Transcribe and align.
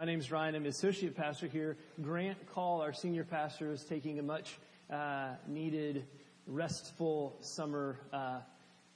My 0.00 0.06
name 0.06 0.18
is 0.18 0.30
Ryan. 0.30 0.54
I'm 0.54 0.64
associate 0.64 1.14
pastor 1.14 1.46
here. 1.46 1.76
Grant 2.00 2.38
Call, 2.54 2.80
our 2.80 2.90
senior 2.90 3.22
pastor, 3.22 3.70
is 3.70 3.84
taking 3.84 4.18
a 4.18 4.22
much 4.22 4.56
uh, 4.88 5.32
needed, 5.46 6.06
restful 6.46 7.36
summer 7.42 7.98
uh, 8.10 8.38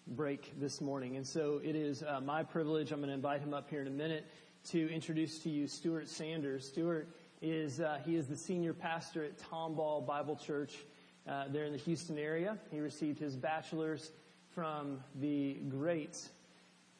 break 0.06 0.59
this 0.59 0.80
morning. 0.80 1.17
And 1.17 1.27
so 1.27 1.61
it 1.62 1.77
is 1.77 2.03
uh, 2.03 2.22
my 2.22 2.43
privilege. 2.43 2.90
I'm 2.90 3.01
going 3.01 3.11
to 3.11 3.14
invite 3.14 3.43
him 3.43 3.53
up 3.53 3.69
here 3.69 3.82
in 3.82 3.87
a 3.87 3.90
minute 3.90 4.25
to 4.71 4.90
introduce 4.90 5.40
to 5.40 5.51
you 5.51 5.67
Stuart 5.67 6.09
Sanders. 6.09 6.67
Stuart 6.67 7.07
is 7.43 7.81
uh, 7.81 7.99
he 8.07 8.17
is 8.17 8.27
the 8.27 8.37
senior 8.39 8.73
pastor 8.73 9.25
at 9.25 9.39
Tomball 9.39 10.07
Bible 10.07 10.37
Church 10.37 10.75
uh, 11.29 11.49
there 11.49 11.65
in 11.67 11.73
the 11.73 11.79
Houston 11.81 12.17
area. 12.17 12.57
He 12.71 12.81
received 12.81 13.19
his 13.19 13.37
bachelor's 13.37 14.11
from 14.55 15.01
the 15.21 15.59
great 15.69 16.19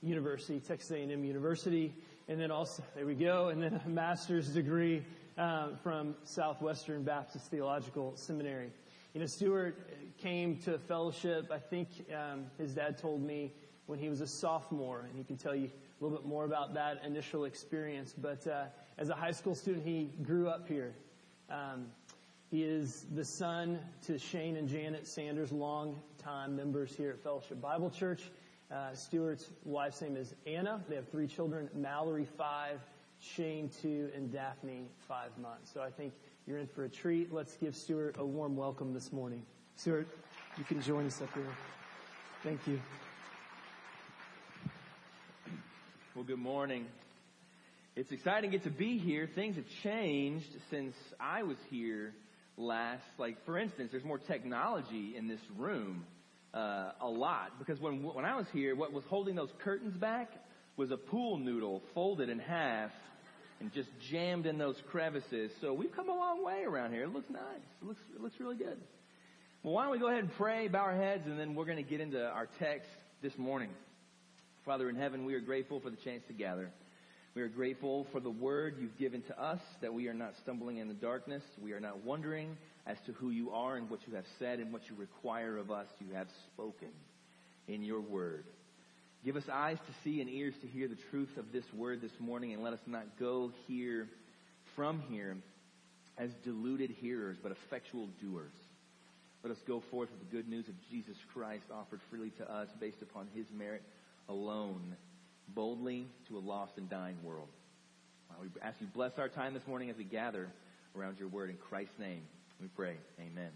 university, 0.03 0.61
Texas 0.61 0.91
A&M 0.91 1.25
University 1.25 1.95
and 2.29 2.41
then 2.41 2.51
also, 2.51 2.83
there 2.95 3.07
we 3.07 3.15
go, 3.15 3.49
and 3.49 3.63
then 3.63 3.81
a 3.85 3.89
master's 3.89 4.49
degree 4.49 5.05
uh, 5.37 5.69
from 5.83 6.15
Southwestern 6.25 7.03
Baptist 7.03 7.51
Theological 7.51 8.13
Seminary. 8.17 8.71
You 9.13 9.21
know, 9.21 9.27
Stuart 9.27 9.91
came 10.19 10.57
to 10.63 10.79
fellowship, 10.79 11.51
I 11.53 11.59
think 11.59 11.89
um, 12.13 12.47
his 12.59 12.75
dad 12.75 12.99
told 12.99 13.23
me 13.23 13.53
when 13.87 13.99
he 13.99 14.09
was 14.09 14.21
a 14.21 14.27
sophomore, 14.27 15.07
and 15.09 15.19
he 15.19 15.25
can 15.25 15.37
tell 15.37 15.55
you 15.55 15.67
a 15.67 16.05
little 16.05 16.17
bit 16.17 16.27
more 16.27 16.45
about 16.45 16.75
that 16.75 17.03
initial 17.05 17.45
experience. 17.45 18.15
But 18.17 18.47
uh, 18.47 18.65
as 18.97 19.11
a 19.11 19.15
high 19.15 19.33
school 19.33 19.55
student, 19.55 19.85
he 19.85 20.11
grew 20.23 20.49
up 20.49 20.67
here. 20.67 20.95
Um, 21.51 21.87
he 22.51 22.63
is 22.63 23.05
the 23.15 23.25
son 23.25 23.79
to 24.07 24.19
Shane 24.19 24.57
and 24.57 24.69
Janet 24.69 25.07
Sanders, 25.07 25.53
long-time 25.53 26.57
members 26.57 26.97
here 26.97 27.11
at 27.11 27.23
Fellowship 27.23 27.61
Bible 27.61 27.91
Church. 27.91 28.23
Uh, 28.75 28.93
Stuart's 28.93 29.51
wife's 29.65 30.03
name 30.03 30.17
is 30.17 30.35
Anna. 30.49 30.83
They 30.89 30.97
have 30.97 31.09
three 31.09 31.29
children, 31.29 31.71
Mallory, 31.77 32.27
five, 32.37 32.81
Shane, 33.21 33.71
two, 33.81 34.11
and 34.17 34.33
Daphne, 34.33 34.89
five 35.07 35.31
months. 35.39 35.71
So 35.73 35.81
I 35.81 35.91
think 35.91 36.13
you're 36.45 36.59
in 36.59 36.67
for 36.67 36.83
a 36.83 36.89
treat. 36.89 37.33
Let's 37.33 37.57
give 37.57 37.77
Stuart 37.77 38.17
a 38.19 38.27
warm 38.27 38.57
welcome 38.57 38.93
this 38.93 39.13
morning. 39.13 39.45
Stuart, 39.77 40.09
you 40.59 40.65
can 40.65 40.83
join 40.83 41.07
us 41.07 41.23
up 41.23 41.33
here. 41.35 41.47
Thank 42.43 42.67
you. 42.67 42.81
Well, 46.17 46.25
good 46.25 46.41
morning. 46.41 46.87
It's 47.95 48.11
exciting 48.11 48.51
to 48.51 48.57
get 48.57 48.65
to 48.65 48.77
be 48.77 48.99
here. 48.99 49.29
Things 49.33 49.55
have 49.55 49.69
changed 49.85 50.51
since 50.69 50.97
I 51.21 51.45
was 51.45 51.59
here 51.71 52.13
last. 52.57 53.07
Like, 53.19 53.45
for 53.45 53.57
instance, 53.57 53.93
there's 53.93 54.03
more 54.03 54.19
technology 54.19 55.15
in 55.17 55.29
this 55.29 55.43
room 55.57 56.07
uh, 56.55 56.93
a 57.01 57.09
lot 57.09 57.59
because 57.59 57.81
when 57.81 58.03
when 58.03 58.25
I 58.25 58.37
was 58.37 58.47
here, 58.53 58.77
what 58.77 58.93
was 58.93 59.05
holding 59.09 59.35
those 59.35 59.51
curtains 59.63 59.97
back 59.97 60.31
was 60.77 60.91
a 60.91 60.97
pool 60.97 61.39
noodle 61.39 61.83
folded 61.95 62.29
in 62.29 62.39
half 62.39 62.91
and 63.61 63.73
just 63.73 63.89
jammed 64.11 64.47
in 64.47 64.59
those 64.59 64.77
crevices. 64.91 65.51
So 65.61 65.73
we've 65.73 65.95
come 65.95 66.09
a 66.09 66.15
long 66.15 66.45
way 66.45 66.63
around 66.65 66.93
here. 66.93 67.05
It 67.05 67.13
looks 67.13 67.31
nice. 67.31 67.67
It 67.83 67.87
looks 67.87 68.01
it 68.15 68.21
looks 68.21 68.35
really 68.39 68.57
good. 68.57 68.79
Well, 69.63 69.75
why 69.75 69.85
don't 69.85 69.93
we 69.93 69.99
go 69.99 70.09
ahead 70.09 70.21
and 70.21 70.33
pray, 70.35 70.69
bow 70.69 70.81
our 70.81 70.97
heads, 70.97 71.23
and 71.27 71.39
then 71.41 71.55
we're 71.55 71.65
going 71.65 71.83
to 71.83 71.91
get 71.91 72.01
into 72.01 72.23
our 72.23 72.49
text 72.59 72.89
this 73.23 73.33
morning. 73.39 73.71
Father 74.65 74.91
in 74.91 74.97
heaven, 74.97 75.25
we 75.25 75.35
are 75.35 75.41
grateful 75.41 75.81
for 75.81 75.91
the 75.91 75.97
chance 75.97 76.23
to 76.29 76.35
gather. 76.35 76.71
We 77.35 77.43
are 77.43 77.49
grateful 77.49 78.07
for 78.13 78.21
the 78.21 78.31
word 78.31 78.77
you've 78.79 78.97
given 78.99 79.23
to 79.23 79.43
us 79.43 79.61
that 79.81 79.93
we 79.93 80.07
are 80.09 80.15
not 80.15 80.35
stumbling 80.43 80.77
in 80.77 80.89
the 80.89 80.95
darkness. 80.95 81.43
We 81.61 81.73
are 81.73 81.81
not 81.81 82.05
wondering 82.05 82.57
as 82.87 82.97
to 83.07 83.13
who 83.13 83.31
you 83.31 83.51
are 83.51 83.77
and 83.77 83.89
what 83.89 84.01
you 84.07 84.15
have 84.15 84.25
said 84.39 84.59
and 84.59 84.73
what 84.73 84.83
you 84.89 84.97
require 84.97 85.57
of 85.57 85.71
us. 85.71 85.87
You 86.01 86.15
have 86.15 86.29
spoken 86.53 86.89
in 87.69 87.83
your 87.83 88.01
word. 88.01 88.45
Give 89.25 89.37
us 89.37 89.45
eyes 89.51 89.79
to 89.79 89.95
see 90.05 90.21
and 90.21 90.29
ears 90.29 90.55
to 90.61 90.67
hear 90.67 90.87
the 90.87 90.99
truth 91.11 91.31
of 91.39 91.47
this 91.51 91.65
word 91.75 92.03
this 92.03 92.13
morning 92.21 92.53
and 92.53 92.63
let 92.63 92.75
us 92.75 92.81
not 92.87 93.19
go 93.19 93.53
here 93.67 94.09
from 94.77 95.03
here 95.09 95.37
as 96.19 96.31
deluded 96.45 96.91
hearers, 96.91 97.39
but 97.43 97.53
effectual 97.53 98.09
doers. 98.21 98.53
Let 99.43 99.51
us 99.51 99.59
go 99.67 99.83
forth 99.91 100.11
with 100.11 100.21
the 100.21 100.37
good 100.37 100.49
news 100.49 100.69
of 100.69 100.75
Jesus 100.91 101.17
Christ 101.33 101.65
offered 101.73 102.01
freely 102.11 102.31
to 102.39 102.51
us 102.51 102.69
based 102.81 103.03
upon 103.03 103.29
his 103.35 103.47
merit 103.57 103.83
alone, 104.29 104.97
boldly 105.49 106.07
to 106.29 106.37
a 106.37 106.41
lost 106.41 106.73
and 106.77 106.89
dying 106.89 107.17
world. 107.23 107.49
We 108.41 108.49
ask 108.63 108.81
you 108.81 108.89
bless 108.93 109.13
our 109.19 109.29
time 109.29 109.55
this 109.55 109.67
morning 109.67 109.91
as 109.91 109.97
we 109.97 110.05
gather 110.05 110.49
around 110.97 111.19
your 111.19 111.29
word 111.29 111.51
in 111.51 111.57
Christ's 111.57 111.99
name. 111.99 112.23
We 112.65 112.69
pray. 112.69 112.97
Amen. 113.21 113.51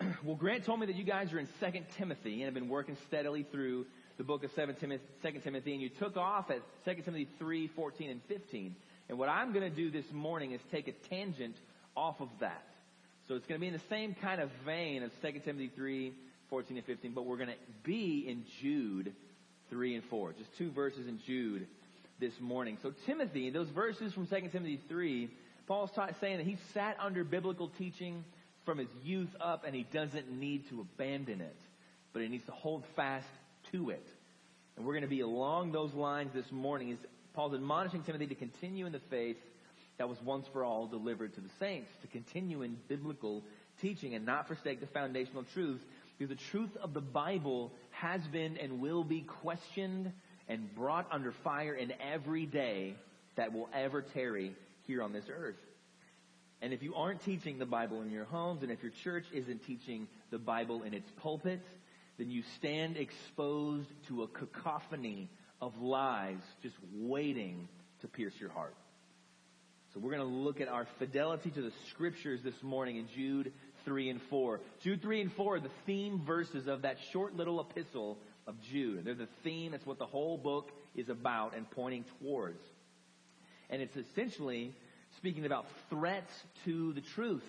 well, 0.24 0.34
Grant 0.34 0.64
told 0.64 0.80
me 0.80 0.86
that 0.86 0.96
you 0.96 1.04
guys 1.04 1.32
are 1.32 1.38
in 1.38 1.46
2 1.60 1.66
Timothy 1.96 2.42
and 2.42 2.46
have 2.46 2.54
been 2.54 2.68
working 2.68 2.96
steadily 3.06 3.46
through 3.52 3.86
the 4.18 4.24
book 4.24 4.42
of 4.42 4.52
2 4.56 4.74
Timothy, 4.80 5.04
2 5.22 5.30
Timothy 5.44 5.74
and 5.74 5.80
you 5.80 5.90
took 5.90 6.16
off 6.16 6.50
at 6.50 6.60
2 6.84 7.02
Timothy 7.02 7.28
3, 7.38 7.70
14, 7.76 8.10
and 8.10 8.20
15. 8.26 8.74
And 9.08 9.16
what 9.16 9.28
I'm 9.28 9.52
going 9.52 9.62
to 9.62 9.76
do 9.76 9.92
this 9.92 10.06
morning 10.12 10.50
is 10.50 10.60
take 10.72 10.88
a 10.88 10.92
tangent 11.08 11.54
off 11.96 12.20
of 12.20 12.30
that. 12.40 12.66
So 13.28 13.36
it's 13.36 13.46
going 13.46 13.60
to 13.60 13.62
be 13.62 13.68
in 13.68 13.74
the 13.74 13.88
same 13.88 14.16
kind 14.20 14.40
of 14.40 14.50
vein 14.66 15.04
of 15.04 15.12
2 15.22 15.38
Timothy 15.44 15.70
3, 15.76 16.12
14, 16.50 16.78
and 16.78 16.84
15, 16.84 17.12
but 17.14 17.26
we're 17.26 17.36
going 17.36 17.50
to 17.50 17.54
be 17.84 18.24
in 18.28 18.42
Jude 18.60 19.12
3 19.70 19.94
and 19.94 20.04
4. 20.10 20.32
Just 20.32 20.50
two 20.58 20.72
verses 20.72 21.06
in 21.06 21.20
Jude 21.24 21.68
this 22.18 22.32
morning. 22.40 22.76
So 22.82 22.92
Timothy, 23.06 23.50
those 23.50 23.68
verses 23.68 24.12
from 24.12 24.26
2 24.26 24.48
Timothy 24.50 24.80
3 24.88 25.30
Paul's 25.66 25.90
saying 26.20 26.38
that 26.38 26.46
he 26.46 26.58
sat 26.72 26.96
under 27.00 27.24
biblical 27.24 27.70
teaching 27.78 28.24
from 28.64 28.78
his 28.78 28.88
youth 29.02 29.30
up 29.40 29.64
and 29.66 29.74
he 29.74 29.86
doesn't 29.92 30.30
need 30.30 30.68
to 30.70 30.80
abandon 30.80 31.40
it, 31.40 31.56
but 32.12 32.22
he 32.22 32.28
needs 32.28 32.44
to 32.46 32.52
hold 32.52 32.84
fast 32.96 33.26
to 33.72 33.90
it. 33.90 34.06
And 34.76 34.84
we're 34.84 34.92
going 34.92 35.02
to 35.02 35.08
be 35.08 35.20
along 35.20 35.72
those 35.72 35.92
lines 35.94 36.32
this 36.34 36.50
morning 36.50 36.92
as 36.92 36.98
Paul's 37.34 37.54
admonishing 37.54 38.02
Timothy 38.02 38.26
to 38.26 38.34
continue 38.34 38.86
in 38.86 38.92
the 38.92 39.00
faith 39.10 39.36
that 39.98 40.08
was 40.08 40.18
once 40.22 40.46
for 40.52 40.64
all 40.64 40.86
delivered 40.86 41.34
to 41.34 41.40
the 41.40 41.50
saints, 41.58 41.88
to 42.02 42.08
continue 42.08 42.62
in 42.62 42.76
biblical 42.88 43.42
teaching 43.80 44.14
and 44.14 44.26
not 44.26 44.48
forsake 44.48 44.80
the 44.80 44.86
foundational 44.86 45.44
truth, 45.54 45.80
because 46.18 46.36
the 46.36 46.42
truth 46.50 46.76
of 46.82 46.94
the 46.94 47.00
Bible 47.00 47.72
has 47.90 48.20
been 48.32 48.56
and 48.56 48.80
will 48.80 49.04
be 49.04 49.20
questioned 49.20 50.12
and 50.48 50.74
brought 50.74 51.06
under 51.10 51.32
fire 51.44 51.74
in 51.74 51.92
every 52.00 52.46
day 52.46 52.94
that 53.36 53.52
will 53.52 53.68
ever 53.72 54.02
tarry 54.02 54.54
here 54.86 55.02
on 55.02 55.12
this 55.12 55.24
earth. 55.30 55.56
And 56.62 56.72
if 56.72 56.82
you 56.82 56.94
aren't 56.94 57.22
teaching 57.22 57.58
the 57.58 57.66
Bible 57.66 58.02
in 58.02 58.10
your 58.10 58.24
homes, 58.24 58.62
and 58.62 58.70
if 58.72 58.82
your 58.82 58.92
church 59.02 59.26
isn't 59.32 59.66
teaching 59.66 60.08
the 60.30 60.38
Bible 60.38 60.82
in 60.82 60.94
its 60.94 61.10
pulpits, 61.16 61.68
then 62.18 62.30
you 62.30 62.42
stand 62.56 62.96
exposed 62.96 63.88
to 64.08 64.22
a 64.22 64.28
cacophony 64.28 65.28
of 65.60 65.76
lies 65.80 66.38
just 66.62 66.76
waiting 66.94 67.68
to 68.00 68.08
pierce 68.08 68.34
your 68.38 68.50
heart. 68.50 68.74
So 69.92 70.00
we're 70.00 70.10
going 70.10 70.28
to 70.28 70.34
look 70.34 70.60
at 70.60 70.68
our 70.68 70.86
fidelity 70.98 71.50
to 71.50 71.62
the 71.62 71.72
scriptures 71.90 72.40
this 72.42 72.62
morning 72.62 72.96
in 72.96 73.08
Jude 73.14 73.52
3 73.84 74.10
and 74.10 74.20
4. 74.22 74.60
Jude 74.82 75.02
3 75.02 75.20
and 75.22 75.32
4 75.32 75.56
are 75.56 75.60
the 75.60 75.68
theme 75.86 76.22
verses 76.26 76.66
of 76.66 76.82
that 76.82 76.96
short 77.12 77.36
little 77.36 77.60
epistle 77.60 78.18
of 78.46 78.54
Jude. 78.72 79.04
They're 79.04 79.14
the 79.14 79.28
theme. 79.42 79.74
It's 79.74 79.86
what 79.86 79.98
the 79.98 80.06
whole 80.06 80.36
book 80.36 80.70
is 80.96 81.08
about 81.08 81.54
and 81.56 81.70
pointing 81.70 82.04
towards. 82.20 82.60
And 83.70 83.82
it's 83.82 83.96
essentially 83.96 84.74
speaking 85.16 85.46
about 85.46 85.66
threats 85.90 86.32
to 86.64 86.92
the 86.92 87.00
truth. 87.00 87.44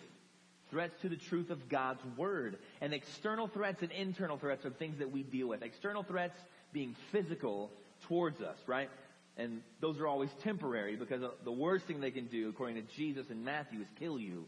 Threats 0.71 0.95
to 1.01 1.09
the 1.09 1.15
truth 1.15 1.51
of 1.51 1.69
God's 1.69 2.01
Word. 2.17 2.57
And 2.81 2.93
external 2.93 3.47
threats 3.47 3.81
and 3.81 3.91
internal 3.91 4.37
threats 4.37 4.65
are 4.65 4.71
things 4.71 4.99
that 4.99 5.11
we 5.11 5.23
deal 5.23 5.47
with. 5.47 5.61
External 5.61 6.03
threats 6.03 6.37
being 6.73 6.95
physical 7.11 7.71
towards 8.07 8.41
us, 8.41 8.57
right? 8.67 8.89
And 9.37 9.61
those 9.81 9.99
are 9.99 10.07
always 10.07 10.29
temporary 10.43 10.95
because 10.95 11.21
the 11.43 11.51
worst 11.51 11.85
thing 11.85 11.99
they 11.99 12.11
can 12.11 12.27
do, 12.27 12.49
according 12.49 12.75
to 12.75 12.95
Jesus 12.95 13.29
and 13.29 13.43
Matthew, 13.43 13.81
is 13.81 13.87
kill 13.99 14.19
you 14.19 14.45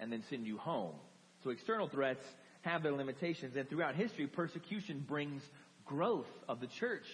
and 0.00 0.12
then 0.12 0.22
send 0.28 0.46
you 0.46 0.58
home. 0.58 0.94
So 1.42 1.50
external 1.50 1.88
threats 1.88 2.24
have 2.62 2.82
their 2.82 2.92
limitations. 2.92 3.56
And 3.56 3.68
throughout 3.68 3.94
history, 3.94 4.26
persecution 4.26 5.04
brings 5.06 5.42
growth 5.86 6.26
of 6.48 6.60
the 6.60 6.66
church. 6.66 7.06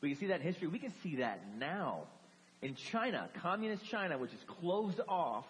We 0.00 0.10
can 0.10 0.18
see 0.18 0.26
that 0.26 0.40
in 0.40 0.46
history. 0.46 0.68
We 0.68 0.78
can 0.78 0.92
see 1.02 1.16
that 1.16 1.40
now 1.58 2.02
in 2.64 2.74
China, 2.74 3.28
communist 3.42 3.84
China, 3.84 4.16
which 4.16 4.32
is 4.32 4.40
closed 4.60 5.00
off 5.06 5.44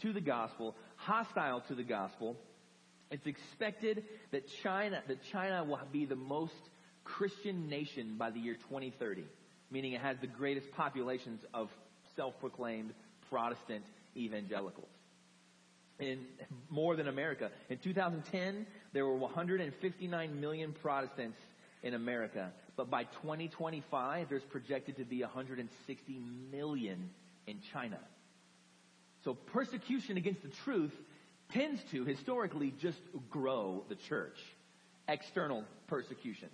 to 0.00 0.12
the 0.12 0.22
gospel, 0.22 0.74
hostile 0.96 1.60
to 1.68 1.74
the 1.74 1.82
gospel, 1.82 2.34
it's 3.10 3.26
expected 3.26 4.04
that 4.32 4.48
China, 4.62 5.02
that 5.06 5.18
China 5.30 5.62
will 5.62 5.78
be 5.92 6.06
the 6.06 6.16
most 6.16 6.54
Christian 7.04 7.68
nation 7.68 8.16
by 8.18 8.30
the 8.30 8.40
year 8.40 8.54
2030, 8.54 9.24
meaning 9.70 9.92
it 9.92 10.00
has 10.00 10.16
the 10.20 10.26
greatest 10.26 10.72
populations 10.72 11.42
of 11.52 11.68
self-proclaimed 12.16 12.92
Protestant 13.28 13.84
evangelicals. 14.16 14.88
In 15.98 16.20
more 16.70 16.96
than 16.96 17.06
America. 17.06 17.50
In 17.68 17.78
2010, 17.78 18.66
there 18.92 19.06
were 19.06 19.16
159 19.16 20.40
million 20.40 20.72
Protestants 20.72 21.38
in 21.82 21.94
America. 21.94 22.50
But 22.76 22.90
by 22.90 23.04
2025, 23.04 24.28
there's 24.28 24.42
projected 24.44 24.96
to 24.96 25.04
be 25.04 25.22
160 25.22 26.20
million 26.52 27.10
in 27.46 27.60
China. 27.72 27.98
So 29.24 29.34
persecution 29.34 30.16
against 30.16 30.42
the 30.42 30.50
truth 30.64 30.92
tends 31.52 31.80
to 31.90 32.04
historically 32.04 32.74
just 32.80 32.98
grow 33.30 33.84
the 33.88 33.94
church. 33.94 34.38
External 35.08 35.64
persecution. 35.86 36.48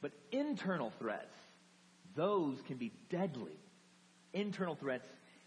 But 0.00 0.12
internal 0.32 0.92
threats, 0.98 1.34
those 2.14 2.56
can 2.66 2.76
be 2.76 2.92
deadly. 3.10 3.56
Internal 4.32 4.76
threats 4.76 5.06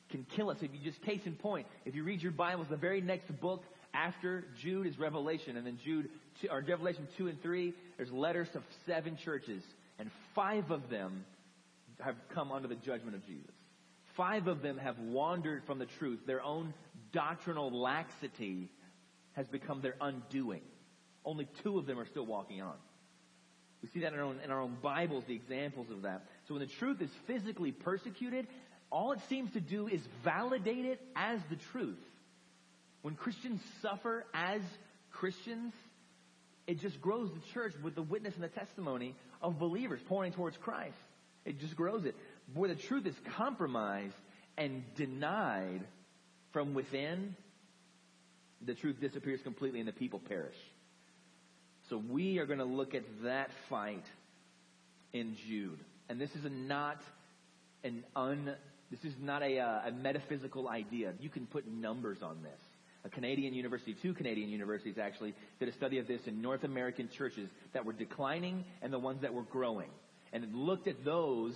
can 0.09 0.25
kill 0.35 0.49
us. 0.49 0.57
If 0.61 0.71
you 0.73 0.79
just 0.83 1.01
case 1.01 1.21
in 1.25 1.35
point, 1.35 1.67
if 1.85 1.95
you 1.95 2.03
read 2.03 2.21
your 2.21 2.31
Bibles, 2.31 2.67
the 2.69 2.77
very 2.77 3.01
next 3.01 3.27
book 3.39 3.63
after 3.93 4.45
Jude 4.61 4.87
is 4.87 4.99
Revelation, 4.99 5.57
and 5.57 5.65
then 5.65 5.79
Jude, 5.83 6.09
or 6.49 6.63
Revelation 6.67 7.07
2 7.17 7.27
and 7.27 7.41
3, 7.41 7.73
there's 7.97 8.11
letters 8.11 8.47
to 8.53 8.61
seven 8.85 9.17
churches, 9.23 9.63
and 9.97 10.09
five 10.35 10.71
of 10.71 10.89
them 10.89 11.25
have 11.99 12.15
come 12.33 12.51
under 12.51 12.67
the 12.67 12.75
judgment 12.75 13.15
of 13.15 13.25
Jesus. 13.25 13.51
Five 14.15 14.47
of 14.47 14.61
them 14.61 14.77
have 14.77 14.97
wandered 14.99 15.63
from 15.65 15.79
the 15.79 15.87
truth. 15.97 16.19
Their 16.25 16.41
own 16.41 16.73
doctrinal 17.13 17.71
laxity 17.71 18.69
has 19.33 19.47
become 19.47 19.81
their 19.81 19.95
undoing. 20.01 20.61
Only 21.25 21.47
two 21.63 21.77
of 21.77 21.85
them 21.85 21.99
are 21.99 22.07
still 22.07 22.25
walking 22.25 22.61
on. 22.61 22.75
We 23.81 23.89
see 23.89 24.01
that 24.01 24.13
in 24.13 24.19
our, 24.19 24.25
own, 24.25 24.39
in 24.43 24.51
our 24.51 24.59
own 24.59 24.77
Bibles, 24.81 25.23
the 25.27 25.35
examples 25.35 25.87
of 25.89 26.01
that. 26.01 26.25
So 26.47 26.53
when 26.53 26.61
the 26.61 26.73
truth 26.79 27.01
is 27.01 27.09
physically 27.27 27.71
persecuted, 27.71 28.47
all 28.91 29.13
it 29.13 29.19
seems 29.29 29.53
to 29.53 29.61
do 29.61 29.87
is 29.87 30.01
validate 30.23 30.85
it 30.85 30.99
as 31.15 31.39
the 31.49 31.55
truth. 31.71 31.99
When 33.01 33.15
Christians 33.15 33.61
suffer 33.81 34.25
as 34.33 34.61
Christians, 35.11 35.73
it 36.69 36.79
just 36.79 37.01
grows 37.01 37.31
the 37.31 37.41
church 37.51 37.73
with 37.83 37.95
the 37.95 38.03
witness 38.03 38.35
and 38.35 38.43
the 38.43 38.47
testimony 38.47 39.15
of 39.41 39.57
believers 39.57 39.99
pointing 40.07 40.33
towards 40.33 40.55
Christ. 40.57 40.99
It 41.43 41.59
just 41.59 41.75
grows 41.75 42.05
it. 42.05 42.15
Where 42.53 42.69
the 42.69 42.79
truth 42.79 43.07
is 43.07 43.15
compromised 43.35 44.13
and 44.55 44.83
denied 44.95 45.81
from 46.53 46.75
within, 46.75 47.35
the 48.63 48.75
truth 48.75 48.97
disappears 49.01 49.39
completely 49.41 49.79
and 49.79 49.89
the 49.89 49.93
people 49.93 50.19
perish. 50.19 50.55
So 51.89 51.97
we 51.97 52.37
are 52.37 52.45
going 52.45 52.59
to 52.59 52.65
look 52.65 52.93
at 52.93 53.03
that 53.23 53.49
fight 53.67 54.05
in 55.11 55.37
Jude. 55.47 55.79
And 56.07 56.21
this 56.21 56.29
is 56.35 56.45
not 56.51 57.01
an 57.83 58.03
un, 58.15 58.53
this 58.91 59.03
is 59.03 59.15
not 59.19 59.41
a, 59.41 59.57
uh, 59.57 59.87
a 59.87 59.91
metaphysical 59.91 60.69
idea. 60.69 61.13
You 61.19 61.29
can 61.29 61.47
put 61.47 61.67
numbers 61.67 62.19
on 62.21 62.43
this. 62.43 62.59
A 63.05 63.09
Canadian 63.09 63.53
university, 63.53 63.95
two 64.01 64.13
Canadian 64.13 64.49
universities 64.49 64.97
actually, 64.97 65.33
did 65.59 65.69
a 65.69 65.73
study 65.73 65.99
of 65.99 66.07
this 66.07 66.21
in 66.25 66.41
North 66.41 66.63
American 66.63 67.09
churches 67.17 67.49
that 67.73 67.85
were 67.85 67.93
declining 67.93 68.65
and 68.81 68.91
the 68.91 68.99
ones 68.99 69.21
that 69.21 69.33
were 69.33 69.43
growing. 69.43 69.89
And 70.33 70.43
it 70.43 70.53
looked 70.53 70.87
at 70.87 71.05
those 71.05 71.55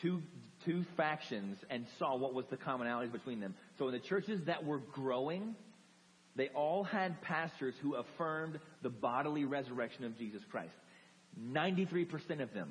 two, 0.00 0.22
two 0.64 0.84
factions 0.96 1.58
and 1.70 1.86
saw 1.98 2.16
what 2.16 2.34
was 2.34 2.44
the 2.50 2.56
commonalities 2.56 3.12
between 3.12 3.40
them. 3.40 3.54
So 3.78 3.88
in 3.88 3.92
the 3.92 4.00
churches 4.00 4.40
that 4.46 4.64
were 4.64 4.78
growing, 4.78 5.56
they 6.36 6.48
all 6.48 6.84
had 6.84 7.20
pastors 7.22 7.74
who 7.82 7.94
affirmed 7.94 8.58
the 8.82 8.90
bodily 8.90 9.44
resurrection 9.44 10.04
of 10.04 10.16
Jesus 10.18 10.42
Christ. 10.50 10.74
93% 11.40 12.40
of 12.40 12.52
them, 12.54 12.70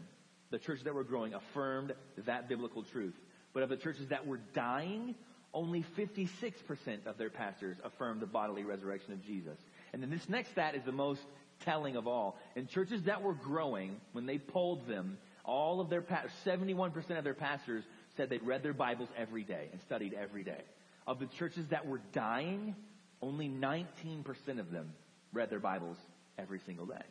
the 0.51 0.59
churches 0.59 0.85
that 0.85 0.93
were 0.93 1.03
growing, 1.03 1.33
affirmed 1.33 1.93
that 2.25 2.47
biblical 2.47 2.83
truth. 2.83 3.15
But 3.53 3.63
of 3.63 3.69
the 3.69 3.77
churches 3.77 4.07
that 4.09 4.25
were 4.25 4.39
dying, 4.55 5.15
only 5.53 5.85
56% 5.97 7.05
of 7.05 7.17
their 7.17 7.29
pastors 7.29 7.77
affirmed 7.83 8.21
the 8.21 8.25
bodily 8.25 8.63
resurrection 8.63 9.13
of 9.13 9.23
Jesus. 9.23 9.57
And 9.91 10.01
then 10.01 10.09
this 10.09 10.27
next 10.27 10.51
stat 10.51 10.75
is 10.75 10.83
the 10.83 10.91
most 10.91 11.21
telling 11.63 11.95
of 11.95 12.07
all. 12.07 12.37
In 12.55 12.67
churches 12.67 13.03
that 13.03 13.21
were 13.21 13.33
growing, 13.33 13.99
when 14.13 14.25
they 14.25 14.37
polled 14.37 14.87
them, 14.87 15.17
all 15.45 15.79
of 15.79 15.89
their, 15.89 16.03
71% 16.45 17.17
of 17.17 17.23
their 17.23 17.33
pastors 17.33 17.83
said 18.15 18.29
they'd 18.29 18.43
read 18.43 18.63
their 18.63 18.73
Bibles 18.73 19.09
every 19.17 19.43
day 19.43 19.67
and 19.71 19.81
studied 19.81 20.13
every 20.13 20.43
day. 20.43 20.61
Of 21.05 21.19
the 21.19 21.25
churches 21.25 21.67
that 21.69 21.85
were 21.85 22.01
dying, 22.13 22.75
only 23.21 23.49
19% 23.49 24.25
of 24.59 24.71
them 24.71 24.93
read 25.33 25.49
their 25.49 25.59
Bibles 25.59 25.97
every 26.37 26.59
single 26.65 26.85
day. 26.85 27.03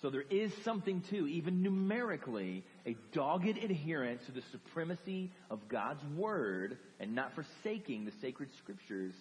So 0.00 0.10
there 0.10 0.24
is 0.30 0.52
something 0.64 1.02
too, 1.10 1.26
even 1.26 1.62
numerically, 1.62 2.64
a 2.86 2.96
dogged 3.12 3.58
adherence 3.58 4.22
to 4.26 4.32
the 4.32 4.42
supremacy 4.52 5.32
of 5.50 5.68
God's 5.68 6.04
Word 6.16 6.78
and 7.00 7.14
not 7.14 7.32
forsaking 7.34 8.04
the 8.04 8.12
sacred 8.20 8.48
scriptures 8.58 9.12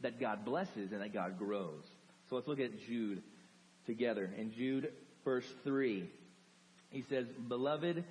that 0.00 0.18
God 0.18 0.44
blesses 0.44 0.92
and 0.92 1.02
that 1.02 1.12
God 1.12 1.38
grows. 1.38 1.82
So 2.28 2.36
let's 2.36 2.48
look 2.48 2.60
at 2.60 2.80
Jude 2.86 3.22
together. 3.86 4.30
In 4.38 4.52
Jude, 4.52 4.90
verse 5.22 5.46
3, 5.64 6.08
he 6.90 7.04
says, 7.10 7.26
Beloved, 7.48 8.02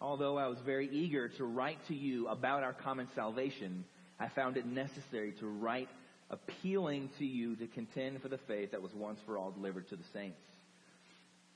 although 0.00 0.38
I 0.38 0.46
was 0.46 0.58
very 0.64 0.88
eager 0.88 1.28
to 1.28 1.44
write 1.44 1.78
to 1.88 1.94
you 1.94 2.28
about 2.28 2.62
our 2.62 2.72
common 2.72 3.08
salvation, 3.16 3.84
I 4.20 4.28
found 4.28 4.56
it 4.56 4.66
necessary 4.66 5.32
to 5.40 5.46
write 5.46 5.88
appealing 6.30 7.10
to 7.18 7.26
you 7.26 7.56
to 7.56 7.66
contend 7.66 8.22
for 8.22 8.28
the 8.28 8.38
faith 8.38 8.70
that 8.70 8.82
was 8.82 8.94
once 8.94 9.18
for 9.26 9.38
all 9.38 9.50
delivered 9.50 9.88
to 9.88 9.96
the 9.96 10.04
saints. 10.12 10.38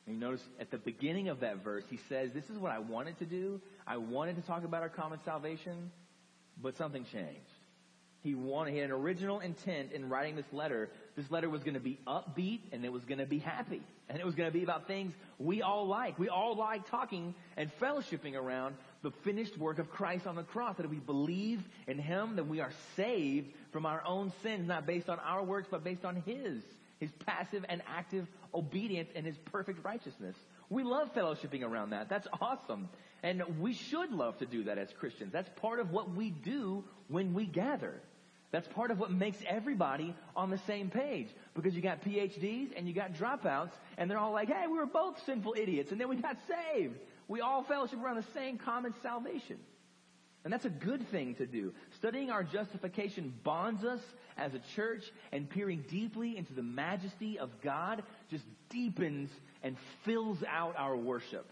And 0.06 0.16
you 0.16 0.20
notice 0.20 0.42
at 0.60 0.70
the 0.70 0.78
beginning 0.78 1.28
of 1.28 1.40
that 1.40 1.62
verse, 1.62 1.84
he 1.88 1.98
says, 2.08 2.32
This 2.32 2.50
is 2.50 2.58
what 2.58 2.72
I 2.72 2.78
wanted 2.80 3.18
to 3.18 3.24
do. 3.24 3.60
I 3.86 3.98
wanted 3.98 4.36
to 4.36 4.42
talk 4.42 4.64
about 4.64 4.82
our 4.82 4.88
common 4.88 5.20
salvation, 5.24 5.90
but 6.60 6.76
something 6.76 7.04
changed. 7.04 7.50
He 8.22 8.36
wanted, 8.36 8.72
he 8.72 8.78
had 8.78 8.90
an 8.90 8.96
original 8.96 9.40
intent 9.40 9.90
in 9.92 10.08
writing 10.08 10.36
this 10.36 10.52
letter. 10.52 10.90
This 11.16 11.28
letter 11.30 11.50
was 11.50 11.64
going 11.64 11.74
to 11.74 11.80
be 11.80 11.98
upbeat 12.06 12.60
and 12.70 12.84
it 12.84 12.92
was 12.92 13.04
going 13.04 13.18
to 13.18 13.26
be 13.26 13.40
happy. 13.40 13.82
And 14.08 14.20
it 14.20 14.24
was 14.24 14.36
going 14.36 14.48
to 14.48 14.56
be 14.56 14.62
about 14.62 14.86
things 14.86 15.12
we 15.38 15.62
all 15.62 15.88
like. 15.88 16.18
We 16.18 16.28
all 16.28 16.54
like 16.54 16.88
talking 16.88 17.34
and 17.56 17.70
fellowshipping 17.80 18.36
around 18.36 18.76
the 19.02 19.10
finished 19.24 19.58
work 19.58 19.80
of 19.80 19.90
Christ 19.90 20.28
on 20.28 20.36
the 20.36 20.44
cross. 20.44 20.76
That 20.76 20.84
if 20.84 20.90
we 20.90 20.98
believe 20.98 21.62
in 21.88 21.98
Him, 21.98 22.36
that 22.36 22.46
we 22.46 22.60
are 22.60 22.70
saved 22.96 23.52
from 23.72 23.86
our 23.86 24.04
own 24.06 24.32
sins, 24.42 24.68
not 24.68 24.86
based 24.86 25.08
on 25.08 25.18
our 25.18 25.42
works, 25.42 25.66
but 25.68 25.82
based 25.82 26.04
on 26.04 26.22
His. 26.24 26.62
His 27.02 27.10
passive 27.26 27.64
and 27.68 27.82
active 27.88 28.28
obedience 28.54 29.10
and 29.16 29.26
His 29.26 29.36
perfect 29.50 29.84
righteousness. 29.84 30.36
We 30.70 30.84
love 30.84 31.12
fellowshipping 31.12 31.64
around 31.64 31.90
that. 31.90 32.08
That's 32.08 32.28
awesome. 32.40 32.88
And 33.24 33.42
we 33.58 33.74
should 33.74 34.12
love 34.12 34.38
to 34.38 34.46
do 34.46 34.62
that 34.64 34.78
as 34.78 34.88
Christians. 35.00 35.32
That's 35.32 35.50
part 35.60 35.80
of 35.80 35.90
what 35.90 36.14
we 36.14 36.30
do 36.30 36.84
when 37.08 37.34
we 37.34 37.44
gather. 37.44 38.00
That's 38.52 38.68
part 38.68 38.92
of 38.92 39.00
what 39.00 39.10
makes 39.10 39.38
everybody 39.48 40.14
on 40.36 40.50
the 40.50 40.58
same 40.58 40.90
page. 40.90 41.26
Because 41.54 41.74
you 41.74 41.82
got 41.82 42.04
PhDs 42.04 42.68
and 42.76 42.86
you 42.86 42.94
got 42.94 43.14
dropouts 43.14 43.72
and 43.98 44.08
they're 44.08 44.18
all 44.18 44.32
like, 44.32 44.46
hey, 44.46 44.68
we 44.68 44.78
were 44.78 44.86
both 44.86 45.20
sinful 45.26 45.56
idiots 45.58 45.90
and 45.90 46.00
then 46.00 46.08
we 46.08 46.14
got 46.14 46.36
saved. 46.46 47.00
We 47.26 47.40
all 47.40 47.64
fellowship 47.64 47.98
around 48.00 48.14
the 48.14 48.32
same 48.32 48.58
common 48.58 48.94
salvation. 49.02 49.58
And 50.44 50.52
that's 50.52 50.64
a 50.64 50.70
good 50.70 51.08
thing 51.10 51.36
to 51.36 51.46
do. 51.46 51.72
Studying 51.96 52.30
our 52.30 52.42
justification 52.42 53.32
bonds 53.44 53.84
us 53.84 54.00
as 54.36 54.54
a 54.54 54.60
church 54.74 55.04
and 55.30 55.48
peering 55.48 55.84
deeply 55.88 56.36
into 56.36 56.52
the 56.52 56.62
majesty 56.62 57.38
of 57.38 57.50
God 57.62 58.02
just 58.30 58.44
deepens 58.68 59.30
and 59.62 59.76
fills 60.04 60.42
out 60.48 60.74
our 60.76 60.96
worship. 60.96 61.46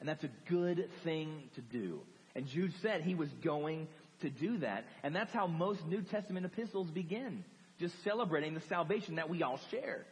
And 0.00 0.08
that's 0.08 0.24
a 0.24 0.30
good 0.48 0.88
thing 1.02 1.42
to 1.54 1.60
do. 1.60 2.00
And 2.34 2.46
Jude 2.46 2.72
said 2.80 3.02
he 3.02 3.14
was 3.14 3.28
going 3.42 3.88
to 4.22 4.30
do 4.30 4.58
that. 4.58 4.84
And 5.02 5.14
that's 5.14 5.32
how 5.32 5.46
most 5.46 5.86
New 5.86 6.02
Testament 6.02 6.46
epistles 6.46 6.90
begin. 6.90 7.44
Just 7.78 8.02
celebrating 8.04 8.54
the 8.54 8.60
salvation 8.62 9.16
that 9.16 9.28
we 9.28 9.42
all 9.42 9.60
share. 9.70 10.06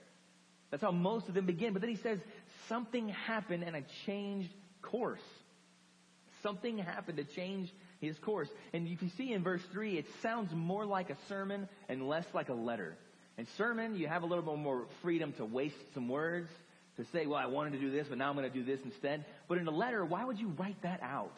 That's 0.71 0.83
how 0.83 0.91
most 0.91 1.29
of 1.29 1.35
them 1.35 1.47
begin. 1.47 1.73
But 1.73 1.83
then 1.83 1.91
he 1.91 1.97
says, 1.97 2.19
something 2.69 3.09
happened 3.09 3.63
and 3.63 3.75
I 3.77 3.85
changed 4.07 4.51
course. 4.83 5.21
Something 6.43 6.79
happened 6.79 7.19
to 7.19 7.25
change 7.25 7.73
his 8.07 8.19
course. 8.19 8.49
And 8.73 8.87
you 8.87 8.97
can 8.97 9.11
see 9.11 9.33
in 9.33 9.43
verse 9.43 9.63
3, 9.73 9.97
it 9.97 10.07
sounds 10.21 10.53
more 10.55 10.85
like 10.85 11.11
a 11.11 11.17
sermon 11.29 11.69
and 11.89 12.07
less 12.07 12.27
like 12.35 12.49
a 12.49 12.55
letter. 12.55 12.97
In 13.39 13.47
sermon, 13.57 13.97
you 13.97 14.09
have 14.09 14.23
a 14.23 14.27
little 14.27 14.45
bit 14.45 14.59
more 14.59 14.87
freedom 15.01 15.33
to 15.35 15.45
waste 15.45 15.77
some 15.95 16.09
words, 16.09 16.51
to 16.97 17.05
say, 17.07 17.27
well, 17.27 17.39
I 17.39 17.47
wanted 17.47 17.73
to 17.73 17.79
do 17.79 17.91
this, 17.91 18.07
but 18.09 18.19
now 18.19 18.29
I'm 18.29 18.37
going 18.37 18.51
to 18.51 18.55
do 18.55 18.65
this 18.65 18.81
instead. 18.85 19.25
But 19.49 19.59
in 19.59 19.67
a 19.67 19.71
letter, 19.71 20.05
why 20.05 20.25
would 20.25 20.39
you 20.39 20.49
write 20.59 20.81
that 20.83 21.01
out? 21.03 21.33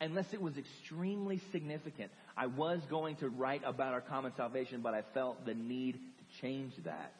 Unless 0.00 0.32
it 0.32 0.40
was 0.40 0.56
extremely 0.56 1.40
significant. 1.52 2.10
I 2.36 2.46
was 2.46 2.80
going 2.88 3.16
to 3.16 3.28
write 3.28 3.62
about 3.64 3.92
our 3.92 4.00
common 4.00 4.32
salvation, 4.36 4.80
but 4.80 4.94
I 4.94 5.02
felt 5.12 5.44
the 5.44 5.54
need 5.54 5.94
to 5.94 6.40
change 6.40 6.72
that. 6.84 7.12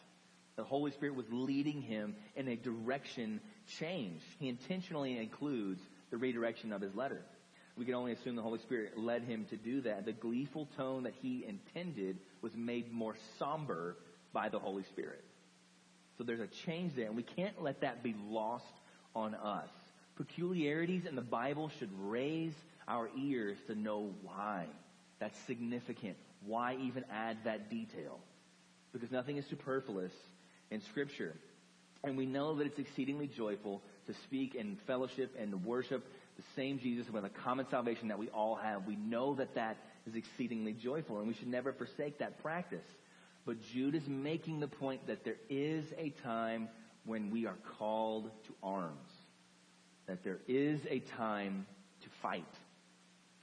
The 0.57 0.65
Holy 0.65 0.93
Spirit 0.93 1.17
was 1.17 1.27
leading 1.31 1.83
him 1.83 2.15
in 2.37 2.49
a 2.49 2.57
direction 2.57 3.41
change. 3.79 4.23
He 4.39 4.49
intentionally 4.49 5.19
includes 5.19 5.81
the 6.11 6.17
redirection 6.17 6.73
of 6.73 6.81
his 6.81 6.95
letter. 6.95 7.21
We 7.77 7.85
can 7.85 7.95
only 7.95 8.13
assume 8.13 8.37
the 8.37 8.43
Holy 8.43 8.61
Spirit 8.61 8.97
led 8.99 9.23
him 9.23 9.47
to 9.51 9.57
do 9.57 9.81
that. 9.83 10.05
The 10.05 10.13
gleeful 10.13 10.69
tone 10.77 11.05
that 11.05 11.15
he 11.21 11.45
intended 11.47 12.19
was 12.41 12.55
made 12.55 12.93
more 12.93 13.17
somber 13.39 13.97
by 14.33 14.49
the 14.49 14.59
Holy 14.59 14.85
Spirit. 14.85 15.25
So 16.17 16.25
there's 16.25 16.41
a 16.41 16.47
change 16.47 16.95
there, 16.95 17.07
and 17.07 17.17
we 17.17 17.25
can't 17.25 17.61
let 17.61 17.81
that 17.81 18.03
be 18.03 18.15
lost 18.29 18.65
on 19.17 19.35
us. 19.35 19.69
Peculiarities 20.17 21.07
in 21.07 21.17
the 21.17 21.23
Bible 21.23 21.71
should 21.79 21.91
raise 22.01 22.55
our 22.87 23.09
ears 23.19 23.59
to 23.67 23.75
know 23.75 24.11
why. 24.23 24.67
That's 25.19 25.39
significant. 25.47 26.17
Why 26.47 26.77
even 26.81 27.05
add 27.11 27.39
that 27.45 27.71
detail? 27.71 28.21
Because 28.93 29.11
nothing 29.11 29.37
is 29.37 29.47
superfluous 29.47 30.13
in 30.71 30.81
Scripture. 30.83 31.35
And 32.05 32.17
we 32.17 32.27
know 32.27 32.55
that 32.57 32.67
it's 32.67 32.79
exceedingly 32.79 33.27
joyful 33.27 33.83
to 34.07 34.15
speak 34.25 34.55
in 34.55 34.77
fellowship 34.87 35.35
and 35.41 35.65
worship 35.65 36.07
the 36.37 36.43
same 36.57 36.79
Jesus 36.79 37.07
with 37.13 37.25
a 37.25 37.29
common 37.29 37.67
salvation 37.71 38.09
that 38.09 38.19
we 38.19 38.29
all 38.29 38.57
have. 38.57 38.87
We 38.87 38.97
know 38.97 39.35
that 39.37 39.55
that 39.55 39.77
is 40.07 40.15
exceedingly 40.15 40.73
joyful, 40.73 41.19
and 41.19 41.29
we 41.29 41.35
should 41.35 41.49
never 41.49 41.73
forsake 41.73 42.19
that 42.19 42.43
practice. 42.43 42.85
But 43.47 43.57
Jude 43.73 43.95
is 43.95 44.07
making 44.07 44.61
the 44.61 44.69
point 44.69 45.07
that 45.07 45.25
there 45.25 45.37
is 45.49 45.85
a 45.99 46.11
time 46.23 46.69
when 47.05 47.31
we 47.31 47.47
are 47.47 47.57
called 47.79 48.31
to 48.47 48.55
arms. 48.63 49.11
That 50.07 50.25
there 50.25 50.41
is 50.49 50.81
a 50.89 51.01
time 51.17 51.67
to 52.03 52.09
fight. 52.23 52.45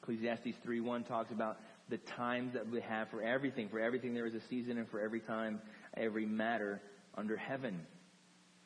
Ecclesiastes 0.02 0.58
3.1 0.66 1.08
talks 1.08 1.32
about 1.32 1.58
the 1.90 1.98
times 1.98 2.54
that 2.54 2.70
we 2.70 2.82
have 2.82 3.10
for 3.10 3.22
everything. 3.22 3.70
For 3.70 3.80
everything 3.80 4.14
there 4.14 4.26
is 4.26 4.34
a 4.34 4.42
season 4.50 4.78
and 4.78 4.90
for 4.90 5.00
every 5.00 5.20
time, 5.20 5.62
every 5.96 6.26
matter 6.26 6.82
under 7.16 7.38
heaven. 7.38 7.82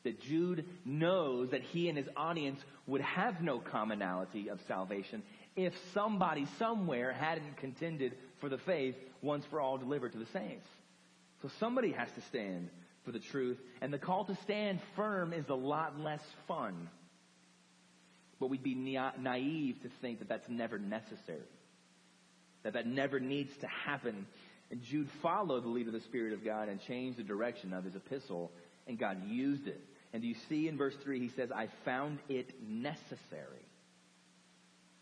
That 0.06 0.20
Jude 0.20 0.64
knows 0.84 1.50
that 1.50 1.62
he 1.62 1.88
and 1.88 1.98
his 1.98 2.06
audience 2.16 2.60
would 2.86 3.00
have 3.00 3.42
no 3.42 3.58
commonality 3.58 4.48
of 4.50 4.60
salvation 4.68 5.24
if 5.56 5.74
somebody 5.94 6.46
somewhere 6.60 7.12
hadn't 7.12 7.56
contended 7.56 8.12
for 8.40 8.48
the 8.48 8.58
faith 8.58 8.94
once 9.20 9.44
for 9.50 9.60
all 9.60 9.78
delivered 9.78 10.12
to 10.12 10.18
the 10.18 10.26
saints. 10.32 10.68
So 11.42 11.50
somebody 11.58 11.90
has 11.90 12.06
to 12.12 12.20
stand 12.28 12.70
for 13.04 13.10
the 13.10 13.18
truth, 13.18 13.58
and 13.80 13.92
the 13.92 13.98
call 13.98 14.24
to 14.26 14.36
stand 14.44 14.78
firm 14.94 15.32
is 15.32 15.48
a 15.48 15.54
lot 15.54 15.98
less 15.98 16.22
fun. 16.46 16.88
But 18.38 18.48
we'd 18.48 18.62
be 18.62 18.76
naive 18.76 19.82
to 19.82 19.88
think 20.00 20.20
that 20.20 20.28
that's 20.28 20.48
never 20.48 20.78
necessary. 20.78 21.40
That 22.62 22.74
that 22.74 22.86
never 22.86 23.18
needs 23.18 23.50
to 23.56 23.66
happen. 23.66 24.26
And 24.70 24.82
Jude 24.84 25.08
followed 25.20 25.64
the 25.64 25.68
lead 25.68 25.88
of 25.88 25.92
the 25.94 26.00
Spirit 26.00 26.32
of 26.32 26.44
God 26.44 26.68
and 26.68 26.80
changed 26.82 27.18
the 27.18 27.24
direction 27.24 27.72
of 27.72 27.82
his 27.82 27.96
epistle, 27.96 28.52
and 28.86 28.96
God 28.96 29.26
used 29.26 29.66
it. 29.66 29.80
And 30.16 30.24
you 30.24 30.34
see 30.48 30.66
in 30.66 30.78
verse 30.78 30.94
3, 31.04 31.20
he 31.20 31.28
says, 31.28 31.52
I 31.52 31.68
found 31.84 32.20
it 32.30 32.54
necessary. 32.66 33.66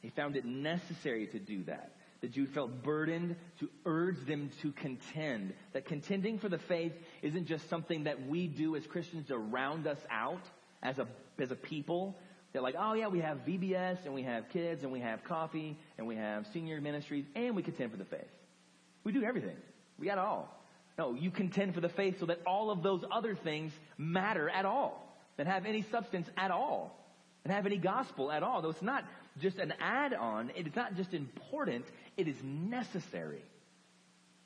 He 0.02 0.08
found 0.08 0.34
it 0.34 0.44
necessary 0.44 1.28
to 1.28 1.38
do 1.38 1.62
that. 1.68 1.92
The 2.20 2.26
Jude 2.26 2.52
felt 2.52 2.82
burdened 2.82 3.36
to 3.60 3.70
urge 3.86 4.18
them 4.26 4.50
to 4.62 4.72
contend. 4.72 5.54
That 5.72 5.84
contending 5.84 6.40
for 6.40 6.48
the 6.48 6.58
faith 6.58 6.94
isn't 7.22 7.46
just 7.46 7.70
something 7.70 8.04
that 8.04 8.26
we 8.26 8.48
do 8.48 8.74
as 8.74 8.88
Christians 8.88 9.28
to 9.28 9.38
round 9.38 9.86
us 9.86 10.00
out 10.10 10.42
as 10.82 10.98
a, 10.98 11.06
as 11.38 11.52
a 11.52 11.54
people. 11.54 12.18
They're 12.52 12.60
like, 12.60 12.74
oh 12.76 12.94
yeah, 12.94 13.06
we 13.06 13.20
have 13.20 13.46
VBS 13.46 14.06
and 14.06 14.14
we 14.14 14.24
have 14.24 14.48
kids 14.48 14.82
and 14.82 14.90
we 14.90 14.98
have 14.98 15.22
coffee 15.22 15.78
and 15.96 16.08
we 16.08 16.16
have 16.16 16.48
senior 16.52 16.80
ministries 16.80 17.26
and 17.36 17.54
we 17.54 17.62
contend 17.62 17.92
for 17.92 17.98
the 17.98 18.04
faith. 18.04 18.32
We 19.04 19.12
do 19.12 19.22
everything. 19.22 19.58
We 19.96 20.08
got 20.08 20.18
it 20.18 20.24
all. 20.24 20.60
No, 20.98 21.14
you 21.14 21.30
contend 21.30 21.74
for 21.74 21.80
the 21.80 21.88
faith 21.88 22.20
so 22.20 22.26
that 22.26 22.40
all 22.46 22.70
of 22.70 22.82
those 22.82 23.04
other 23.10 23.34
things 23.34 23.72
matter 23.96 24.48
at 24.48 24.64
all, 24.64 25.03
that 25.36 25.46
have 25.46 25.66
any 25.66 25.82
substance 25.82 26.28
at 26.36 26.50
all, 26.50 26.98
and 27.44 27.52
have 27.52 27.66
any 27.66 27.76
gospel 27.76 28.32
at 28.32 28.42
all. 28.42 28.62
Though 28.62 28.70
it's 28.70 28.82
not 28.82 29.04
just 29.40 29.58
an 29.58 29.72
add-on, 29.80 30.50
it's 30.54 30.76
not 30.76 30.96
just 30.96 31.12
important, 31.12 31.84
it 32.16 32.28
is 32.28 32.36
necessary. 32.42 33.42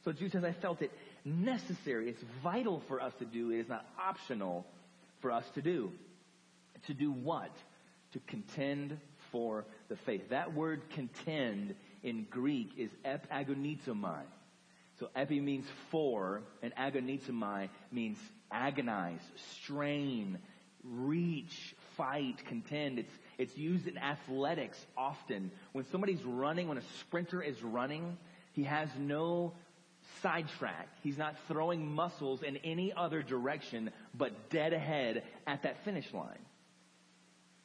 So 0.05 0.13
Jude 0.13 0.33
says, 0.33 0.45
I 0.45 0.53
felt 0.53 0.83
it 0.83 0.91
necessary. 1.25 2.09
It's 2.09 2.23
vital 2.43 2.83
for 2.89 3.01
us 3.01 3.13
to 3.19 3.25
do. 3.25 3.51
It 3.51 3.59
is 3.59 3.69
not 3.69 3.85
optional 4.01 4.65
for 5.21 5.31
us 5.31 5.45
to 5.55 5.63
do. 5.63 5.93
To 6.87 6.95
do 6.95 7.11
what? 7.13 7.51
To 8.13 8.21
contend 8.21 8.99
for 9.31 9.65
the 9.89 9.97
faith. 9.97 10.31
That 10.31 10.55
word 10.55 10.83
contend 10.91 11.75
in 12.03 12.27
Greek 12.31 12.71
is 12.79 12.91
epagonizomai. 13.05 14.23
So 14.99 15.09
epi 15.15 15.41
means 15.41 15.67
for, 15.91 16.43
and 16.63 16.75
agonizomai 16.75 17.69
means 17.93 18.19
agonize, 18.51 19.21
strain, 19.63 20.39
reach, 20.91 21.75
fight, 21.97 22.45
contend. 22.47 22.99
It's, 22.99 23.13
it's 23.39 23.57
used 23.57 23.87
in 23.87 23.99
athletics 23.99 24.79
often. 24.97 25.51
When 25.73 25.85
somebody's 25.91 26.23
running, 26.23 26.69
when 26.69 26.79
a 26.79 26.83
sprinter 27.01 27.43
is 27.43 27.63
running, 27.63 28.17
he 28.53 28.65
has 28.65 28.89
no 28.99 29.53
sidetrack. 30.23 30.89
He's 31.03 31.19
not 31.19 31.37
throwing 31.49 31.95
muscles 31.95 32.43
in 32.43 32.57
any 32.59 32.93
other 32.93 33.23
direction 33.23 33.91
but 34.15 34.51
dead 34.51 34.73
ahead 34.73 35.23
at 35.47 35.63
that 35.63 35.85
finish 35.85 36.13
line. 36.13 36.39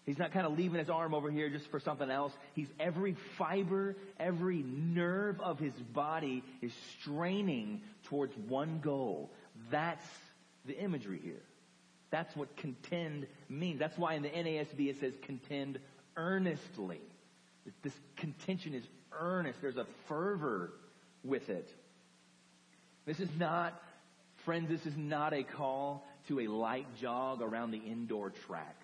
He's 0.06 0.18
not 0.18 0.34
kind 0.34 0.46
of 0.46 0.58
leaving 0.58 0.80
his 0.80 0.90
arm 0.90 1.14
over 1.14 1.32
here 1.32 1.50
just 1.50 1.72
for 1.72 1.80
something 1.80 2.10
else. 2.10 2.34
He's 2.54 2.68
every 2.78 3.16
fiber, 3.38 3.96
every 4.20 4.62
nerve 4.64 5.40
of 5.40 5.60
his 5.60 5.74
body 5.94 6.44
is 6.62 6.74
straining 7.00 7.82
towards 8.04 8.36
one 8.50 8.82
goal. 8.84 9.32
That's 9.72 10.06
the 10.66 10.78
imagery 10.78 11.22
here. 11.24 11.42
That's 12.14 12.36
what 12.36 12.56
contend 12.58 13.26
means. 13.50 13.80
That's 13.80 13.98
why 13.98 14.14
in 14.14 14.22
the 14.22 14.30
NASB 14.30 14.88
it 14.88 15.00
says 15.00 15.14
contend 15.24 15.80
earnestly. 16.16 17.02
This 17.82 18.00
contention 18.18 18.76
is 18.76 18.84
earnest. 19.20 19.60
There's 19.64 19.78
a 19.78 19.88
fervor 20.08 20.74
with 21.24 21.50
it. 21.50 21.68
This 23.08 23.20
is 23.20 23.30
not, 23.40 23.82
friends, 24.46 24.70
this 24.70 24.86
is 24.86 24.96
not 24.96 25.34
a 25.34 25.42
call 25.42 26.06
to 26.28 26.42
a 26.42 26.48
light 26.50 26.86
jog 27.02 27.42
around 27.42 27.72
the 27.72 27.80
indoor 27.80 28.30
track. 28.30 28.76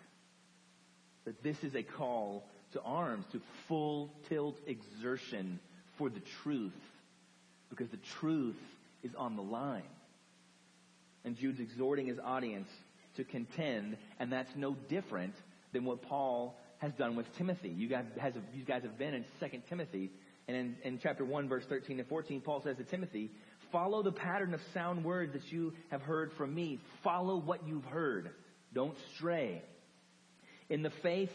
That 1.26 1.44
this 1.44 1.64
is 1.64 1.76
a 1.76 1.84
call 1.84 2.48
to 2.72 2.82
arms, 2.82 3.26
to 3.34 3.42
full 3.68 4.12
tilt 4.28 4.58
exertion 4.66 5.60
for 6.00 6.10
the 6.10 6.22
truth. 6.42 6.74
Because 7.70 7.90
the 7.90 7.98
truth 7.98 8.58
is 9.04 9.14
on 9.14 9.36
the 9.36 9.44
line. 9.44 9.84
And 11.24 11.38
Jude's 11.38 11.60
exhorting 11.60 12.08
his 12.08 12.18
audience 12.18 12.70
to 13.20 13.24
contend, 13.26 13.98
and 14.20 14.32
that's 14.32 14.50
no 14.56 14.76
different 14.90 15.34
than 15.74 15.86
what 15.86 16.02
Paul 16.02 16.58
has 16.80 16.92
done 16.98 17.16
with 17.16 17.26
Timothy. 17.38 17.70
You 17.70 17.88
guys, 17.88 18.06
has, 18.20 18.34
you 18.54 18.66
guys 18.66 18.84
have 18.84 18.98
been 18.98 19.14
in 19.14 19.26
2 19.40 19.48
Timothy, 19.70 20.10
and 20.48 20.58
in, 20.58 20.76
in 20.84 21.00
chapter 21.02 21.24
1, 21.24 21.48
verse 21.48 21.64
13 21.70 22.00
and 22.00 22.08
14, 22.08 22.42
Paul 22.42 22.62
says 22.64 22.78
to 22.78 22.84
Timothy, 22.84 23.32
Follow 23.72 24.02
the 24.02 24.12
pattern 24.12 24.54
of 24.54 24.62
sound 24.74 25.04
words 25.04 25.34
that 25.34 25.52
you 25.52 25.74
have 25.92 26.02
heard 26.02 26.32
from 26.38 26.56
me. 26.56 26.80
Follow 27.04 27.38
what 27.38 27.68
you've 27.68 27.86
heard. 27.86 28.32
Don't 28.74 28.96
stray. 29.16 29.62
In 30.70 30.82
the 30.82 30.92
faith 31.04 31.30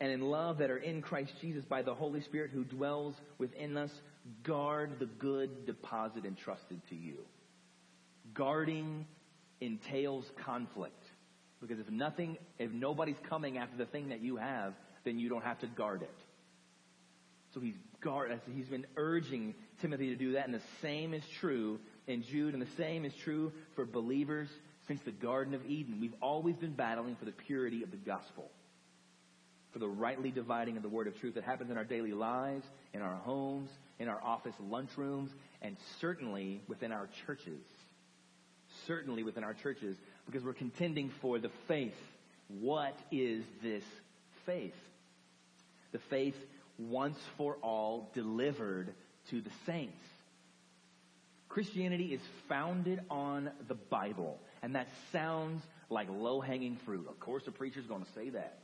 and 0.00 0.10
in 0.10 0.22
love 0.22 0.58
that 0.58 0.70
are 0.70 0.78
in 0.78 1.02
Christ 1.02 1.32
Jesus 1.42 1.64
by 1.66 1.82
the 1.82 1.94
Holy 1.94 2.22
Spirit 2.22 2.50
who 2.52 2.64
dwells 2.64 3.14
within 3.38 3.76
us, 3.76 3.90
guard 4.42 4.92
the 4.98 5.06
good 5.06 5.66
deposit 5.66 6.24
entrusted 6.24 6.80
to 6.88 6.94
you. 6.94 7.18
Guarding 8.32 9.06
entails 9.60 10.24
conflict. 10.44 10.99
Because 11.60 11.78
if 11.78 11.90
nothing, 11.90 12.38
if 12.58 12.70
nobody's 12.72 13.18
coming 13.28 13.58
after 13.58 13.76
the 13.76 13.86
thing 13.86 14.08
that 14.08 14.20
you 14.20 14.36
have, 14.36 14.74
then 15.04 15.18
you 15.18 15.28
don't 15.28 15.44
have 15.44 15.58
to 15.60 15.66
guard 15.66 16.02
it. 16.02 16.14
So 17.54 17.60
he's 17.60 17.74
guard, 18.00 18.38
he's 18.54 18.68
been 18.68 18.86
urging 18.96 19.54
Timothy 19.82 20.08
to 20.08 20.16
do 20.16 20.32
that, 20.32 20.46
and 20.46 20.54
the 20.54 20.62
same 20.80 21.12
is 21.12 21.22
true 21.40 21.78
in 22.06 22.22
Jude, 22.22 22.54
and 22.54 22.62
the 22.62 22.76
same 22.76 23.04
is 23.04 23.12
true 23.24 23.52
for 23.74 23.84
believers 23.84 24.48
since 24.88 25.00
the 25.04 25.10
Garden 25.10 25.54
of 25.54 25.66
Eden. 25.66 25.98
We've 26.00 26.14
always 26.22 26.56
been 26.56 26.74
battling 26.74 27.16
for 27.16 27.24
the 27.24 27.32
purity 27.32 27.82
of 27.82 27.90
the 27.90 27.96
gospel, 27.96 28.50
for 29.72 29.80
the 29.80 29.88
rightly 29.88 30.30
dividing 30.30 30.76
of 30.76 30.82
the 30.82 30.88
word 30.88 31.08
of 31.08 31.18
truth 31.18 31.34
that 31.34 31.44
happens 31.44 31.70
in 31.70 31.76
our 31.76 31.84
daily 31.84 32.12
lives, 32.12 32.64
in 32.94 33.02
our 33.02 33.16
homes, 33.16 33.68
in 33.98 34.08
our 34.08 34.22
office 34.22 34.54
lunchrooms, 34.62 35.30
and 35.60 35.76
certainly 36.00 36.62
within 36.68 36.92
our 36.92 37.08
churches 37.26 37.60
certainly 38.86 39.22
within 39.22 39.44
our 39.44 39.54
churches 39.54 39.96
because 40.30 40.44
we're 40.44 40.52
contending 40.52 41.10
for 41.20 41.38
the 41.38 41.50
faith. 41.66 41.96
What 42.60 42.96
is 43.10 43.42
this 43.62 43.82
faith? 44.46 44.74
The 45.92 45.98
faith 45.98 46.36
once 46.78 47.18
for 47.36 47.56
all 47.62 48.10
delivered 48.14 48.94
to 49.30 49.40
the 49.40 49.50
saints. 49.66 49.98
Christianity 51.48 52.14
is 52.14 52.20
founded 52.48 53.00
on 53.10 53.50
the 53.66 53.74
Bible, 53.74 54.38
and 54.62 54.76
that 54.76 54.86
sounds 55.10 55.64
like 55.88 56.06
low-hanging 56.08 56.76
fruit. 56.86 57.08
Of 57.08 57.18
course, 57.18 57.44
the 57.44 57.50
preacher's 57.50 57.86
going 57.86 58.04
to 58.04 58.12
say 58.12 58.30
that. 58.30 58.58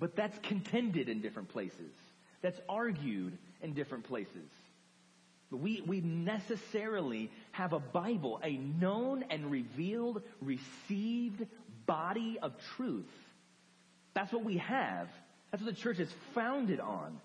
But 0.00 0.16
that's 0.16 0.38
contended 0.38 1.10
in 1.10 1.20
different 1.20 1.50
places. 1.50 1.92
That's 2.40 2.58
argued 2.70 3.36
in 3.60 3.74
different 3.74 4.04
places. 4.04 4.48
We, 5.52 5.82
we 5.86 6.00
necessarily 6.00 7.30
have 7.52 7.72
a 7.72 7.78
Bible, 7.78 8.40
a 8.42 8.56
known 8.56 9.24
and 9.30 9.50
revealed, 9.50 10.22
received 10.40 11.46
body 11.86 12.38
of 12.40 12.52
truth. 12.76 13.10
That's 14.14 14.32
what 14.32 14.44
we 14.44 14.58
have. 14.58 15.08
That's 15.50 15.62
what 15.62 15.74
the 15.74 15.80
church 15.80 15.98
is 15.98 16.12
founded 16.34 16.80
on. 16.80 17.18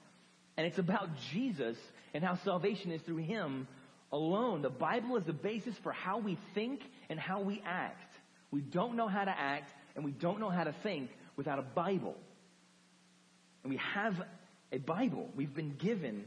And 0.57 0.65
it's 0.65 0.79
about 0.79 1.09
Jesus 1.31 1.77
and 2.13 2.23
how 2.23 2.35
salvation 2.35 2.91
is 2.91 3.01
through 3.01 3.17
Him 3.17 3.67
alone. 4.11 4.61
The 4.61 4.69
Bible 4.69 5.17
is 5.17 5.23
the 5.23 5.33
basis 5.33 5.75
for 5.83 5.91
how 5.91 6.17
we 6.17 6.37
think 6.53 6.81
and 7.09 7.19
how 7.19 7.41
we 7.41 7.61
act. 7.65 8.13
We 8.51 8.61
don't 8.61 8.95
know 8.95 9.07
how 9.07 9.23
to 9.23 9.31
act 9.31 9.71
and 9.95 10.03
we 10.03 10.11
don't 10.11 10.39
know 10.39 10.49
how 10.49 10.63
to 10.63 10.73
think 10.83 11.09
without 11.35 11.59
a 11.59 11.63
Bible. 11.63 12.15
And 13.63 13.71
we 13.71 13.79
have 13.93 14.15
a 14.71 14.77
Bible. 14.77 15.29
We've 15.35 15.53
been 15.53 15.75
given 15.75 16.25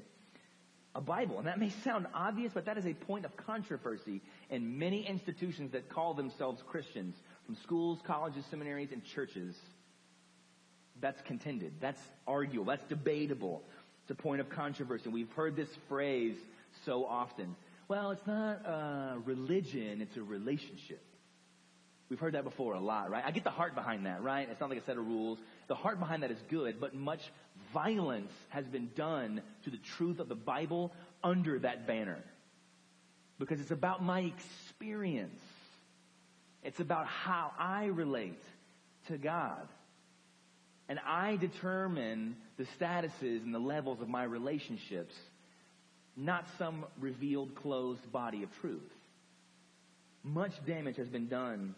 a 0.94 1.00
Bible. 1.00 1.38
And 1.38 1.47
that 1.47 1.59
may 1.59 1.70
sound 1.85 2.06
obvious, 2.14 2.52
but 2.52 2.64
that 2.66 2.78
is 2.78 2.87
a 2.87 2.94
point 2.94 3.25
of 3.25 3.37
controversy 3.37 4.23
in 4.49 4.78
many 4.78 5.06
institutions 5.06 5.73
that 5.73 5.88
call 5.88 6.14
themselves 6.14 6.62
Christians, 6.66 7.16
from 7.47 7.56
schools, 7.56 8.00
colleges, 8.04 8.44
seminaries, 8.50 8.92
and 8.92 9.04
churches. 9.04 9.56
That's 11.00 11.20
contended. 11.23 11.75
That's 11.80 12.02
arguable. 12.26 12.66
That's 12.66 12.85
debatable. 12.88 13.62
It's 14.02 14.11
a 14.11 14.23
point 14.23 14.40
of 14.40 14.49
controversy. 14.50 15.09
We've 15.09 15.32
heard 15.32 15.56
this 15.56 15.68
phrase 15.88 16.37
so 16.85 17.04
often. 17.04 17.56
Well, 17.88 18.11
it's 18.11 18.26
not 18.26 18.66
a 18.66 19.18
religion, 19.25 20.00
it's 20.00 20.16
a 20.16 20.23
relationship. 20.23 21.02
We've 22.09 22.18
heard 22.18 22.35
that 22.35 22.44
before 22.44 22.75
a 22.75 22.80
lot, 22.80 23.09
right? 23.09 23.23
I 23.25 23.30
get 23.30 23.44
the 23.44 23.50
heart 23.50 23.76
behind 23.76 24.06
that, 24.06 24.23
right? 24.23 24.49
It's 24.50 24.61
not 24.61 24.68
like 24.68 24.80
a 24.80 24.85
set 24.85 24.97
of 24.97 25.06
rules. 25.06 25.38
The 25.68 25.76
heart 25.76 26.00
behind 26.00 26.25
that 26.25 26.32
is 26.32 26.42
good, 26.49 26.80
but 26.80 26.92
much 26.92 27.20
violence 27.73 28.33
has 28.49 28.67
been 28.67 28.91
done 28.95 29.43
to 29.65 29.71
the 29.71 29.79
truth 29.97 30.19
of 30.19 30.29
the 30.29 30.35
Bible 30.35 30.93
under 31.23 31.59
that 31.59 31.87
banner. 31.87 32.19
Because 33.39 33.61
it's 33.61 33.71
about 33.71 34.03
my 34.03 34.21
experience. 34.21 35.41
It's 36.62 36.81
about 36.81 37.07
how 37.07 37.53
I 37.59 37.87
relate 37.87 38.43
to 39.09 39.17
God. 39.17 39.67
And 40.89 40.99
I 41.07 41.37
determine 41.37 42.37
the 42.57 42.67
statuses 42.79 43.45
and 43.45 43.55
the 43.55 43.61
levels 43.61 44.00
of 44.00 44.09
my 44.09 44.25
relationships, 44.25 45.15
not 46.17 46.45
some 46.59 46.85
revealed 46.99 47.55
closed 47.55 48.11
body 48.12 48.43
of 48.43 48.50
truth. 48.61 48.91
Much 50.23 50.53
damage 50.67 50.97
has 50.97 51.09
been 51.09 51.29
done 51.29 51.75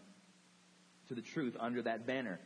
to 1.07 1.15
the 1.15 1.21
truth 1.21 1.55
under 1.59 1.81
that 1.83 2.05
banner. 2.05 2.39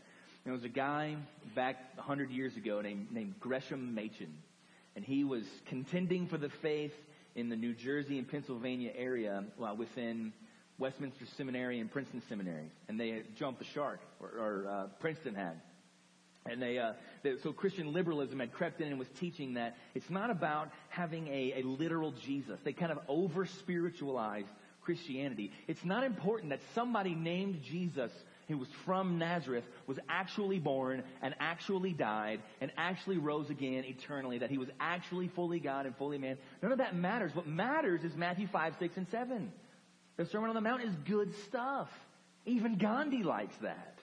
There 0.47 0.53
was 0.53 0.63
a 0.63 0.69
guy 0.69 1.17
back 1.55 1.75
100 1.95 2.31
years 2.31 2.55
ago 2.55 2.79
named, 2.79 3.11
named 3.11 3.33
Gresham 3.41 3.93
Machen, 3.93 4.33
and 4.95 5.03
he 5.03 5.25
was 5.25 5.43
contending 5.65 6.25
for 6.25 6.37
the 6.37 6.47
faith 6.47 6.93
in 7.35 7.49
the 7.49 7.57
New 7.57 7.73
Jersey 7.73 8.17
and 8.17 8.25
Pennsylvania 8.25 8.93
area 8.95 9.43
well, 9.57 9.75
within 9.75 10.31
Westminster 10.79 11.25
Seminary 11.35 11.81
and 11.81 11.91
Princeton 11.91 12.21
Seminary, 12.29 12.71
and 12.87 12.97
they 12.97 13.23
jumped 13.35 13.59
the 13.59 13.65
shark, 13.65 13.99
or, 14.21 14.29
or 14.29 14.67
uh, 14.69 14.87
Princeton 15.01 15.35
had. 15.35 15.59
And 16.49 16.61
they, 16.61 16.79
uh, 16.79 16.93
they, 17.23 17.35
so 17.43 17.51
Christian 17.51 17.91
liberalism 17.91 18.39
had 18.39 18.53
crept 18.53 18.79
in 18.79 18.87
and 18.87 18.97
was 18.97 19.09
teaching 19.19 19.55
that 19.55 19.75
it's 19.95 20.09
not 20.09 20.29
about 20.29 20.69
having 20.87 21.27
a, 21.27 21.55
a 21.57 21.63
literal 21.63 22.13
Jesus. 22.25 22.57
They 22.63 22.71
kind 22.71 22.93
of 22.93 22.99
over 23.09 23.45
spiritualized 23.45 24.47
Christianity. 24.79 25.51
It's 25.67 25.83
not 25.83 26.05
important 26.05 26.51
that 26.51 26.61
somebody 26.73 27.15
named 27.15 27.63
Jesus 27.63 28.13
who 28.47 28.57
was 28.57 28.69
from 28.85 29.17
Nazareth 29.17 29.65
was 29.87 29.99
actually 30.09 30.59
born 30.59 31.03
and 31.21 31.35
actually 31.39 31.91
died 31.91 32.41
and 32.61 32.71
actually 32.77 33.17
rose 33.17 33.49
again 33.49 33.83
eternally, 33.85 34.37
that 34.37 34.49
he 34.49 34.57
was 34.57 34.69
actually 34.79 35.27
fully 35.27 35.59
God 35.59 35.85
and 35.85 35.95
fully 35.97 36.17
man. 36.17 36.37
None 36.61 36.71
of 36.71 36.77
that 36.77 36.95
matters. 36.95 37.35
What 37.35 37.47
matters 37.47 38.03
is 38.03 38.15
Matthew 38.15 38.47
5, 38.47 38.75
6, 38.79 38.97
and 38.97 39.07
7. 39.09 39.51
The 40.15 40.25
Sermon 40.25 40.49
on 40.49 40.55
the 40.55 40.61
Mount 40.61 40.83
is 40.83 40.93
good 41.05 41.33
stuff. 41.45 41.89
Even 42.45 42.77
Gandhi 42.77 43.23
likes 43.23 43.55
that. 43.57 43.99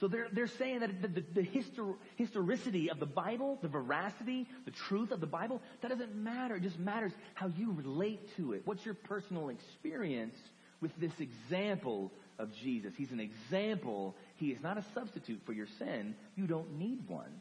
So 0.00 0.08
they're, 0.08 0.26
they're 0.32 0.48
saying 0.48 0.80
that 0.80 1.00
the, 1.00 1.08
the, 1.08 1.24
the 1.34 1.42
histor, 1.42 1.94
historicity 2.16 2.90
of 2.90 2.98
the 2.98 3.06
Bible, 3.06 3.58
the 3.62 3.68
veracity, 3.68 4.48
the 4.64 4.72
truth 4.72 5.12
of 5.12 5.20
the 5.20 5.26
Bible, 5.26 5.62
that 5.80 5.88
doesn't 5.88 6.16
matter. 6.16 6.56
It 6.56 6.62
just 6.62 6.80
matters 6.80 7.12
how 7.34 7.52
you 7.56 7.72
relate 7.72 8.36
to 8.36 8.54
it. 8.54 8.62
What's 8.64 8.84
your 8.84 8.94
personal 8.94 9.50
experience 9.50 10.34
with 10.80 10.90
this 10.98 11.12
example 11.20 12.12
of 12.38 12.52
Jesus? 12.54 12.92
He's 12.96 13.12
an 13.12 13.20
example. 13.20 14.14
He 14.36 14.48
is 14.48 14.62
not 14.62 14.78
a 14.78 14.84
substitute 14.94 15.40
for 15.44 15.52
your 15.52 15.66
sin. 15.78 16.14
You 16.36 16.46
don't 16.46 16.78
need 16.78 17.08
one. 17.08 17.40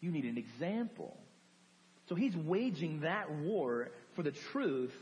You 0.00 0.10
need 0.10 0.24
an 0.24 0.38
example. 0.38 1.16
So 2.08 2.14
he's 2.14 2.36
waging 2.36 3.00
that 3.00 3.30
war 3.30 3.90
for 4.14 4.22
the 4.22 4.32
truth, 4.52 4.94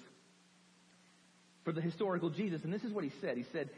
for 1.64 1.72
the 1.72 1.80
historical 1.80 2.30
Jesus. 2.30 2.64
And 2.64 2.72
this 2.72 2.84
is 2.84 2.92
what 2.92 3.04
he 3.04 3.10
said. 3.20 3.36
He 3.36 3.44
said, 3.52 3.70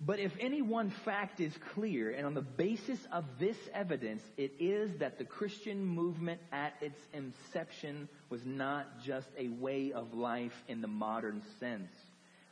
but 0.00 0.18
if 0.18 0.32
any 0.40 0.60
one 0.60 0.90
fact 0.90 1.40
is 1.40 1.54
clear, 1.74 2.10
and 2.10 2.26
on 2.26 2.34
the 2.34 2.42
basis 2.42 2.98
of 3.12 3.24
this 3.38 3.56
evidence, 3.72 4.22
it 4.36 4.52
is 4.60 4.98
that 4.98 5.16
the 5.16 5.24
Christian 5.24 5.86
movement 5.86 6.38
at 6.52 6.74
its 6.82 6.98
inception 7.14 8.08
was 8.28 8.44
not 8.44 9.00
just 9.02 9.28
a 9.38 9.48
way 9.48 9.92
of 9.92 10.12
life 10.12 10.52
in 10.68 10.82
the 10.82 10.88
modern 10.88 11.40
sense, 11.60 11.90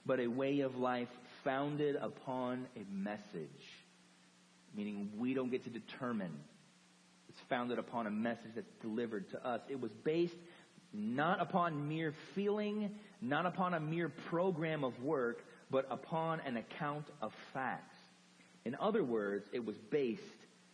but 0.07 0.21
a 0.21 0.27
way 0.27 0.61
of 0.61 0.77
life 0.77 1.11
founded 1.45 1.97
upon 1.97 2.67
a 2.77 2.85
message. 2.93 3.49
Meaning 4.77 5.11
we 5.19 5.35
don't 5.35 5.51
get 5.51 5.65
to 5.65 5.71
determine. 5.71 6.33
It's 7.29 7.39
founded 7.49 7.79
upon 7.79 8.07
a 8.07 8.11
message 8.11 8.53
that's 8.55 8.73
delivered 8.83 9.31
to 9.31 9.47
us. 9.47 9.61
It 9.69 9.81
was 9.81 9.93
based 10.05 10.35
not 10.93 11.41
upon 11.41 11.89
mere 11.89 12.15
feeling, 12.35 12.91
not 13.21 13.47
upon 13.47 13.75
a 13.75 13.81
mere 13.81 14.09
program 14.31 14.85
of 14.85 15.01
work, 15.03 15.45
but 15.71 15.87
upon 15.91 16.41
an 16.41 16.57
account 16.57 17.07
of 17.21 17.33
facts. 17.53 17.97
In 18.65 18.77
other 18.81 19.03
words, 19.03 19.45
it 19.53 19.65
was 19.65 19.77
based 19.91 20.23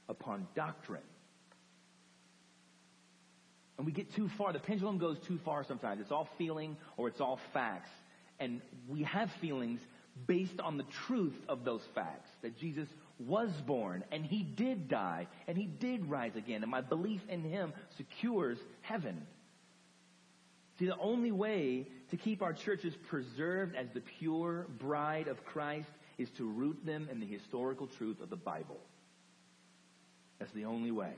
upon 0.09 0.47
doctrine. 0.55 1.03
And 3.79 3.87
we 3.87 3.93
get 3.93 4.15
too 4.15 4.29
far. 4.37 4.53
The 4.53 4.59
pendulum 4.59 4.99
goes 4.99 5.17
too 5.27 5.39
far 5.43 5.65
sometimes. 5.65 6.03
It's 6.03 6.13
all 6.13 6.29
feeling 6.37 6.77
or 6.99 7.09
it's 7.09 7.21
all 7.21 7.41
facts. 7.55 7.89
And 8.39 8.61
we 8.89 9.05
have 9.05 9.31
feelings 9.41 9.81
based 10.27 10.61
on 10.61 10.77
the 10.77 10.85
truth 10.85 11.39
of 11.49 11.65
those 11.65 11.83
facts. 11.95 12.31
That 12.43 12.59
Jesus 12.59 12.89
was 13.19 13.51
born 13.67 14.05
and 14.11 14.25
he 14.25 14.43
did 14.43 14.89
die 14.89 15.27
and 15.47 15.57
he 15.57 15.67
did 15.67 16.09
rise 16.09 16.37
again. 16.37 16.63
And 16.63 16.71
my 16.71 16.81
belief 16.81 17.21
in 17.29 17.43
him 17.43 17.73
secures 17.97 18.59
heaven. 18.81 19.27
See, 20.79 20.87
the 20.87 20.99
only 20.99 21.31
way 21.31 21.87
to 22.11 22.17
keep 22.17 22.41
our 22.43 22.55
churches 22.55 22.95
preserved 23.09 23.77
as 23.77 23.89
the 23.93 24.01
pure 24.01 24.67
bride 24.79 25.29
of 25.29 25.45
Christ 25.45 25.91
is 26.17 26.31
to 26.31 26.49
root 26.49 26.85
them 26.85 27.09
in 27.11 27.21
the 27.21 27.27
historical 27.27 27.87
truth 27.87 28.21
of 28.21 28.31
the 28.31 28.37
Bible. 28.37 28.79
That's 30.39 30.53
the 30.53 30.65
only 30.65 30.91
way. 30.91 31.13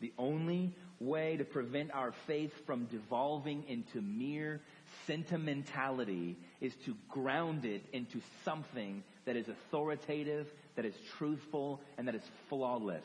The 0.00 0.12
only 0.18 0.74
way 1.06 1.36
to 1.36 1.44
prevent 1.44 1.92
our 1.92 2.12
faith 2.26 2.52
from 2.66 2.86
devolving 2.86 3.64
into 3.68 4.00
mere 4.00 4.60
sentimentality 5.06 6.36
is 6.60 6.72
to 6.84 6.96
ground 7.08 7.64
it 7.64 7.82
into 7.92 8.20
something 8.44 9.02
that 9.24 9.36
is 9.36 9.46
authoritative, 9.48 10.46
that 10.76 10.84
is 10.84 10.94
truthful, 11.18 11.80
and 11.96 12.08
that 12.08 12.14
is 12.14 12.22
flawless. 12.48 13.04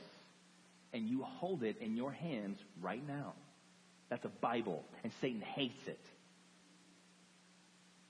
And 0.94 1.08
you 1.08 1.24
hold 1.24 1.64
it 1.64 1.78
in 1.82 1.96
your 1.96 2.12
hands 2.12 2.60
right 2.82 3.06
now. 3.08 3.34
That's 4.10 4.26
a 4.26 4.32
Bible, 4.42 4.84
and 5.04 5.12
Satan 5.20 5.42
hates 5.42 5.88
it. 5.88 6.00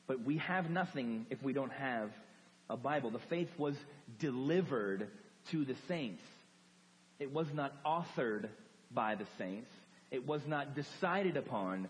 But 0.06 0.24
we 0.24 0.38
have 0.38 0.70
nothing 0.70 1.26
if 1.30 1.42
we 1.44 1.54
don't 1.54 1.72
have 1.72 2.12
a 2.70 2.78
Bible. 2.78 3.12
The 3.12 3.20
faith 3.30 3.50
was 3.58 3.76
delivered 4.20 5.10
to 5.52 5.66
the 5.66 5.76
saints. 5.88 6.22
It 7.20 7.34
was 7.34 7.48
not 7.54 7.74
authored 7.84 8.48
by 8.92 9.16
the 9.16 9.26
saints. 9.38 9.70
It 10.12 10.26
was 10.26 10.46
not 10.48 10.76
decided 10.76 11.38
upon 11.38 11.88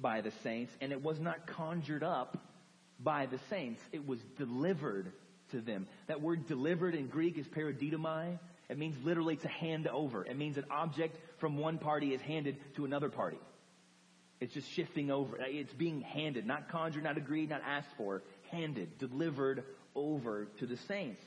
by 0.00 0.20
the 0.20 0.30
saints, 0.42 0.72
and 0.80 0.92
it 0.92 1.02
was 1.02 1.20
not 1.20 1.46
conjured 1.46 2.02
up 2.02 2.38
by 3.02 3.26
the 3.26 3.38
saints. 3.50 3.82
It 3.92 4.06
was 4.06 4.20
delivered 4.38 5.12
to 5.50 5.60
them. 5.60 5.86
That 6.06 6.20
word 6.20 6.46
delivered 6.46 6.94
in 6.94 7.08
Greek 7.08 7.36
is 7.38 7.46
paradidomai. 7.46 8.38
It 8.68 8.78
means 8.78 8.96
literally 9.04 9.36
to 9.36 9.48
hand 9.48 9.88
over. 9.88 10.24
It 10.24 10.36
means 10.36 10.56
an 10.56 10.66
object 10.70 11.16
from 11.38 11.58
one 11.58 11.78
party 11.78 12.14
is 12.14 12.20
handed 12.20 12.56
to 12.76 12.84
another 12.84 13.08
party. 13.08 13.38
It's 14.38 14.54
just 14.54 14.70
shifting 14.70 15.10
over. 15.10 15.36
It's 15.40 15.72
being 15.72 16.00
handed, 16.00 16.46
not 16.46 16.70
conjured, 16.70 17.04
not 17.04 17.18
agreed, 17.18 17.50
not 17.50 17.62
asked 17.66 17.90
for, 17.96 18.22
handed, 18.50 18.98
delivered 18.98 19.64
over 19.94 20.46
to 20.60 20.66
the 20.66 20.76
saints. 20.88 21.20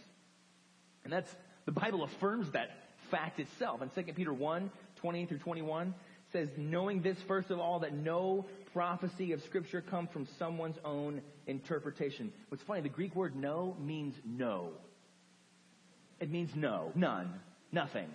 And 1.03 1.11
that's, 1.11 1.29
the 1.65 1.71
Bible 1.71 2.03
affirms 2.03 2.49
that 2.51 2.71
fact 3.11 3.39
itself. 3.39 3.81
In 3.81 3.89
2 3.89 4.13
Peter 4.13 4.33
1, 4.33 4.71
20 5.03 5.25
through 5.25 5.39
21, 5.39 5.93
says, 6.31 6.47
knowing 6.57 7.01
this 7.01 7.17
first 7.27 7.51
of 7.51 7.59
all, 7.59 7.79
that 7.81 7.93
no 7.93 8.45
prophecy 8.71 9.33
of 9.33 9.41
scripture 9.43 9.81
comes 9.81 10.09
from 10.11 10.27
someone's 10.39 10.77
own 10.85 11.21
interpretation. 11.45 12.31
What's 12.47 12.63
funny, 12.63 12.81
the 12.81 12.89
Greek 12.89 13.15
word 13.15 13.35
no 13.35 13.75
means 13.79 14.15
no. 14.25 14.69
It 16.21 16.31
means 16.31 16.49
no, 16.55 16.93
none, 16.95 17.33
nothing. 17.71 18.07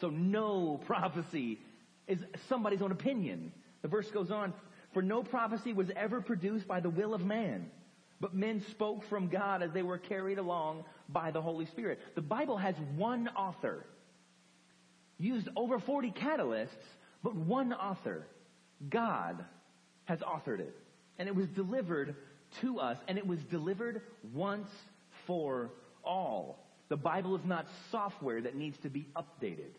So 0.00 0.10
no 0.10 0.80
prophecy 0.86 1.58
is 2.06 2.20
somebody's 2.48 2.82
own 2.82 2.92
opinion. 2.92 3.52
The 3.82 3.88
verse 3.88 4.08
goes 4.12 4.30
on, 4.30 4.54
for 4.94 5.02
no 5.02 5.24
prophecy 5.24 5.72
was 5.72 5.88
ever 5.96 6.20
produced 6.20 6.68
by 6.68 6.78
the 6.78 6.88
will 6.88 7.14
of 7.14 7.20
man, 7.20 7.68
but 8.20 8.32
men 8.32 8.64
spoke 8.70 9.02
from 9.08 9.28
God 9.28 9.62
as 9.62 9.72
they 9.72 9.82
were 9.82 9.98
carried 9.98 10.38
along 10.38 10.84
by 11.08 11.32
the 11.32 11.42
Holy 11.42 11.66
Spirit. 11.66 11.98
The 12.14 12.22
Bible 12.22 12.56
has 12.56 12.76
one 12.96 13.28
author, 13.36 13.84
used 15.18 15.48
over 15.56 15.78
40 15.78 16.12
catalysts, 16.12 16.68
but 17.22 17.34
one 17.34 17.72
author. 17.72 18.26
God 18.88 19.44
has 20.04 20.20
authored 20.20 20.60
it. 20.60 20.74
And 21.18 21.28
it 21.28 21.34
was 21.34 21.48
delivered 21.48 22.14
to 22.60 22.78
us, 22.78 22.96
and 23.08 23.18
it 23.18 23.26
was 23.26 23.40
delivered 23.50 24.02
once 24.32 24.68
for 25.26 25.70
all. 26.04 26.64
The 26.88 26.96
Bible 26.96 27.36
is 27.36 27.44
not 27.44 27.66
software 27.90 28.40
that 28.40 28.54
needs 28.54 28.78
to 28.78 28.88
be 28.88 29.06
updated. 29.16 29.72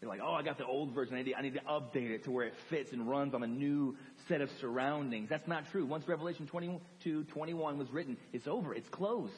You're 0.00 0.10
like, 0.10 0.20
oh, 0.22 0.32
I 0.32 0.42
got 0.42 0.58
the 0.58 0.66
old 0.66 0.92
version. 0.92 1.14
I 1.14 1.18
need, 1.18 1.30
to, 1.30 1.38
I 1.38 1.42
need 1.42 1.54
to 1.54 1.60
update 1.60 2.10
it 2.10 2.24
to 2.24 2.32
where 2.32 2.46
it 2.46 2.54
fits 2.70 2.92
and 2.92 3.08
runs 3.08 3.34
on 3.34 3.44
a 3.44 3.46
new 3.46 3.96
set 4.26 4.40
of 4.40 4.50
surroundings. 4.60 5.28
That's 5.28 5.46
not 5.46 5.70
true. 5.70 5.86
Once 5.86 6.08
Revelation 6.08 6.48
22, 6.48 7.24
21 7.24 7.78
was 7.78 7.88
written, 7.92 8.16
it's 8.32 8.48
over. 8.48 8.74
It's 8.74 8.88
closed. 8.88 9.32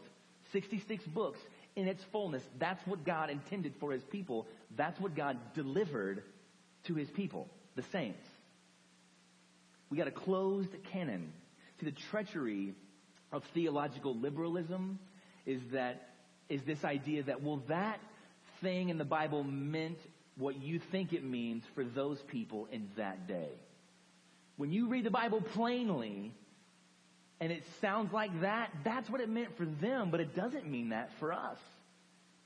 66 0.53 1.05
books 1.07 1.39
in 1.77 1.89
its 1.89 2.03
fullness. 2.13 2.43
That's 2.59 2.85
what 2.87 3.05
God 3.05 3.31
intended 3.31 3.75
for 3.81 3.93
His 3.93 4.03
people. 4.05 4.47
That's 4.77 4.99
what 5.01 5.15
God 5.15 5.39
delivered 5.55 6.23
to 6.87 6.95
His 6.95 7.09
people, 7.11 7.49
the 7.77 7.85
saints. 7.93 8.23
We 9.91 9.99
got 9.99 10.09
a 10.09 10.13
closed 10.13 10.71
canon. 10.93 11.33
See, 11.81 11.87
the 11.87 11.97
treachery 12.11 12.75
of 13.33 13.43
theological 13.53 14.15
liberalism 14.17 14.99
is 15.47 15.61
that, 15.73 16.09
is 16.49 16.63
this 16.67 16.85
idea 16.85 17.25
that, 17.25 17.43
well, 17.43 17.63
that 17.69 17.99
thing 18.61 18.89
in 18.89 18.99
the 18.99 19.05
Bible 19.05 19.45
meant 19.45 19.99
what 20.37 20.61
you 20.63 20.81
think 20.91 21.13
it 21.13 21.25
means 21.25 21.63
for 21.75 21.85
those 21.85 22.19
people 22.29 22.67
in 22.73 22.89
that 22.97 23.29
day. 23.29 23.51
When 24.57 24.73
you 24.73 24.89
read 24.89 25.05
the 25.05 25.11
Bible 25.11 25.41
plainly, 25.41 26.33
and 27.41 27.53
it 27.53 27.65
sounds 27.81 28.13
like 28.13 28.41
that, 28.41 28.71
that's 28.85 29.11
what 29.11 29.21
it 29.21 29.29
meant 29.29 29.57
for 29.57 29.65
them, 29.65 30.11
but 30.11 30.21
it 30.21 30.35
doesn't 30.35 30.67
mean 30.67 30.91
that 30.91 31.11
for 31.19 31.33
us. 31.33 31.59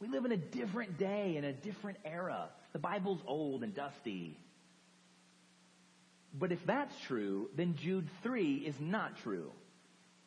We 0.01 0.09
live 0.09 0.25
in 0.25 0.33
a 0.33 0.37
different 0.37 0.99
day, 0.99 1.37
in 1.37 1.45
a 1.45 1.53
different 1.53 1.99
era. 2.05 2.49
The 2.73 2.79
Bible's 2.79 3.21
old 3.27 3.63
and 3.63 3.75
dusty. 3.75 4.37
But 6.39 6.53
if 6.53 6.65
that's 6.67 6.99
true, 7.01 7.51
then 7.57 7.75
Jude 7.75 8.09
3 8.23 8.55
is 8.57 8.75
not 8.81 9.17
true. 9.23 9.51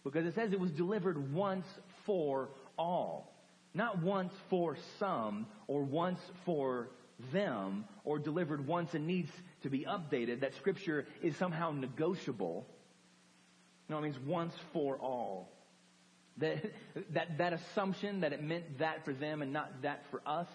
Because 0.03 0.25
it 0.25 0.35
says 0.35 0.51
it 0.51 0.59
was 0.59 0.71
delivered 0.71 1.33
once 1.33 1.67
for 2.05 2.49
all. 2.77 3.33
Not 3.73 4.01
once 4.01 4.33
for 4.49 4.77
some 4.99 5.45
or 5.67 5.83
once 5.83 6.19
for 6.45 6.89
them 7.31 7.85
or 8.03 8.19
delivered 8.19 8.65
once 8.67 8.93
and 8.93 9.05
needs 9.05 9.31
to 9.63 9.69
be 9.69 9.85
updated. 9.85 10.41
That 10.41 10.55
scripture 10.55 11.05
is 11.21 11.35
somehow 11.37 11.71
negotiable. 11.71 12.65
No, 13.91 13.97
it 13.97 14.03
means 14.03 14.19
once 14.25 14.53
for 14.71 14.95
all. 14.95 15.51
That, 16.37 16.63
that, 17.13 17.37
that 17.39 17.51
assumption 17.51 18.21
that 18.21 18.31
it 18.31 18.41
meant 18.41 18.79
that 18.79 19.03
for 19.03 19.13
them 19.13 19.41
and 19.41 19.51
not 19.51 19.81
that 19.81 20.05
for 20.09 20.21
us, 20.25 20.47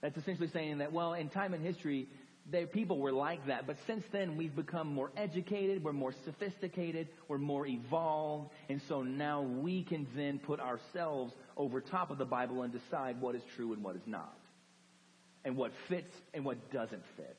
that's 0.00 0.16
essentially 0.16 0.48
saying 0.52 0.78
that, 0.78 0.92
well, 0.92 1.14
in 1.14 1.28
time 1.30 1.52
and 1.52 1.66
history, 1.66 2.06
they, 2.48 2.64
people 2.64 3.00
were 3.00 3.10
like 3.10 3.44
that, 3.48 3.66
but 3.66 3.76
since 3.88 4.04
then 4.12 4.36
we've 4.36 4.54
become 4.54 4.86
more 4.86 5.10
educated, 5.16 5.82
we're 5.82 5.92
more 5.92 6.14
sophisticated, 6.24 7.08
we're 7.26 7.38
more 7.38 7.66
evolved, 7.66 8.50
and 8.68 8.80
so 8.88 9.02
now 9.02 9.42
we 9.42 9.82
can 9.82 10.06
then 10.14 10.38
put 10.38 10.60
ourselves 10.60 11.32
over 11.56 11.80
top 11.80 12.12
of 12.12 12.18
the 12.18 12.24
Bible 12.24 12.62
and 12.62 12.72
decide 12.72 13.20
what 13.20 13.34
is 13.34 13.42
true 13.56 13.72
and 13.72 13.82
what 13.82 13.96
is 13.96 14.02
not. 14.06 14.38
And 15.44 15.56
what 15.56 15.72
fits 15.88 16.14
and 16.34 16.44
what 16.44 16.70
doesn't 16.70 17.02
fit. 17.16 17.36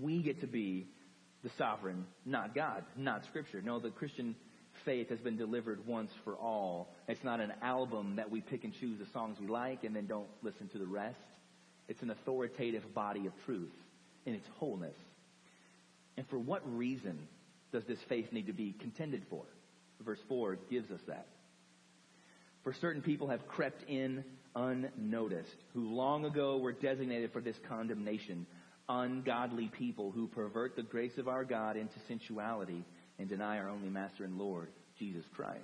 We 0.00 0.22
get 0.22 0.40
to 0.40 0.46
be 0.46 0.86
the 1.44 1.50
sovereign, 1.58 2.06
not 2.24 2.54
God, 2.54 2.82
not 2.96 3.22
Scripture. 3.26 3.62
No, 3.62 3.78
the 3.78 3.90
Christian 3.90 4.34
faith 4.84 5.10
has 5.10 5.20
been 5.20 5.36
delivered 5.36 5.86
once 5.86 6.10
for 6.24 6.34
all. 6.34 6.88
It's 7.06 7.22
not 7.22 7.38
an 7.40 7.52
album 7.62 8.16
that 8.16 8.30
we 8.30 8.40
pick 8.40 8.64
and 8.64 8.72
choose 8.80 8.98
the 8.98 9.06
songs 9.12 9.36
we 9.38 9.46
like 9.46 9.84
and 9.84 9.94
then 9.94 10.06
don't 10.06 10.26
listen 10.42 10.68
to 10.68 10.78
the 10.78 10.86
rest. 10.86 11.20
It's 11.86 12.02
an 12.02 12.10
authoritative 12.10 12.94
body 12.94 13.26
of 13.26 13.32
truth 13.44 13.70
in 14.24 14.34
its 14.34 14.46
wholeness. 14.58 14.96
And 16.16 16.26
for 16.28 16.38
what 16.38 16.62
reason 16.76 17.28
does 17.72 17.84
this 17.84 17.98
faith 18.08 18.32
need 18.32 18.46
to 18.46 18.52
be 18.52 18.74
contended 18.80 19.24
for? 19.28 19.44
Verse 20.04 20.18
4 20.28 20.58
gives 20.70 20.90
us 20.90 21.00
that. 21.08 21.26
For 22.62 22.72
certain 22.72 23.02
people 23.02 23.28
have 23.28 23.46
crept 23.46 23.88
in 23.88 24.24
unnoticed, 24.56 25.56
who 25.74 25.94
long 25.94 26.24
ago 26.24 26.56
were 26.58 26.72
designated 26.72 27.32
for 27.32 27.40
this 27.40 27.56
condemnation, 27.68 28.46
ungodly 28.88 29.70
people 29.76 30.10
who 30.10 30.26
pervert 30.28 30.76
the 30.76 30.82
grace 30.82 31.16
of 31.18 31.28
our 31.28 31.44
God 31.44 31.76
into 31.76 31.94
sensuality 32.08 32.84
and 33.18 33.28
deny 33.28 33.58
our 33.58 33.68
only 33.68 33.88
Master 33.88 34.24
and 34.24 34.38
Lord, 34.38 34.68
Jesus 34.98 35.24
Christ. 35.34 35.60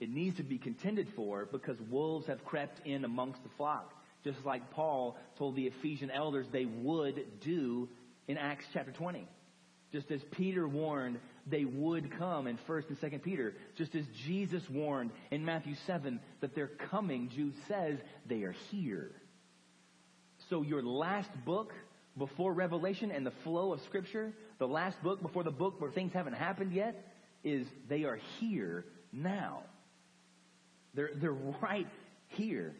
It 0.00 0.10
needs 0.10 0.36
to 0.36 0.44
be 0.44 0.58
contended 0.58 1.08
for 1.16 1.46
because 1.50 1.76
wolves 1.90 2.26
have 2.26 2.44
crept 2.44 2.86
in 2.86 3.04
amongst 3.04 3.42
the 3.42 3.50
flock 3.56 3.92
just 4.24 4.44
like 4.44 4.70
Paul 4.72 5.16
told 5.38 5.56
the 5.56 5.66
Ephesian 5.66 6.10
elders 6.10 6.46
they 6.52 6.64
would 6.64 7.40
do 7.40 7.88
in 8.26 8.36
Acts 8.36 8.64
chapter 8.72 8.92
20. 8.92 9.26
Just 9.92 10.10
as 10.10 10.20
Peter 10.32 10.68
warned 10.68 11.18
they 11.46 11.64
would 11.64 12.18
come 12.18 12.46
in 12.46 12.58
1st 12.68 12.88
and 12.90 13.00
2nd 13.00 13.22
Peter. 13.22 13.54
Just 13.76 13.94
as 13.94 14.04
Jesus 14.26 14.62
warned 14.70 15.12
in 15.30 15.44
Matthew 15.44 15.74
7 15.86 16.20
that 16.40 16.54
they're 16.54 16.70
coming, 16.90 17.30
Jude 17.34 17.54
says 17.68 17.98
they 18.26 18.42
are 18.42 18.54
here. 18.70 19.12
So 20.48 20.62
your 20.62 20.82
last 20.82 21.30
book 21.44 21.72
before 22.16 22.52
Revelation 22.52 23.10
and 23.10 23.24
the 23.24 23.32
flow 23.44 23.72
of 23.72 23.80
Scripture, 23.82 24.32
the 24.58 24.66
last 24.66 25.00
book 25.02 25.20
before 25.22 25.44
the 25.44 25.50
book 25.50 25.80
where 25.80 25.90
things 25.90 26.12
haven't 26.12 26.34
happened 26.34 26.72
yet, 26.72 27.12
is 27.44 27.66
they 27.88 28.04
are 28.04 28.18
here 28.40 28.84
now. 29.12 29.62
They're, 30.94 31.10
they're 31.14 31.32
right 31.32 31.86
here. 32.28 32.74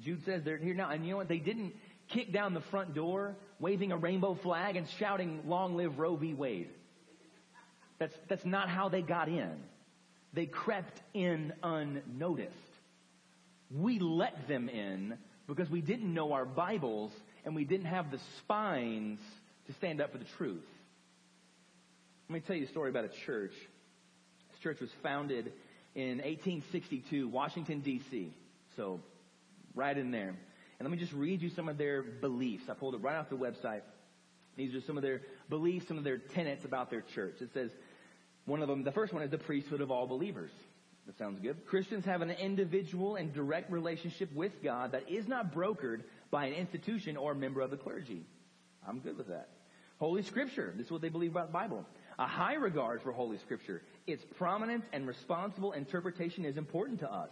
Jude 0.00 0.24
says 0.24 0.42
they're 0.44 0.58
here 0.58 0.74
now. 0.74 0.90
And 0.90 1.04
you 1.04 1.12
know 1.12 1.18
what? 1.18 1.28
They 1.28 1.38
didn't 1.38 1.74
kick 2.08 2.32
down 2.32 2.54
the 2.54 2.60
front 2.60 2.94
door 2.94 3.36
waving 3.60 3.92
a 3.92 3.96
rainbow 3.96 4.34
flag 4.42 4.76
and 4.76 4.88
shouting, 4.98 5.42
long 5.46 5.76
live 5.76 5.98
Roe 5.98 6.16
v. 6.16 6.34
Wade. 6.34 6.70
That's, 7.98 8.14
that's 8.28 8.44
not 8.44 8.68
how 8.68 8.88
they 8.88 9.02
got 9.02 9.28
in. 9.28 9.56
They 10.32 10.46
crept 10.46 11.00
in 11.14 11.52
unnoticed. 11.62 12.54
We 13.70 13.98
let 13.98 14.48
them 14.48 14.68
in 14.68 15.18
because 15.48 15.70
we 15.70 15.80
didn't 15.80 16.12
know 16.12 16.32
our 16.32 16.44
Bibles 16.44 17.10
and 17.44 17.54
we 17.54 17.64
didn't 17.64 17.86
have 17.86 18.10
the 18.10 18.20
spines 18.38 19.18
to 19.66 19.72
stand 19.74 20.00
up 20.00 20.12
for 20.12 20.18
the 20.18 20.26
truth. 20.36 20.64
Let 22.28 22.34
me 22.34 22.40
tell 22.46 22.56
you 22.56 22.66
a 22.66 22.68
story 22.68 22.90
about 22.90 23.06
a 23.06 23.26
church. 23.26 23.52
This 24.50 24.60
church 24.62 24.80
was 24.80 24.90
founded 25.02 25.52
in 25.94 26.18
1862, 26.18 27.28
Washington, 27.28 27.80
D.C. 27.80 28.32
So 28.76 29.00
right 29.74 29.96
in 29.96 30.10
there. 30.10 30.34
And 30.78 30.88
let 30.88 30.90
me 30.90 30.98
just 30.98 31.12
read 31.12 31.40
you 31.40 31.50
some 31.56 31.68
of 31.68 31.78
their 31.78 32.02
beliefs. 32.02 32.64
I 32.68 32.74
pulled 32.74 32.94
it 32.94 32.98
right 32.98 33.16
off 33.16 33.30
the 33.30 33.36
website. 33.36 33.80
These 34.56 34.74
are 34.74 34.82
some 34.82 34.96
of 34.96 35.02
their 35.02 35.22
beliefs, 35.48 35.88
some 35.88 35.98
of 35.98 36.04
their 36.04 36.18
tenets 36.18 36.64
about 36.64 36.90
their 36.90 37.04
church. 37.14 37.36
It 37.40 37.50
says, 37.54 37.70
one 38.44 38.60
of 38.60 38.68
them, 38.68 38.84
the 38.84 38.92
first 38.92 39.12
one 39.12 39.22
is 39.22 39.30
the 39.30 39.38
priesthood 39.38 39.80
of 39.80 39.90
all 39.90 40.06
believers. 40.06 40.50
That 41.08 41.16
sounds 41.16 41.40
good. 41.40 41.64
Christians 41.64 42.04
have 42.04 42.20
an 42.20 42.30
individual 42.30 43.16
and 43.16 43.32
direct 43.32 43.72
relationship 43.72 44.30
with 44.34 44.52
God 44.62 44.92
that 44.92 45.08
is 45.08 45.26
not 45.26 45.54
brokered 45.54 46.02
by 46.30 46.44
an 46.44 46.52
institution 46.52 47.16
or 47.16 47.32
a 47.32 47.34
member 47.34 47.62
of 47.62 47.70
the 47.70 47.78
clergy. 47.78 48.26
I'm 48.86 48.98
good 48.98 49.16
with 49.16 49.28
that. 49.28 49.48
Holy 49.98 50.22
Scripture. 50.22 50.74
This 50.76 50.86
is 50.86 50.92
what 50.92 51.00
they 51.00 51.08
believe 51.08 51.30
about 51.30 51.46
the 51.46 51.54
Bible. 51.54 51.86
A 52.18 52.26
high 52.26 52.56
regard 52.56 53.00
for 53.00 53.10
Holy 53.10 53.38
Scripture. 53.38 53.80
Its 54.06 54.22
prominence 54.36 54.84
and 54.92 55.06
responsible 55.06 55.72
interpretation 55.72 56.44
is 56.44 56.58
important 56.58 57.00
to 57.00 57.10
us. 57.10 57.30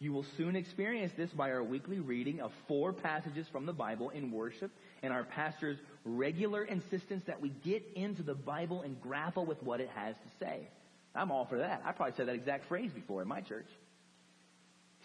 You 0.00 0.12
will 0.12 0.26
soon 0.36 0.54
experience 0.54 1.14
this 1.16 1.30
by 1.30 1.50
our 1.50 1.62
weekly 1.62 2.00
reading 2.00 2.42
of 2.42 2.52
four 2.68 2.92
passages 2.92 3.46
from 3.50 3.64
the 3.64 3.72
Bible 3.72 4.10
in 4.10 4.32
worship 4.32 4.70
and 5.02 5.14
our 5.14 5.24
pastor's 5.24 5.78
regular 6.04 6.64
insistence 6.64 7.24
that 7.26 7.40
we 7.40 7.48
get 7.64 7.84
into 7.94 8.22
the 8.22 8.34
Bible 8.34 8.82
and 8.82 9.00
grapple 9.00 9.46
with 9.46 9.62
what 9.62 9.80
it 9.80 9.88
has 9.94 10.14
to 10.14 10.44
say. 10.44 10.68
I'm 11.14 11.30
all 11.30 11.46
for 11.46 11.58
that. 11.58 11.82
I 11.84 11.92
probably 11.92 12.14
said 12.16 12.28
that 12.28 12.34
exact 12.34 12.66
phrase 12.66 12.90
before 12.92 13.22
in 13.22 13.28
my 13.28 13.40
church. 13.40 13.68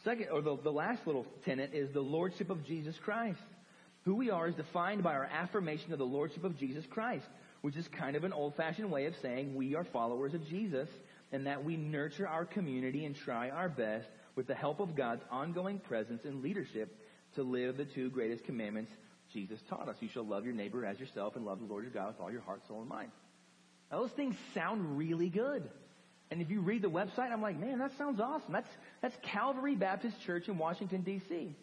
Second, 0.04 0.28
or 0.32 0.42
the, 0.42 0.58
the 0.58 0.72
last 0.72 1.06
little 1.06 1.26
tenet 1.46 1.72
is 1.74 1.92
the 1.92 2.02
Lordship 2.02 2.50
of 2.50 2.66
Jesus 2.66 2.96
Christ. 3.04 3.40
Who 4.06 4.16
we 4.16 4.32
are 4.32 4.48
is 4.48 4.56
defined 4.56 5.04
by 5.04 5.14
our 5.14 5.26
affirmation 5.26 5.92
of 5.92 6.00
the 6.00 6.06
Lordship 6.06 6.44
of 6.44 6.58
Jesus 6.58 6.86
Christ, 6.90 7.26
which 7.62 7.76
is 7.76 7.88
kind 7.90 8.16
of 8.16 8.24
an 8.24 8.34
old 8.34 8.56
fashioned 8.56 8.90
way 8.90 9.06
of 9.06 9.14
saying 9.22 9.56
we 9.56 9.76
are 9.76 9.84
followers 9.84 10.34
of 10.34 10.48
Jesus 10.48 10.88
and 11.32 11.46
that 11.46 11.64
we 11.64 11.76
nurture 11.76 12.28
our 12.28 12.46
community 12.46 13.06
and 13.06 13.16
try 13.16 13.50
our 13.50 13.70
best 13.70 14.08
with 14.36 14.48
the 14.48 14.56
help 14.56 14.80
of 14.80 14.96
God's 14.96 15.22
ongoing 15.30 15.80
presence 15.80 16.22
and 16.24 16.42
leadership 16.42 16.96
to 17.36 17.44
live 17.44 17.78
the 17.78 17.86
two 17.86 18.10
greatest 18.10 18.46
commandments 18.46 18.92
Jesus 19.34 19.60
taught 19.70 19.88
us. 19.90 19.98
You 20.00 20.10
shall 20.10 20.26
love 20.26 20.46
your 20.46 20.56
neighbor 20.56 20.86
as 20.86 21.00
yourself 21.00 21.36
and 21.36 21.46
love 21.46 21.60
the 21.60 21.66
Lord 21.66 21.84
your 21.84 21.94
God 21.94 22.08
with 22.08 22.22
all 22.22 22.32
your 22.32 22.42
heart, 22.42 22.62
soul, 22.68 22.80
and 22.80 22.90
mind. 22.90 23.12
Now, 23.92 24.00
those 24.02 24.12
things 24.12 24.36
sound 24.54 24.98
really 24.98 25.30
good. 25.30 25.70
And 26.32 26.42
if 26.42 26.50
you 26.50 26.62
read 26.62 26.84
the 26.84 26.90
website, 26.90 27.32
I'm 27.32 27.42
like, 27.42 27.60
man, 27.60 27.80
that 27.80 27.92
sounds 27.98 28.20
awesome. 28.20 28.54
That's, 28.54 28.70
that's 29.02 29.16
Calvary 29.24 29.76
Baptist 29.76 30.16
Church 30.26 30.48
in 30.48 30.58
Washington, 30.58 31.02
D.C. 31.02 31.56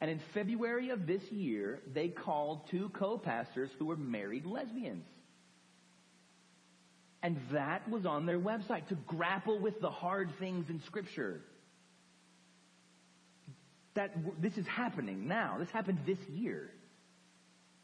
And 0.00 0.10
in 0.10 0.20
February 0.32 0.90
of 0.90 1.06
this 1.06 1.22
year, 1.30 1.80
they 1.92 2.08
called 2.08 2.62
two 2.70 2.90
co-pastors 2.94 3.70
who 3.78 3.86
were 3.86 3.96
married 3.96 4.46
lesbians. 4.46 5.04
And 7.22 7.36
that 7.52 7.88
was 7.88 8.04
on 8.06 8.26
their 8.26 8.38
website 8.38 8.88
to 8.88 8.96
grapple 9.06 9.58
with 9.58 9.80
the 9.80 9.90
hard 9.90 10.30
things 10.40 10.68
in 10.68 10.80
Scripture 10.86 11.40
that 13.94 14.16
this 14.40 14.56
is 14.56 14.66
happening 14.66 15.28
now. 15.28 15.56
This 15.58 15.70
happened 15.70 15.98
this 16.06 16.18
year. 16.30 16.70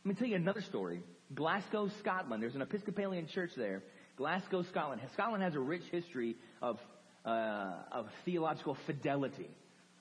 Let 0.04 0.08
me 0.08 0.18
tell 0.18 0.28
you 0.28 0.36
another 0.36 0.62
story. 0.62 1.02
Glasgow, 1.34 1.90
Scotland. 2.00 2.42
There's 2.42 2.54
an 2.54 2.62
Episcopalian 2.62 3.28
church 3.28 3.50
there. 3.56 3.82
Glasgow, 4.18 4.64
Scotland. 4.64 5.00
Scotland 5.14 5.44
has 5.44 5.54
a 5.54 5.60
rich 5.60 5.84
history 5.92 6.34
of, 6.60 6.76
uh, 7.24 7.70
of 7.92 8.08
theological 8.24 8.76
fidelity, 8.84 9.48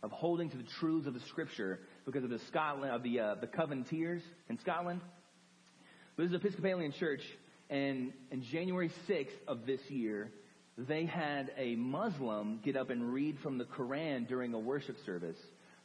of 0.01 0.09
holding 0.09 0.49
to 0.49 0.57
the 0.57 0.65
truths 0.79 1.05
of 1.05 1.13
the 1.13 1.19
Scripture 1.29 1.79
because 2.03 2.23
of 2.23 2.31
the 2.31 2.39
Scotland 2.47 2.91
of 2.91 3.03
the 3.03 3.19
uh, 3.19 3.35
the 3.35 3.45
Covenanters 3.45 4.23
in 4.49 4.57
Scotland. 4.59 5.01
But 6.15 6.23
this 6.23 6.29
is 6.29 6.33
an 6.33 6.41
Episcopalian 6.41 6.93
church, 6.93 7.21
and 7.69 8.11
in 8.31 8.43
January 8.51 8.91
6th 9.07 9.27
of 9.47 9.67
this 9.67 9.81
year, 9.87 10.31
they 10.79 11.05
had 11.05 11.51
a 11.55 11.75
Muslim 11.75 12.59
get 12.65 12.75
up 12.75 12.89
and 12.89 13.13
read 13.13 13.37
from 13.43 13.59
the 13.59 13.65
Quran 13.65 14.27
during 14.27 14.55
a 14.55 14.59
worship 14.59 14.95
service 15.05 15.37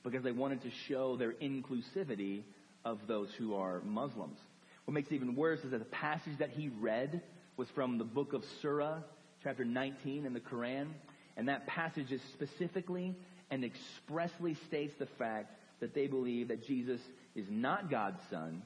because 0.04 0.24
they 0.24 0.32
wanted 0.32 0.62
to 0.62 0.70
show 0.88 1.18
their 1.18 1.32
inclusivity 1.34 2.44
of 2.82 2.98
those 3.06 3.28
who 3.36 3.54
are 3.54 3.82
Muslims. 3.82 4.38
What 4.86 4.94
makes 4.94 5.10
it 5.10 5.16
even 5.16 5.36
worse 5.36 5.60
is 5.60 5.72
that 5.72 5.80
the 5.80 5.84
passage 5.84 6.38
that 6.38 6.50
he 6.50 6.70
read 6.80 7.22
was 7.62 7.70
from 7.77 7.96
the 7.96 8.03
book 8.03 8.33
of 8.33 8.44
Surah, 8.61 8.98
chapter 9.44 9.64
19 9.64 10.27
in 10.27 10.33
the 10.33 10.40
Quran, 10.40 10.88
and 11.37 11.48
that 11.48 11.64
passage 11.64 12.11
is 12.11 12.20
specifically 12.33 13.14
and 13.53 13.64
expressly 13.64 14.55
states 14.66 14.92
the 14.98 15.07
fact 15.07 15.55
that 15.79 15.94
they 15.94 16.09
believe 16.09 16.48
that 16.48 16.66
Jesus 16.66 17.01
is 17.37 17.46
not 17.48 17.88
God's 17.88 18.18
son 18.31 18.64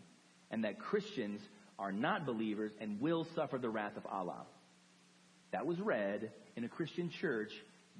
and 0.51 0.65
that 0.65 0.79
Christians 0.79 1.43
are 1.79 1.93
not 1.93 2.25
believers 2.25 2.73
and 2.81 2.99
will 2.99 3.27
suffer 3.35 3.59
the 3.59 3.69
wrath 3.69 3.99
of 3.99 4.07
Allah. 4.07 4.47
That 5.51 5.67
was 5.67 5.79
read 5.79 6.31
in 6.57 6.65
a 6.65 6.69
Christian 6.69 7.11
church 7.11 7.53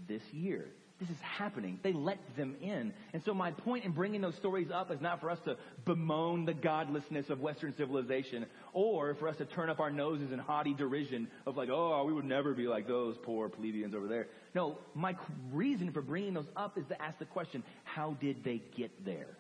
this 0.09 0.23
year. 0.33 0.65
This 0.99 1.11
is 1.11 1.21
happening. 1.21 1.79
They 1.83 1.93
let 1.93 2.19
them 2.37 2.57
in. 2.63 2.95
And 3.13 3.23
so 3.23 3.35
my 3.35 3.51
point 3.51 3.85
in 3.85 3.93
bringing 3.93 4.23
those 4.23 4.35
stories 4.37 4.71
up 4.73 4.91
is 4.91 5.01
not 5.01 5.21
for 5.21 5.31
us 5.31 5.39
to 5.45 5.57
bemoan 5.85 6.47
the 6.47 6.55
godlessness 6.55 7.29
of 7.29 7.41
Western 7.41 7.75
civilization 7.77 8.47
or 8.73 9.15
for 9.15 9.29
us 9.29 9.37
to 9.37 9.45
turn 9.45 9.69
up 9.69 9.79
our 9.79 9.91
noses 9.91 10.33
in 10.33 10.39
haughty 10.39 10.73
derision 10.73 11.29
of 11.47 11.59
like, 11.59 11.69
oh, 11.71 12.03
we 12.07 12.15
would 12.15 12.25
never 12.25 12.55
be 12.55 12.67
like 12.67 12.89
those 12.89 13.15
poor 13.23 13.51
plebeians 13.51 13.95
over 13.95 14.07
there. 14.07 14.29
No, 14.55 14.79
my 14.95 15.15
reason 15.53 15.93
for 15.93 16.01
bringing 16.01 16.33
those 16.33 16.49
up 16.57 16.79
is 16.79 16.87
to 16.87 17.03
ask 17.03 17.19
the 17.19 17.27
question, 17.27 17.63
how 17.85 18.17
did 18.19 18.43
they 18.43 18.63
get 18.75 19.05
there? 19.05 19.37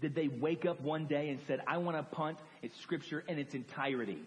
Did 0.00 0.16
they 0.16 0.26
wake 0.26 0.66
up 0.66 0.80
one 0.80 1.06
day 1.06 1.28
and 1.28 1.38
said, 1.46 1.60
I 1.68 1.78
want 1.78 1.96
to 1.96 2.02
punt 2.02 2.38
its 2.60 2.78
scripture 2.80 3.22
in 3.28 3.38
its 3.38 3.54
entirety? 3.54 4.18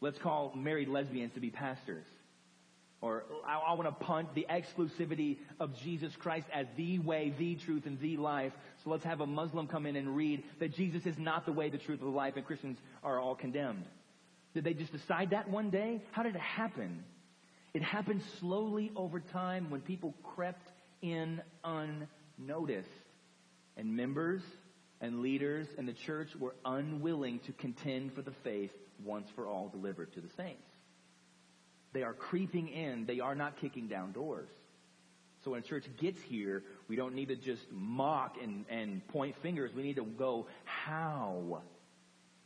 Let's 0.00 0.18
call 0.18 0.52
married 0.56 0.88
lesbians 0.88 1.34
to 1.34 1.40
be 1.40 1.50
pastors. 1.50 2.04
Or 3.02 3.24
I, 3.46 3.58
I 3.58 3.72
want 3.74 3.88
to 3.88 4.04
punt 4.04 4.34
the 4.34 4.46
exclusivity 4.50 5.38
of 5.58 5.78
Jesus 5.80 6.14
Christ 6.16 6.46
as 6.52 6.66
the 6.76 6.98
way, 6.98 7.32
the 7.38 7.54
truth, 7.54 7.86
and 7.86 7.98
the 7.98 8.18
life. 8.18 8.52
So 8.84 8.90
let's 8.90 9.04
have 9.04 9.20
a 9.20 9.26
Muslim 9.26 9.66
come 9.66 9.86
in 9.86 9.96
and 9.96 10.14
read 10.14 10.44
that 10.58 10.74
Jesus 10.74 11.06
is 11.06 11.18
not 11.18 11.46
the 11.46 11.52
way, 11.52 11.70
the 11.70 11.78
truth, 11.78 12.02
or 12.02 12.04
the 12.04 12.10
life, 12.10 12.36
and 12.36 12.44
Christians 12.44 12.78
are 13.02 13.18
all 13.18 13.34
condemned. 13.34 13.84
Did 14.52 14.64
they 14.64 14.74
just 14.74 14.92
decide 14.92 15.30
that 15.30 15.48
one 15.48 15.70
day? 15.70 16.02
How 16.10 16.22
did 16.22 16.34
it 16.34 16.40
happen? 16.40 17.04
It 17.72 17.82
happened 17.82 18.22
slowly 18.38 18.90
over 18.96 19.20
time 19.20 19.70
when 19.70 19.80
people 19.80 20.14
crept 20.22 20.68
in 21.00 21.40
unnoticed. 21.64 22.88
And 23.76 23.96
members 23.96 24.42
and 25.00 25.20
leaders 25.20 25.68
in 25.78 25.86
the 25.86 25.92
church 25.92 26.36
were 26.38 26.54
unwilling 26.64 27.38
to 27.40 27.52
contend 27.52 28.12
for 28.12 28.20
the 28.22 28.32
faith 28.44 28.72
once 29.04 29.28
for 29.34 29.46
all 29.46 29.68
delivered 29.68 30.12
to 30.14 30.20
the 30.20 30.28
saints. 30.36 30.69
They 31.92 32.02
are 32.02 32.12
creeping 32.12 32.68
in. 32.68 33.06
They 33.06 33.20
are 33.20 33.34
not 33.34 33.60
kicking 33.60 33.88
down 33.88 34.12
doors. 34.12 34.48
So 35.44 35.52
when 35.52 35.62
church 35.62 35.84
gets 35.98 36.20
here, 36.20 36.62
we 36.88 36.96
don't 36.96 37.14
need 37.14 37.28
to 37.28 37.36
just 37.36 37.62
mock 37.72 38.36
and, 38.42 38.64
and 38.68 39.06
point 39.08 39.36
fingers. 39.42 39.72
We 39.74 39.82
need 39.82 39.96
to 39.96 40.04
go, 40.04 40.46
how 40.64 41.62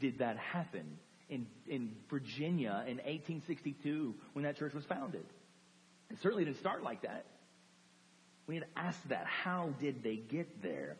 did 0.00 0.18
that 0.18 0.37
happen 0.37 0.98
in, 1.28 1.46
in 1.66 1.92
Virginia 2.09 2.85
in 2.87 2.98
1862 2.98 4.14
when 4.33 4.44
that 4.44 4.57
church 4.57 4.74
was 4.74 4.85
founded? 4.85 5.24
It 6.11 6.18
certainly 6.22 6.44
didn't 6.44 6.59
start 6.59 6.85
like 6.85 7.02
that. 7.02 7.24
We 8.46 8.54
need 8.54 8.61
to 8.61 8.80
ask 8.80 9.02
that. 9.09 9.26
How 9.26 9.70
did 9.80 10.02
they 10.04 10.16
get 10.16 10.62
there? 10.62 10.96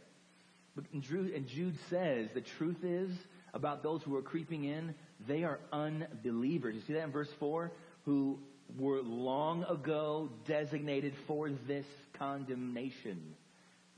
And 0.93 1.03
Jude 1.47 1.79
says 1.91 2.29
the 2.35 2.41
truth 2.41 2.83
is 2.83 3.11
about 3.53 3.85
those 3.85 4.03
who 4.03 4.17
are 4.17 4.23
creeping 4.23 4.65
in, 4.65 4.95
they 5.29 5.45
are 5.45 5.61
unbelievers. 5.73 6.75
You 6.75 6.81
see 6.81 6.93
that 6.95 7.05
in 7.05 7.13
verse 7.13 7.31
4? 7.39 7.71
Who 8.05 8.39
were 8.79 9.03
long 9.03 9.65
ago 9.65 10.31
designated 10.47 11.15
for 11.27 11.51
this 11.67 11.87
condemnation. 12.19 13.35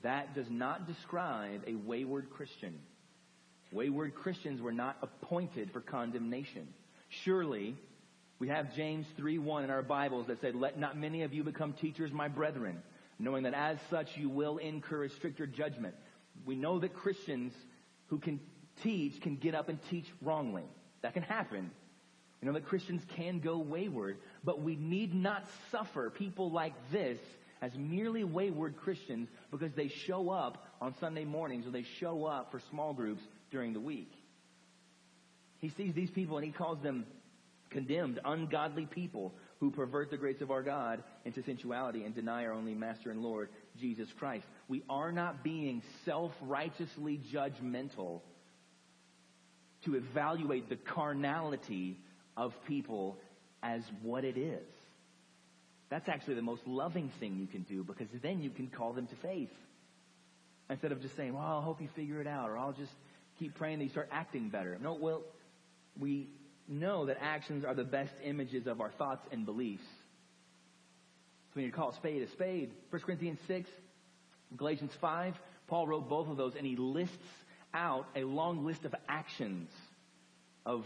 That 0.03 0.35
does 0.35 0.47
not 0.51 0.87
describe 0.87 1.63
a 1.67 1.75
wayward 1.75 2.31
Christian. 2.31 2.79
Wayward 3.73 4.15
Christians 4.15 4.61
were 4.61 4.73
not 4.73 4.97
appointed 5.03 5.71
for 5.73 5.81
condemnation. 5.81 6.69
Surely, 7.25 7.77
we 8.39 8.49
have 8.49 8.75
James 8.75 9.07
3:1 9.19 9.65
in 9.65 9.71
our 9.71 9.83
Bibles 9.83 10.27
that 10.27 10.41
said, 10.41 10.55
"Let 10.55 10.79
not 10.79 10.97
many 10.97 11.23
of 11.23 11.33
you 11.33 11.43
become 11.43 11.73
teachers, 11.73 12.13
my 12.13 12.29
brethren, 12.29 12.83
knowing 13.19 13.45
that 13.45 13.55
as 13.55 13.79
such 13.91 14.17
you 14.17 14.29
will 14.29 14.59
incur 14.59 15.05
a 15.05 15.11
stricter 15.11 15.47
judgment." 15.47 15.95
We 16.45 16.55
know 16.55 16.79
that 16.79 16.93
Christians 16.95 17.53
who 18.09 18.19
can 18.19 18.39
teach 18.83 19.21
can 19.23 19.37
get 19.37 19.55
up 19.55 19.69
and 19.69 19.83
teach 19.85 20.07
wrongly. 20.21 20.65
That 21.01 21.15
can 21.15 21.23
happen. 21.23 21.71
You 22.41 22.49
know 22.49 22.55
that 22.55 22.67
Christians 22.67 23.03
can 23.17 23.41
go 23.41 23.59
wayward, 23.59 24.19
but 24.45 24.61
we 24.61 24.77
need 24.77 25.15
not 25.15 25.45
suffer 25.71 26.11
people 26.11 26.51
like 26.51 26.75
this 26.93 27.19
as 27.63 27.73
merely 27.77 28.25
wayward 28.25 28.77
Christians 28.77 29.29
because 29.51 29.73
they 29.75 29.89
show 29.89 30.31
up 30.31 30.67
on 30.81 30.95
Sunday 31.01 31.25
mornings 31.25 31.67
or 31.67 31.71
they 31.71 31.87
show 31.99 32.27
up 32.27 32.51
for 32.51 32.61
small 32.71 32.93
groups 32.93 33.23
during 33.51 33.73
the 33.73 33.81
week. 33.81 34.13
He 35.59 35.71
sees 35.71 35.95
these 35.95 36.11
people 36.11 36.37
and 36.37 36.45
he 36.45 36.53
calls 36.53 36.83
them 36.83 37.07
condemned, 37.71 38.21
ungodly 38.25 38.87
people 38.87 39.35
who 39.59 39.71
pervert 39.71 40.11
the 40.11 40.17
grace 40.17 40.41
of 40.43 40.51
our 40.51 40.63
God 40.63 41.03
into 41.25 41.43
sensuality 41.43 42.05
and 42.05 42.15
deny 42.15 42.45
our 42.45 42.53
only 42.53 42.75
Master 42.75 43.11
and 43.11 43.23
Lord, 43.23 43.49
Jesus 43.81 44.09
Christ. 44.19 44.47
We 44.69 44.83
are 44.91 45.11
not 45.11 45.43
being 45.43 45.83
self-righteously 46.05 47.21
judgmental 47.33 48.21
to 49.85 49.95
evaluate 49.95 50.69
the 50.69 50.77
carnality 50.77 51.99
of 52.37 52.53
people 52.67 53.17
as 53.63 53.83
what 54.03 54.25
it 54.25 54.37
is. 54.37 54.67
That's 55.89 56.09
actually 56.09 56.35
the 56.35 56.43
most 56.43 56.67
loving 56.67 57.11
thing 57.21 57.37
you 57.39 57.47
can 57.47 57.63
do 57.63 57.85
because 57.85 58.09
then 58.23 58.43
you 58.43 58.51
can 58.51 58.69
call 58.69 58.93
them 58.93 59.07
to 59.07 59.15
faith. 59.17 59.51
Instead 60.69 60.93
of 60.93 61.01
just 61.01 61.17
saying, 61.17 61.35
well, 61.35 61.45
I'll 61.45 61.63
hope 61.63 61.81
you 61.81 61.89
figure 61.95 62.21
it 62.21 62.27
out 62.27 62.51
or 62.51 62.59
I'll 62.59 62.73
just 62.73 62.93
keep 63.39 63.55
praying 63.55 63.79
that 63.79 63.85
you 63.85 63.91
start 63.91 64.09
acting 64.11 64.49
better. 64.49 64.77
No, 64.83 64.95
well, 64.95 65.23
we 65.99 66.29
know 66.69 67.07
that 67.07 67.19
actions 67.21 67.65
are 67.65 67.75
the 67.75 67.85
best 67.85 68.13
images 68.25 68.67
of 68.67 68.81
our 68.81 68.91
thoughts 68.91 69.25
and 69.31 69.47
beliefs. 69.47 69.85
So 69.85 71.53
we 71.57 71.63
need 71.63 71.71
to 71.71 71.77
call 71.77 71.91
a 71.91 71.95
spade 71.95 72.23
a 72.23 72.31
spade, 72.33 72.73
1 72.91 73.03
Corinthians 73.03 73.39
6, 73.47 73.71
Galatians 74.57 74.93
5, 75.01 75.35
Paul 75.69 75.87
wrote 75.87 76.09
both 76.09 76.29
of 76.29 76.37
those 76.37 76.55
and 76.57 76.67
he 76.67 76.77
lists 76.77 77.15
out 77.75 78.07
a 78.15 78.25
long 78.25 78.65
list 78.65 78.85
of 78.85 78.95
actions 79.09 79.71
of 80.65 80.85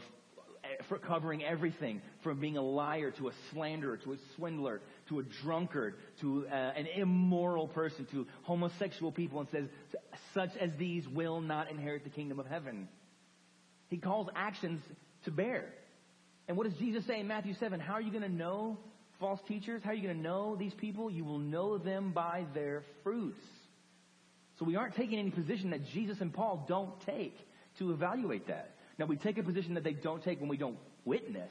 for 0.89 0.99
covering 0.99 1.45
everything 1.45 2.01
from 2.23 2.41
being 2.41 2.57
a 2.57 2.63
liar 2.63 3.11
to 3.13 3.29
a 3.29 3.33
slanderer 3.53 3.97
to 3.99 4.13
a 4.13 4.17
swindler 4.37 4.81
to 5.09 5.19
a 5.19 5.23
drunkard 5.43 5.95
to 6.21 6.47
uh, 6.47 6.55
an 6.55 6.87
immoral 6.97 7.69
person 7.69 8.07
to 8.13 8.27
homosexual 8.43 9.13
people 9.13 9.41
and 9.41 9.49
says, 9.51 9.65
such 10.35 10.51
as 10.61 10.71
these 10.79 11.07
will 11.09 11.41
not 11.41 11.71
inherit 11.71 12.05
the 12.05 12.11
kingdom 12.11 12.39
of 12.39 12.47
heaven. 12.47 12.89
He 13.89 13.99
calls 13.99 14.29
actions 14.35 14.81
to 15.25 15.31
bear. 15.31 15.67
And 16.49 16.57
what 16.57 16.69
does 16.69 16.79
Jesus 16.79 17.07
say 17.07 17.21
in 17.21 17.27
Matthew 17.27 17.55
7? 17.59 17.81
How 17.81 17.95
are 17.95 18.01
you 18.01 18.11
going 18.11 18.23
to 18.23 18.29
know 18.29 18.79
false 19.19 19.41
teachers? 19.47 19.83
How 19.85 19.91
are 19.91 19.95
you 19.95 20.03
going 20.03 20.17
to 20.17 20.23
know 20.23 20.57
these 20.57 20.75
people? 20.75 21.11
You 21.11 21.25
will 21.25 21.39
know 21.39 21.79
them 21.79 22.13
by 22.13 22.45
their 22.55 22.83
fruits. 23.03 23.41
So 24.59 24.65
we 24.65 24.77
aren't 24.77 24.95
taking 24.95 25.19
any 25.19 25.31
position 25.31 25.71
that 25.71 25.87
Jesus 25.93 26.19
and 26.21 26.33
Paul 26.33 26.65
don't 26.69 26.93
take 27.07 27.37
to 27.79 27.93
evaluate 27.93 28.49
that. 28.49 28.75
Now 29.01 29.07
we 29.07 29.17
take 29.17 29.39
a 29.39 29.43
position 29.43 29.75
that 29.75 29.83
they 29.83 29.95
don't 29.95 30.23
take 30.23 30.41
when 30.41 30.51
we 30.51 30.59
don't 30.59 30.77
witness, 31.07 31.51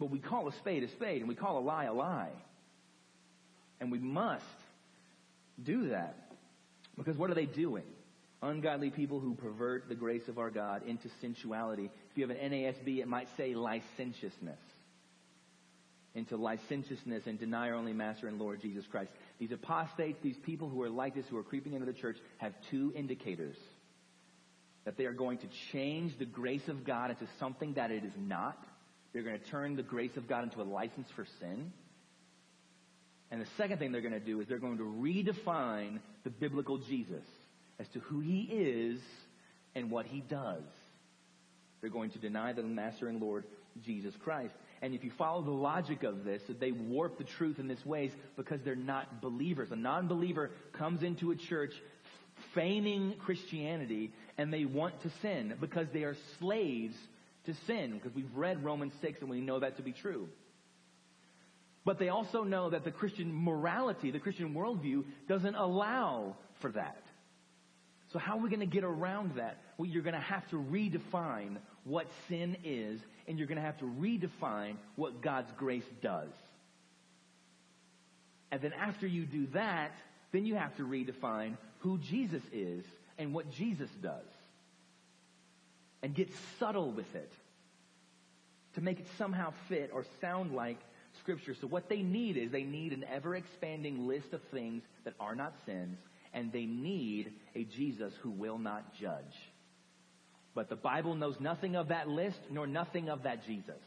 but 0.00 0.10
we 0.10 0.18
call 0.18 0.48
a 0.48 0.52
spade 0.54 0.82
a 0.82 0.88
spade 0.90 1.20
and 1.20 1.28
we 1.28 1.36
call 1.36 1.58
a 1.58 1.60
lie 1.60 1.84
a 1.84 1.92
lie. 1.94 2.32
And 3.80 3.92
we 3.92 4.00
must 4.00 4.44
do 5.62 5.90
that. 5.90 6.16
Because 6.98 7.16
what 7.16 7.30
are 7.30 7.34
they 7.34 7.46
doing? 7.46 7.84
Ungodly 8.42 8.90
people 8.90 9.20
who 9.20 9.34
pervert 9.34 9.88
the 9.88 9.94
grace 9.94 10.26
of 10.26 10.38
our 10.38 10.50
God 10.50 10.82
into 10.88 11.08
sensuality. 11.20 11.88
If 12.10 12.18
you 12.18 12.26
have 12.26 12.36
an 12.36 12.50
NASB, 12.50 12.98
it 12.98 13.06
might 13.06 13.28
say 13.36 13.54
licentiousness. 13.54 14.58
Into 16.16 16.36
licentiousness 16.36 17.26
and 17.26 17.38
deny 17.38 17.68
our 17.68 17.76
only 17.76 17.92
Master 17.92 18.26
and 18.26 18.40
Lord 18.40 18.60
Jesus 18.60 18.84
Christ. 18.90 19.12
These 19.38 19.52
apostates, 19.52 20.18
these 20.20 20.38
people 20.38 20.68
who 20.68 20.82
are 20.82 20.90
like 20.90 21.14
this, 21.14 21.26
who 21.30 21.36
are 21.36 21.44
creeping 21.44 21.74
into 21.74 21.86
the 21.86 21.92
church, 21.92 22.16
have 22.38 22.54
two 22.70 22.92
indicators 22.96 23.56
that 24.86 24.96
they 24.96 25.04
are 25.04 25.12
going 25.12 25.36
to 25.38 25.46
change 25.72 26.16
the 26.18 26.24
grace 26.24 26.66
of 26.68 26.84
God 26.84 27.10
into 27.10 27.26
something 27.38 27.74
that 27.74 27.90
it 27.90 28.04
is 28.04 28.12
not. 28.16 28.56
They're 29.12 29.24
going 29.24 29.38
to 29.38 29.50
turn 29.50 29.76
the 29.76 29.82
grace 29.82 30.16
of 30.16 30.28
God 30.28 30.44
into 30.44 30.62
a 30.62 30.64
license 30.64 31.08
for 31.14 31.26
sin. 31.40 31.72
And 33.30 33.42
the 33.42 33.48
second 33.58 33.78
thing 33.78 33.90
they're 33.90 34.00
going 34.00 34.14
to 34.14 34.20
do 34.20 34.40
is 34.40 34.46
they're 34.46 34.58
going 34.58 34.78
to 34.78 34.84
redefine 34.84 35.98
the 36.22 36.30
biblical 36.30 36.78
Jesus 36.78 37.24
as 37.80 37.88
to 37.88 37.98
who 37.98 38.20
he 38.20 38.42
is 38.42 39.00
and 39.74 39.90
what 39.90 40.06
he 40.06 40.20
does. 40.20 40.62
They're 41.80 41.90
going 41.90 42.10
to 42.12 42.18
deny 42.18 42.52
the 42.52 42.62
Master 42.62 43.08
and 43.08 43.20
Lord 43.20 43.44
Jesus 43.84 44.14
Christ. 44.22 44.54
And 44.82 44.94
if 44.94 45.02
you 45.02 45.10
follow 45.18 45.42
the 45.42 45.50
logic 45.50 46.04
of 46.04 46.24
this, 46.24 46.42
that 46.46 46.60
they 46.60 46.70
warp 46.70 47.18
the 47.18 47.24
truth 47.24 47.58
in 47.58 47.66
this 47.66 47.84
ways 47.84 48.12
because 48.36 48.60
they're 48.64 48.76
not 48.76 49.20
believers. 49.20 49.70
A 49.72 49.76
non-believer 49.76 50.52
comes 50.72 51.02
into 51.02 51.32
a 51.32 51.36
church 51.36 51.72
feigning 52.54 53.14
Christianity 53.18 54.12
and 54.38 54.52
they 54.52 54.64
want 54.64 55.00
to 55.02 55.10
sin 55.22 55.54
because 55.60 55.86
they 55.92 56.02
are 56.02 56.16
slaves 56.38 56.94
to 57.46 57.54
sin 57.66 57.92
because 57.94 58.14
we've 58.14 58.34
read 58.34 58.64
Romans 58.64 58.92
6 59.00 59.20
and 59.20 59.30
we 59.30 59.40
know 59.40 59.60
that 59.60 59.76
to 59.76 59.82
be 59.82 59.92
true. 59.92 60.28
But 61.84 61.98
they 61.98 62.08
also 62.08 62.42
know 62.42 62.70
that 62.70 62.84
the 62.84 62.90
Christian 62.90 63.32
morality, 63.32 64.10
the 64.10 64.18
Christian 64.18 64.54
worldview 64.54 65.04
doesn't 65.28 65.54
allow 65.54 66.36
for 66.60 66.72
that. 66.72 67.02
So 68.12 68.18
how 68.18 68.38
are 68.38 68.42
we 68.42 68.50
going 68.50 68.60
to 68.60 68.66
get 68.66 68.84
around 68.84 69.36
that? 69.36 69.58
Well, 69.78 69.88
you're 69.88 70.02
going 70.02 70.14
to 70.14 70.20
have 70.20 70.48
to 70.50 70.56
redefine 70.56 71.58
what 71.84 72.06
sin 72.28 72.56
is 72.64 73.00
and 73.28 73.38
you're 73.38 73.48
going 73.48 73.56
to 73.60 73.64
have 73.64 73.78
to 73.78 73.84
redefine 73.84 74.76
what 74.96 75.22
God's 75.22 75.50
grace 75.56 75.84
does. 76.02 76.30
And 78.50 78.60
then 78.60 78.72
after 78.72 79.06
you 79.06 79.26
do 79.26 79.46
that, 79.54 79.92
then 80.32 80.44
you 80.46 80.54
have 80.54 80.76
to 80.76 80.82
redefine 80.82 81.56
who 81.80 81.98
Jesus 81.98 82.42
is 82.52 82.84
and 83.18 83.32
what 83.32 83.50
Jesus 83.52 83.90
does. 84.02 84.26
And 86.02 86.14
get 86.14 86.30
subtle 86.58 86.92
with 86.92 87.14
it 87.14 87.32
to 88.74 88.80
make 88.80 89.00
it 89.00 89.06
somehow 89.18 89.52
fit 89.68 89.90
or 89.92 90.04
sound 90.20 90.54
like 90.54 90.78
Scripture. 91.20 91.54
So 91.60 91.66
what 91.66 91.88
they 91.88 92.02
need 92.02 92.36
is 92.36 92.50
they 92.50 92.62
need 92.62 92.92
an 92.92 93.04
ever 93.10 93.34
expanding 93.34 94.06
list 94.06 94.32
of 94.32 94.42
things 94.52 94.82
that 95.04 95.14
are 95.18 95.34
not 95.34 95.54
sins, 95.64 95.98
and 96.34 96.52
they 96.52 96.66
need 96.66 97.32
a 97.54 97.64
Jesus 97.64 98.12
who 98.22 98.30
will 98.30 98.58
not 98.58 98.94
judge. 98.94 99.34
But 100.54 100.68
the 100.68 100.76
Bible 100.76 101.14
knows 101.14 101.40
nothing 101.40 101.76
of 101.76 101.88
that 101.88 102.08
list 102.08 102.40
nor 102.50 102.66
nothing 102.66 103.08
of 103.08 103.22
that 103.24 103.46
Jesus. 103.46 103.80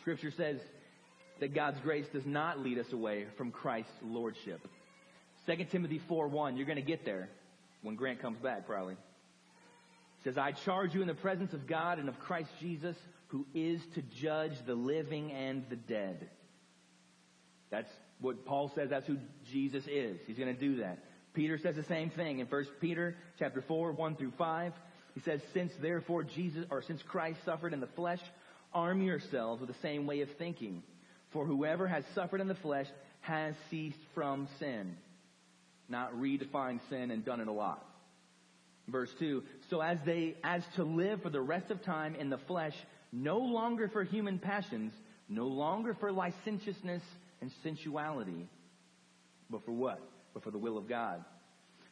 Scripture 0.00 0.30
says 0.30 0.58
that 1.40 1.54
God's 1.54 1.80
grace 1.80 2.06
does 2.12 2.26
not 2.26 2.58
lead 2.60 2.78
us 2.78 2.92
away 2.92 3.26
from 3.36 3.50
Christ's 3.50 3.92
lordship. 4.02 4.66
2 5.48 5.64
Timothy 5.70 6.00
4 6.08 6.28
1, 6.28 6.56
you're 6.56 6.66
going 6.66 6.76
to 6.76 6.82
get 6.82 7.06
there 7.06 7.30
when 7.82 7.94
Grant 7.94 8.20
comes 8.20 8.38
back, 8.38 8.66
probably. 8.66 8.94
It 8.94 10.24
says, 10.24 10.36
I 10.36 10.52
charge 10.52 10.94
you 10.94 11.00
in 11.00 11.08
the 11.08 11.14
presence 11.14 11.54
of 11.54 11.66
God 11.66 11.98
and 11.98 12.08
of 12.08 12.18
Christ 12.18 12.50
Jesus, 12.60 12.96
who 13.28 13.46
is 13.54 13.80
to 13.94 14.02
judge 14.20 14.52
the 14.66 14.74
living 14.74 15.32
and 15.32 15.64
the 15.70 15.76
dead. 15.76 16.28
That's 17.70 17.88
what 18.20 18.44
Paul 18.44 18.70
says 18.74 18.90
that's 18.90 19.06
who 19.06 19.16
Jesus 19.50 19.84
is. 19.86 20.18
He's 20.26 20.36
going 20.36 20.54
to 20.54 20.60
do 20.60 20.80
that. 20.82 20.98
Peter 21.34 21.56
says 21.56 21.76
the 21.76 21.84
same 21.84 22.10
thing 22.10 22.40
in 22.40 22.46
1 22.46 22.66
Peter 22.80 23.16
chapter 23.38 23.62
4, 23.66 23.92
1 23.92 24.16
through 24.16 24.32
5. 24.36 24.72
He 25.14 25.20
says, 25.20 25.40
since 25.54 25.72
therefore 25.80 26.24
Jesus, 26.24 26.66
or 26.70 26.82
since 26.82 27.02
Christ 27.02 27.38
suffered 27.44 27.72
in 27.72 27.80
the 27.80 27.86
flesh, 27.86 28.20
arm 28.74 29.00
yourselves 29.00 29.60
with 29.60 29.68
the 29.70 29.80
same 29.82 30.06
way 30.06 30.20
of 30.20 30.28
thinking. 30.32 30.82
For 31.30 31.46
whoever 31.46 31.86
has 31.86 32.04
suffered 32.14 32.40
in 32.40 32.48
the 32.48 32.54
flesh 32.54 32.86
has 33.20 33.54
ceased 33.70 33.98
from 34.14 34.48
sin. 34.58 34.96
Not 35.88 36.14
redefined 36.14 36.80
sin 36.90 37.10
and 37.10 37.24
done 37.24 37.40
it 37.40 37.48
a 37.48 37.52
lot. 37.52 37.84
Verse 38.88 39.10
2, 39.18 39.42
so 39.68 39.82
as 39.82 39.98
they, 40.06 40.34
as 40.42 40.62
to 40.76 40.82
live 40.82 41.22
for 41.22 41.28
the 41.28 41.40
rest 41.40 41.70
of 41.70 41.82
time 41.82 42.14
in 42.14 42.30
the 42.30 42.38
flesh, 42.38 42.74
no 43.12 43.38
longer 43.38 43.88
for 43.88 44.02
human 44.02 44.38
passions, 44.38 44.94
no 45.28 45.46
longer 45.46 45.94
for 45.94 46.10
licentiousness 46.10 47.02
and 47.42 47.50
sensuality, 47.62 48.48
but 49.50 49.64
for 49.64 49.72
what? 49.72 50.00
But 50.32 50.42
for 50.42 50.50
the 50.50 50.58
will 50.58 50.78
of 50.78 50.88
God. 50.88 51.22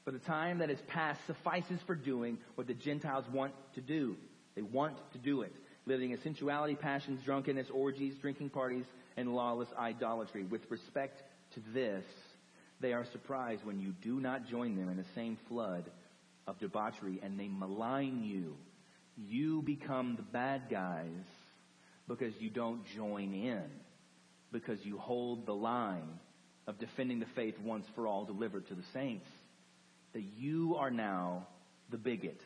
For 0.04 0.10
the 0.10 0.18
time 0.20 0.58
that 0.58 0.70
is 0.70 0.78
past 0.88 1.20
suffices 1.26 1.80
for 1.86 1.94
doing 1.94 2.38
what 2.54 2.66
the 2.66 2.74
Gentiles 2.74 3.24
want 3.32 3.52
to 3.74 3.80
do. 3.80 4.16
They 4.54 4.62
want 4.62 4.96
to 5.12 5.18
do 5.18 5.42
it. 5.42 5.52
Living 5.84 6.12
in 6.12 6.20
sensuality, 6.22 6.76
passions, 6.76 7.20
drunkenness, 7.24 7.68
orgies, 7.72 8.14
drinking 8.20 8.50
parties, 8.50 8.84
and 9.16 9.34
lawless 9.34 9.68
idolatry. 9.78 10.44
With 10.44 10.62
respect 10.70 11.22
to 11.54 11.60
this, 11.74 12.04
they 12.80 12.92
are 12.92 13.06
surprised 13.12 13.64
when 13.64 13.80
you 13.80 13.94
do 14.02 14.20
not 14.20 14.48
join 14.48 14.76
them 14.76 14.88
in 14.88 14.96
the 14.96 15.04
same 15.14 15.38
flood 15.48 15.84
of 16.46 16.58
debauchery 16.58 17.20
and 17.22 17.38
they 17.38 17.48
malign 17.48 18.22
you 18.24 18.56
you 19.16 19.62
become 19.62 20.16
the 20.16 20.22
bad 20.22 20.62
guys 20.70 21.08
because 22.06 22.34
you 22.38 22.50
don't 22.50 22.82
join 22.94 23.32
in, 23.32 23.64
because 24.52 24.78
you 24.84 24.98
hold 24.98 25.46
the 25.46 25.54
line 25.54 26.20
of 26.66 26.78
defending 26.78 27.20
the 27.20 27.26
faith 27.34 27.54
once 27.64 27.86
for 27.94 28.06
all 28.06 28.24
delivered 28.24 28.68
to 28.68 28.74
the 28.74 28.84
saints. 28.92 29.26
That 30.12 30.22
you 30.38 30.76
are 30.78 30.90
now 30.90 31.46
the 31.90 31.96
bigot. 31.96 32.40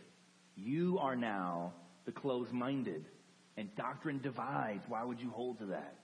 You 0.56 0.98
are 1.00 1.16
now 1.16 1.72
the 2.06 2.12
closed 2.12 2.52
minded. 2.52 3.04
And 3.56 3.74
doctrine 3.76 4.20
divides. 4.22 4.82
Why 4.88 5.04
would 5.04 5.20
you 5.20 5.30
hold 5.30 5.58
to 5.58 5.66
that? 5.66 5.96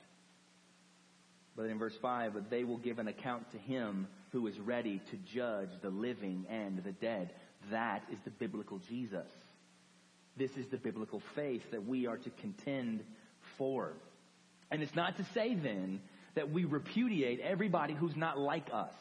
But 1.57 1.67
in 1.67 1.79
verse 1.79 1.97
5, 2.03 2.35
but 2.35 2.51
they 2.51 2.65
will 2.65 2.77
give 2.77 2.99
an 2.99 3.09
account 3.09 3.51
to 3.53 3.59
him 3.59 4.09
who 4.33 4.47
is 4.47 4.59
ready 4.59 5.01
to 5.11 5.17
judge 5.35 5.71
the 5.83 5.89
living 5.89 6.45
and 6.51 6.83
the 6.85 6.93
dead. 6.93 7.31
That 7.71 8.03
is 8.13 8.19
the 8.25 8.31
biblical 8.31 8.81
Jesus. 8.89 9.27
This 10.37 10.51
is 10.59 10.67
the 10.71 10.77
biblical 10.77 11.23
faith 11.35 11.63
that 11.71 11.87
we 11.87 12.07
are 12.07 12.19
to 12.19 12.31
contend 12.31 13.03
for. 13.57 13.95
And 14.71 14.83
it's 14.83 14.95
not 14.95 15.17
to 15.17 15.25
say 15.33 15.55
then 15.55 16.01
that 16.35 16.51
we 16.51 16.65
repudiate 16.65 17.41
everybody 17.41 17.95
who's 17.95 18.17
not 18.17 18.39
like 18.39 18.69
us. 18.73 18.93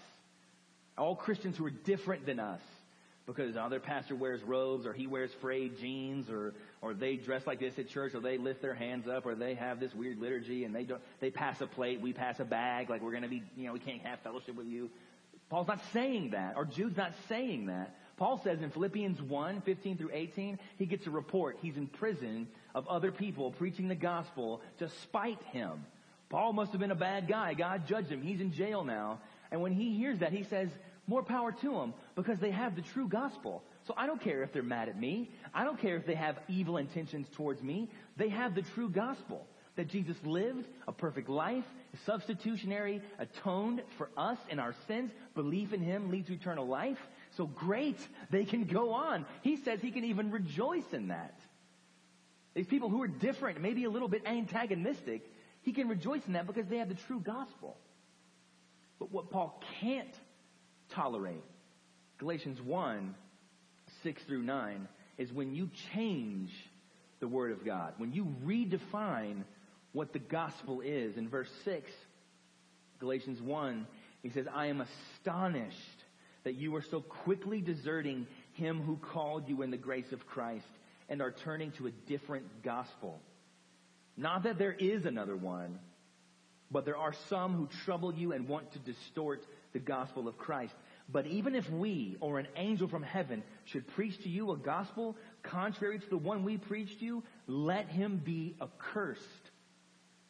All 0.98 1.16
Christians 1.16 1.58
who 1.58 1.66
are 1.66 1.72
different 1.72 2.26
than 2.26 2.40
us. 2.40 2.62
Because 3.26 3.58
other 3.58 3.80
pastor 3.80 4.16
wears 4.16 4.44
robes 4.44 4.86
or 4.86 4.94
he 4.94 5.08
wears 5.08 5.32
frayed 5.42 5.80
jeans 5.80 6.30
or, 6.30 6.54
or 6.82 6.94
they 6.94 7.16
dress 7.16 7.48
like 7.48 7.60
this 7.60 7.74
at 7.80 7.90
church 7.90 8.14
or 8.14 8.20
they 8.20 8.38
lift 8.38 8.62
their 8.62 8.76
hands 8.76 9.08
up 9.08 9.26
or 9.26 9.34
they 9.34 9.56
have 9.56 9.80
this 9.80 9.94
weird 9.96 10.20
liturgy 10.20 10.64
and 10.64 10.76
they 10.76 10.84
don't, 10.84 11.02
they 11.20 11.32
pass 11.32 11.60
a 11.60 11.66
plate, 11.66 12.02
we 12.02 12.14
pass 12.14 12.40
a 12.40 12.46
bag, 12.46 12.90
like 12.90 13.02
we're 13.02 13.12
gonna 13.12 13.28
be, 13.28 13.42
you 13.58 13.66
know, 13.66 13.74
we 13.74 13.80
can't 13.80 14.02
have 14.04 14.20
fellowship 14.20 14.56
with 14.56 14.68
you. 14.68 14.92
Paul's 15.50 15.68
not 15.68 15.82
saying 15.92 16.32
that, 16.32 16.56
or 16.56 16.66
Jude's 16.66 16.98
not 16.98 17.14
saying 17.28 17.68
that. 17.68 17.96
Paul 18.18 18.40
says 18.44 18.62
in 18.62 18.70
Philippians 18.70 19.22
1, 19.22 19.62
15 19.62 19.98
through 19.98 20.12
18, 20.14 20.60
he 20.78 20.86
gets 20.86 21.06
a 21.06 21.12
report. 21.12 21.58
He's 21.62 21.78
in 21.78 21.88
prison 21.88 22.48
of 22.74 22.88
other 22.88 23.12
people 23.12 23.52
preaching 23.52 23.88
the 23.88 23.96
gospel 23.96 24.62
to 24.80 24.90
spite 25.04 25.42
him. 25.52 25.86
Paul 26.30 26.54
must 26.54 26.72
have 26.72 26.80
been 26.80 26.92
a 26.92 26.96
bad 26.96 27.28
guy. 27.28 27.54
God 27.54 27.88
judged 27.88 28.10
him. 28.10 28.22
He's 28.22 28.40
in 28.40 28.54
jail 28.54 28.84
now. 28.84 29.20
And 29.52 29.62
when 29.62 29.74
he 29.74 29.96
hears 29.98 30.20
that, 30.20 30.32
he 30.32 30.44
says, 30.44 30.70
more 31.08 31.24
power 31.24 31.52
to 31.52 31.72
them 31.72 31.94
because 32.16 32.40
they 32.40 32.52
have 32.52 32.76
the 32.76 32.82
true 32.82 33.08
gospel. 33.08 33.64
So 33.88 33.94
I 33.96 34.08
don't 34.08 34.22
care 34.22 34.44
if 34.44 34.52
they're 34.52 34.64
mad 34.64 34.90
at 34.90 35.00
me. 35.00 35.30
I 35.54 35.64
don't 35.64 35.80
care 35.80 35.96
if 35.98 36.06
they 36.06 36.16
have 36.16 36.38
evil 36.48 36.78
intentions 36.78 37.28
towards 37.36 37.62
me. 37.62 37.90
They 38.18 38.30
have 38.30 38.56
the 38.56 38.64
true 38.74 38.90
gospel 38.90 39.46
that 39.76 39.90
Jesus 39.90 40.16
lived 40.24 40.66
a 40.88 40.92
perfect 40.92 41.30
life, 41.30 41.66
substitutionary, 42.06 43.02
atoned 43.20 43.82
for 43.98 44.10
us 44.18 44.38
in 44.50 44.60
our 44.60 44.74
sins. 44.88 45.12
Belief 45.36 45.74
in 45.74 45.82
him 45.82 46.10
leads 46.10 46.28
to 46.28 46.34
eternal 46.34 46.68
life. 46.68 46.98
So 47.38 47.46
great, 47.46 47.98
they 48.32 48.46
can 48.46 48.66
go 48.66 48.92
on. 48.92 49.26
He 49.42 49.58
says 49.58 49.80
he 49.82 49.92
can 49.92 50.06
even 50.06 50.32
rejoice 50.32 50.94
in 50.94 51.10
that. 51.10 51.38
These 52.56 52.68
people 52.68 52.90
who 52.90 53.02
are 53.04 53.08
different, 53.08 53.62
maybe 53.62 53.84
a 53.84 53.90
little 53.90 54.08
bit 54.08 54.26
antagonistic, 54.26 55.24
he 55.62 55.74
can 55.74 55.90
rejoice 55.90 56.22
in 56.26 56.34
that 56.34 56.48
because 56.48 56.68
they 56.68 56.78
have 56.78 56.90
the 56.90 56.96
true 57.08 57.20
gospel. 57.20 57.76
But 58.98 59.12
what 59.12 59.30
Paul 59.30 59.62
can't 59.82 60.16
tolerate, 60.92 61.44
Galatians 62.18 62.62
1, 62.62 63.16
6 64.04 64.24
through 64.24 64.44
9, 64.44 64.88
is 65.18 65.32
when 65.32 65.54
you 65.54 65.70
change 65.94 66.52
the 67.20 67.28
Word 67.28 67.52
of 67.52 67.66
God, 67.66 67.94
when 67.98 68.14
you 68.14 68.28
redefine 68.46 69.44
what 69.94 70.14
the 70.14 70.20
gospel 70.20 70.82
is. 70.82 71.18
In 71.18 71.30
verse 71.30 71.50
6, 71.64 71.90
Galatians 73.00 73.42
1, 73.42 73.88
he 74.24 74.30
says, 74.30 74.46
I 74.54 74.68
am 74.68 74.82
astonished 74.82 75.78
that 76.44 76.56
you 76.56 76.76
are 76.76 76.84
so 76.92 77.02
quickly 77.02 77.62
deserting 77.62 78.28
him 78.54 78.82
who 78.82 78.98
called 78.98 79.48
you 79.50 79.62
in 79.62 79.72
the 79.72 79.78
grace 79.78 80.12
of 80.12 80.26
Christ 80.28 80.66
and 81.10 81.22
are 81.22 81.32
turning 81.44 81.72
to 81.74 81.88
a 81.88 81.92
different 82.08 82.64
gospel. 82.64 83.20
Not 84.18 84.44
that 84.44 84.58
there 84.58 84.74
is 84.74 85.06
another 85.06 85.36
one, 85.36 85.80
but 86.72 86.86
there 86.86 86.98
are 86.98 87.14
some 87.30 87.54
who 87.54 87.68
trouble 87.86 88.14
you 88.14 88.32
and 88.32 88.48
want 88.48 88.72
to 88.74 88.80
distort 88.80 89.44
the 89.76 89.80
gospel 89.80 90.30
of 90.30 90.38
Christ. 90.38 90.74
But 91.12 91.28
even 91.28 91.54
if 91.54 91.70
we 91.70 92.16
or 92.22 92.40
an 92.40 92.48
angel 92.56 92.88
from 92.88 93.04
heaven 93.04 93.44
should 93.66 93.86
preach 93.90 94.24
to 94.24 94.30
you 94.30 94.52
a 94.52 94.58
gospel 94.58 95.18
contrary 95.44 96.00
to 96.00 96.10
the 96.10 96.18
one 96.18 96.46
we 96.46 96.58
preached 96.58 97.02
you, 97.02 97.24
let 97.46 97.90
him 97.90 98.22
be 98.24 98.56
accursed. 98.62 99.22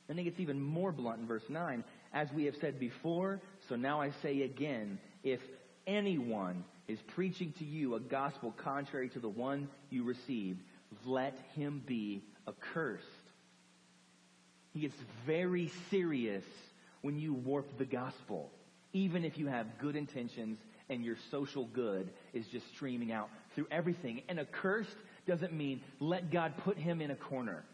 And 0.10 0.20
it 0.20 0.24
gets 0.24 0.40
even 0.40 0.60
more 0.60 0.92
blunt 0.92 1.20
in 1.22 1.28
verse 1.28 1.48
9. 1.48 1.84
As 2.12 2.34
we 2.34 2.46
have 2.46 2.56
said 2.56 2.80
before, 2.80 3.40
so 3.70 3.76
now 3.76 4.02
I 4.02 4.10
say 4.24 4.42
again, 4.42 4.98
if 5.24 5.42
anyone 5.86 6.66
is 6.88 7.00
preaching 7.14 7.54
to 7.60 7.66
you 7.66 7.94
a 7.94 8.00
gospel 8.00 8.52
contrary 8.58 9.10
to 9.10 9.20
the 9.20 9.30
one 9.30 9.70
you 9.92 10.04
received, 10.04 10.60
let 11.06 11.38
him 11.54 11.84
be 11.86 12.24
accursed. 12.48 13.06
He 14.74 14.80
gets 14.80 14.98
very 15.28 15.72
serious 15.92 16.44
when 17.02 17.20
you 17.20 17.36
warp 17.36 17.78
the 17.78 17.86
gospel, 17.86 18.50
even 18.96 19.26
if 19.26 19.38
you 19.38 19.48
have 19.48 19.78
good 19.78 19.98
intentions 19.98 20.58
and 20.88 21.04
your 21.04 21.18
social 21.30 21.66
good 21.66 22.10
is 22.32 22.48
just 22.48 22.66
streaming 22.70 23.12
out 23.12 23.30
through 23.54 23.68
everything. 23.70 24.22
And 24.30 24.40
accursed 24.40 24.96
doesn't 25.28 25.52
mean 25.52 25.82
let 26.00 26.32
God 26.32 26.54
put 26.64 26.78
him 26.78 27.02
in 27.02 27.12
a 27.12 27.16
corner. 27.16 27.66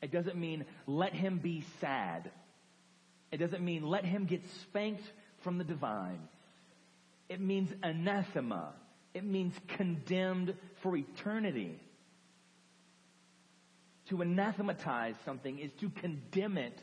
It 0.00 0.12
doesn't 0.12 0.36
mean 0.36 0.64
let 0.86 1.14
him 1.14 1.38
be 1.38 1.64
sad. 1.80 2.30
It 3.32 3.38
doesn't 3.38 3.64
mean 3.64 3.82
let 3.82 4.04
him 4.04 4.26
get 4.26 4.48
spanked 4.62 5.02
from 5.40 5.58
the 5.58 5.64
divine. 5.64 6.20
It 7.28 7.40
means 7.40 7.72
anathema. 7.82 8.72
It 9.12 9.24
means 9.24 9.52
condemned 9.66 10.54
for 10.80 10.96
eternity. 10.96 11.80
To 14.10 14.22
anathematize 14.22 15.16
something 15.24 15.58
is 15.58 15.72
to 15.80 15.90
condemn 15.90 16.56
it 16.56 16.78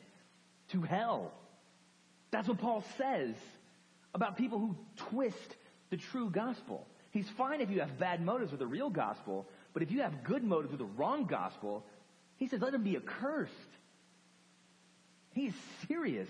to 0.71 0.81
hell. 0.81 1.31
That's 2.31 2.47
what 2.47 2.59
Paul 2.59 2.83
says 2.97 3.35
about 4.13 4.37
people 4.37 4.59
who 4.59 4.75
twist 5.09 5.55
the 5.89 5.97
true 5.97 6.29
gospel. 6.29 6.85
He's 7.11 7.29
fine 7.37 7.61
if 7.61 7.69
you 7.69 7.79
have 7.79 7.97
bad 7.97 8.23
motives 8.23 8.51
with 8.51 8.59
the 8.59 8.67
real 8.67 8.89
gospel, 8.89 9.47
but 9.73 9.83
if 9.83 9.91
you 9.91 10.01
have 10.01 10.23
good 10.23 10.43
motives 10.43 10.71
with 10.71 10.79
the 10.79 10.93
wrong 10.97 11.25
gospel, 11.25 11.85
he 12.37 12.47
says, 12.47 12.61
let 12.61 12.71
them 12.71 12.83
be 12.83 12.95
accursed. 12.95 13.53
He's 15.33 15.53
serious 15.87 16.29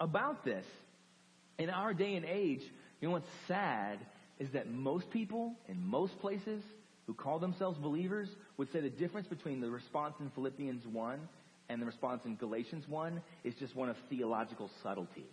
about 0.00 0.44
this. 0.44 0.66
In 1.58 1.70
our 1.70 1.94
day 1.94 2.16
and 2.16 2.24
age, 2.24 2.62
you 3.00 3.08
know 3.08 3.12
what's 3.12 3.28
sad 3.46 3.98
is 4.38 4.50
that 4.52 4.70
most 4.70 5.10
people 5.10 5.54
in 5.68 5.84
most 5.86 6.18
places 6.20 6.62
who 7.06 7.14
call 7.14 7.38
themselves 7.38 7.78
believers 7.78 8.28
would 8.56 8.72
say 8.72 8.80
the 8.80 8.90
difference 8.90 9.26
between 9.26 9.60
the 9.60 9.70
response 9.70 10.14
in 10.20 10.30
Philippians 10.30 10.86
1 10.86 11.20
and 11.72 11.80
the 11.80 11.86
response 11.86 12.20
in 12.26 12.36
Galatians 12.36 12.84
1 12.86 13.22
is 13.44 13.54
just 13.54 13.74
one 13.74 13.88
of 13.88 13.96
theological 14.10 14.70
subtlety. 14.82 15.26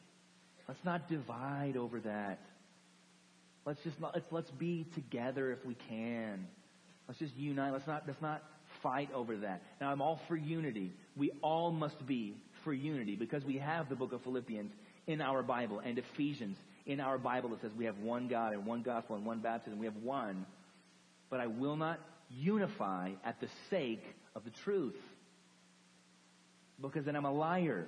Let's 0.68 0.84
not 0.86 1.10
divide 1.10 1.76
over 1.76 2.00
that. 2.00 2.40
Let's 3.66 3.82
just 3.84 4.00
not, 4.00 4.16
let's, 4.16 4.32
let's 4.32 4.52
be 4.52 4.88
together 4.96 5.52
if 5.52 5.66
we 5.66 5.76
can. 5.90 6.48
Let's 7.08 7.20
just 7.20 7.36
unite. 7.36 7.74
Let's 7.74 7.88
not, 7.88 8.04
let's 8.08 8.22
not 8.22 8.42
fight 8.82 9.10
over 9.14 9.36
that. 9.38 9.62
Now 9.82 9.92
I'm 9.92 10.02
all 10.02 10.22
for 10.28 10.38
unity. 10.38 10.94
We 11.18 11.32
all 11.42 11.72
must 11.72 12.06
be 12.08 12.36
for 12.64 12.72
unity 12.72 13.16
because 13.16 13.44
we 13.44 13.58
have 13.58 13.90
the 13.90 13.96
book 13.96 14.14
of 14.14 14.22
Philippians 14.22 14.72
in 15.08 15.22
our 15.22 15.44
Bible 15.44 15.82
and 15.84 15.98
Ephesians 15.98 16.56
in 16.86 17.00
our 17.00 17.18
Bible 17.18 17.50
that 17.50 17.62
says 17.62 17.72
we 17.78 17.86
have 17.86 17.98
one 18.00 18.28
God 18.28 18.54
and 18.54 18.66
one 18.66 18.82
gospel 18.82 19.16
and 19.16 19.26
one 19.26 19.40
baptism. 19.40 19.78
We 19.78 19.86
have 19.86 19.98
one. 19.98 20.46
But 21.30 21.42
I 21.42 21.48
will 21.48 21.76
not 21.76 22.00
unify 22.30 23.12
at 23.26 23.40
the 23.42 23.48
sake 23.70 24.04
of 24.36 24.44
the 24.44 24.52
truth. 24.64 24.96
Because 26.82 27.06
then 27.06 27.16
I'm 27.16 27.26
a 27.26 27.34
liar. 27.34 27.88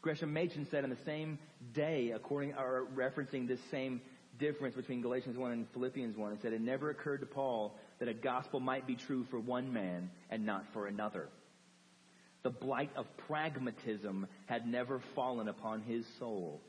Gresham 0.00 0.32
Machen 0.32 0.66
said 0.70 0.84
on 0.84 0.90
the 0.90 0.96
same 1.04 1.38
day, 1.74 2.12
according 2.14 2.54
or 2.54 2.86
referencing 2.94 3.46
this 3.46 3.60
same 3.70 4.00
difference 4.38 4.76
between 4.76 5.02
Galatians 5.02 5.36
1 5.36 5.52
and 5.52 5.66
Philippians 5.72 6.16
1, 6.16 6.36
he 6.36 6.38
said 6.40 6.52
it 6.52 6.60
never 6.60 6.90
occurred 6.90 7.20
to 7.20 7.26
Paul 7.26 7.76
that 7.98 8.08
a 8.08 8.14
gospel 8.14 8.60
might 8.60 8.86
be 8.86 8.94
true 8.94 9.26
for 9.30 9.40
one 9.40 9.72
man 9.72 10.10
and 10.30 10.46
not 10.46 10.64
for 10.72 10.86
another. 10.86 11.28
The 12.44 12.50
blight 12.50 12.90
of 12.96 13.06
pragmatism 13.26 14.26
had 14.46 14.66
never 14.66 15.02
fallen 15.14 15.48
upon 15.48 15.82
his 15.82 16.04
soul. 16.18 16.62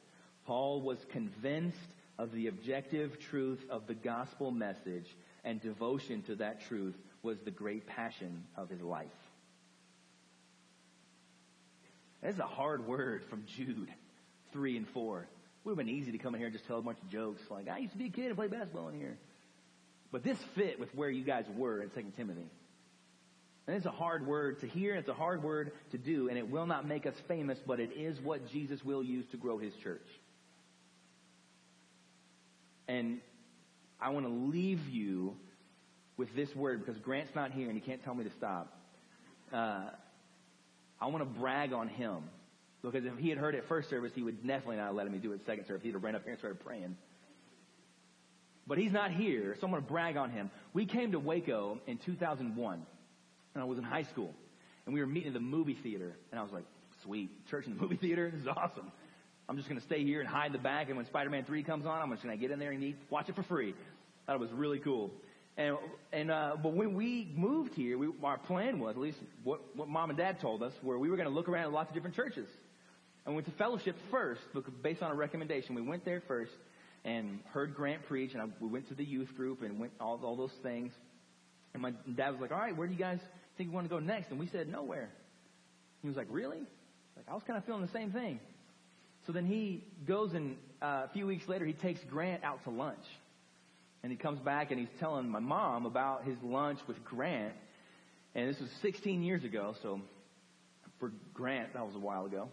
Paul 0.45 0.81
was 0.81 0.97
convinced 1.11 1.77
of 2.17 2.31
the 2.31 2.47
objective 2.47 3.17
truth 3.29 3.59
of 3.69 3.87
the 3.87 3.93
gospel 3.93 4.51
message, 4.51 5.05
and 5.45 5.61
devotion 5.61 6.23
to 6.23 6.35
that 6.35 6.61
truth 6.67 6.95
was 7.21 7.37
the 7.45 7.51
great 7.51 7.85
passion 7.87 8.43
of 8.57 8.69
his 8.69 8.81
life. 8.81 9.07
That's 12.21 12.39
a 12.39 12.43
hard 12.43 12.85
word 12.85 13.23
from 13.29 13.45
Jude 13.57 13.89
3 14.53 14.77
and 14.77 14.87
4. 14.93 15.21
It 15.21 15.27
would 15.63 15.71
have 15.71 15.77
been 15.77 15.89
easy 15.93 16.11
to 16.11 16.17
come 16.17 16.35
in 16.35 16.39
here 16.39 16.47
and 16.47 16.55
just 16.55 16.67
tell 16.67 16.77
a 16.77 16.81
bunch 16.81 16.99
of 17.01 17.09
jokes 17.09 17.41
like, 17.49 17.67
I 17.67 17.77
used 17.79 17.93
to 17.93 17.97
be 17.97 18.07
a 18.07 18.09
kid 18.09 18.27
and 18.27 18.35
play 18.35 18.47
basketball 18.47 18.89
in 18.89 18.95
here. 18.95 19.17
But 20.11 20.23
this 20.23 20.37
fit 20.55 20.79
with 20.79 20.93
where 20.95 21.09
you 21.09 21.23
guys 21.23 21.45
were 21.55 21.81
in 21.81 21.89
2 21.89 22.03
Timothy. 22.17 22.49
And 23.67 23.75
it's 23.75 23.85
a 23.85 23.91
hard 23.91 24.25
word 24.25 24.61
to 24.61 24.67
hear, 24.67 24.91
and 24.91 24.99
it's 24.99 25.09
a 25.09 25.13
hard 25.13 25.43
word 25.43 25.71
to 25.91 25.97
do, 25.97 26.27
and 26.27 26.37
it 26.37 26.49
will 26.49 26.65
not 26.65 26.87
make 26.87 27.05
us 27.05 27.13
famous, 27.27 27.59
but 27.67 27.79
it 27.79 27.91
is 27.95 28.19
what 28.21 28.49
Jesus 28.51 28.83
will 28.83 29.03
use 29.03 29.25
to 29.31 29.37
grow 29.37 29.59
his 29.59 29.73
church. 29.83 30.05
And 32.87 33.19
I 34.01 34.09
want 34.09 34.25
to 34.25 34.31
leave 34.31 34.79
you 34.89 35.35
with 36.17 36.35
this 36.35 36.53
word 36.55 36.83
because 36.83 36.99
Grant's 37.01 37.35
not 37.35 37.51
here 37.51 37.69
and 37.69 37.75
he 37.75 37.81
can't 37.81 38.03
tell 38.03 38.15
me 38.15 38.23
to 38.23 38.31
stop. 38.31 38.75
Uh, 39.53 39.89
I 41.01 41.07
want 41.07 41.19
to 41.19 41.39
brag 41.39 41.73
on 41.73 41.87
him 41.87 42.23
because 42.81 43.05
if 43.05 43.17
he 43.17 43.29
had 43.29 43.37
heard 43.37 43.55
it 43.55 43.65
first 43.67 43.89
service, 43.89 44.11
he 44.15 44.23
would 44.23 44.45
definitely 44.45 44.77
not 44.77 44.87
have 44.87 44.95
let 44.95 45.11
me 45.11 45.17
do 45.17 45.33
it 45.33 45.41
second 45.45 45.65
service. 45.67 45.83
He'd 45.83 45.93
have 45.93 46.03
ran 46.03 46.15
up 46.15 46.23
here 46.23 46.31
and 46.31 46.39
started 46.39 46.59
praying. 46.63 46.95
But 48.67 48.77
he's 48.77 48.91
not 48.91 49.11
here, 49.11 49.55
so 49.59 49.65
I'm 49.65 49.71
going 49.71 49.81
to 49.81 49.89
brag 49.89 50.15
on 50.15 50.29
him. 50.29 50.51
We 50.73 50.85
came 50.85 51.11
to 51.13 51.19
Waco 51.19 51.79
in 51.87 51.97
2001, 51.97 52.85
and 53.55 53.63
I 53.63 53.65
was 53.65 53.79
in 53.79 53.83
high 53.83 54.03
school, 54.03 54.31
and 54.85 54.93
we 54.93 55.01
were 55.01 55.07
meeting 55.07 55.29
at 55.29 55.33
the 55.33 55.39
movie 55.39 55.77
theater, 55.81 56.15
and 56.31 56.39
I 56.39 56.43
was 56.43 56.51
like, 56.51 56.65
sweet, 57.03 57.31
church 57.49 57.65
in 57.65 57.75
the 57.75 57.81
movie 57.81 57.95
theater, 57.95 58.29
this 58.31 58.41
is 58.41 58.47
awesome. 58.47 58.91
I'm 59.49 59.57
just 59.57 59.67
going 59.67 59.81
to 59.81 59.85
stay 59.87 60.03
here 60.03 60.19
and 60.19 60.29
hide 60.29 60.47
in 60.47 60.53
the 60.53 60.59
back, 60.59 60.87
and 60.89 60.97
when 60.97 61.07
Spider-Man 61.07 61.45
3 61.45 61.63
comes 61.63 61.87
on, 61.87 61.99
I'm 61.99 62.11
just 62.11 62.23
going 62.23 62.37
to 62.37 62.39
get 62.39 62.51
in 62.51 62.59
there 62.59 62.71
and 62.71 62.83
eat, 62.83 62.97
watch 63.09 63.27
it 63.27 63.35
for 63.35 63.43
free. 63.43 63.73
It 64.27 64.39
was 64.39 64.51
really 64.51 64.77
cool. 64.77 65.09
And, 65.59 65.75
and 66.13 66.31
uh, 66.31 66.55
but 66.63 66.73
when 66.73 66.93
we 66.95 67.29
moved 67.35 67.73
here, 67.73 67.97
we, 67.97 68.07
our 68.23 68.37
plan 68.37 68.79
was, 68.79 68.95
at 68.95 69.01
least 69.01 69.17
what, 69.43 69.59
what 69.75 69.89
mom 69.89 70.09
and 70.09 70.17
dad 70.17 70.39
told 70.39 70.63
us, 70.63 70.71
where 70.81 70.97
we 70.97 71.09
were 71.09 71.17
going 71.17 71.27
to 71.27 71.35
look 71.35 71.49
around 71.49 71.65
at 71.65 71.73
lots 71.73 71.89
of 71.89 71.93
different 71.93 72.15
churches. 72.15 72.47
And 73.25 73.35
we 73.35 73.41
went 73.41 73.47
to 73.47 73.57
fellowship 73.57 73.97
first, 74.09 74.39
based 74.81 75.03
on 75.03 75.11
a 75.11 75.15
recommendation. 75.15 75.75
We 75.75 75.81
went 75.81 76.05
there 76.05 76.23
first 76.29 76.53
and 77.03 77.39
heard 77.51 77.75
Grant 77.75 78.05
preach, 78.07 78.31
and 78.31 78.41
I, 78.41 78.45
we 78.61 78.69
went 78.69 78.87
to 78.87 78.95
the 78.95 79.03
youth 79.03 79.35
group 79.35 79.61
and 79.61 79.77
went 79.79 79.91
all, 79.99 80.17
all 80.23 80.37
those 80.37 80.55
things. 80.63 80.93
And 81.73 81.81
my 81.81 81.91
dad 82.15 82.31
was 82.31 82.39
like, 82.39 82.53
all 82.53 82.57
right, 82.57 82.75
where 82.75 82.87
do 82.87 82.93
you 82.93 82.99
guys 82.99 83.19
think 83.57 83.67
you 83.67 83.75
want 83.75 83.85
to 83.85 83.93
go 83.93 83.99
next? 83.99 84.29
And 84.29 84.39
we 84.39 84.47
said, 84.47 84.69
nowhere. 84.69 85.09
He 86.01 86.07
was 86.07 86.15
like, 86.15 86.27
really? 86.29 86.59
Like, 87.17 87.25
I 87.29 87.33
was 87.33 87.43
kind 87.45 87.57
of 87.57 87.65
feeling 87.65 87.81
the 87.81 87.91
same 87.91 88.11
thing. 88.13 88.39
So 89.27 89.33
then 89.33 89.45
he 89.45 89.83
goes 90.07 90.33
and 90.33 90.55
uh, 90.81 91.03
a 91.03 91.09
few 91.11 91.27
weeks 91.27 91.49
later 91.49 91.65
he 91.65 91.73
takes 91.73 91.99
Grant 92.09 92.45
out 92.45 92.63
to 92.63 92.69
lunch. 92.69 93.03
And 94.01 94.11
he 94.11 94.17
comes 94.17 94.39
back 94.39 94.71
and 94.71 94.79
he's 94.79 94.89
telling 94.99 95.27
my 95.27 95.39
mom 95.39 95.85
about 95.85 96.23
his 96.23 96.37
lunch 96.41 96.79
with 96.87 97.03
Grant. 97.03 97.53
And 98.33 98.49
this 98.49 98.59
was 98.59 98.69
16 98.81 99.23
years 99.23 99.43
ago, 99.43 99.75
so 99.81 100.01
for 100.99 101.11
Grant, 101.33 101.73
that 101.73 101.85
was 101.85 101.95
a 101.95 101.99
while 101.99 102.25
ago. 102.25 102.49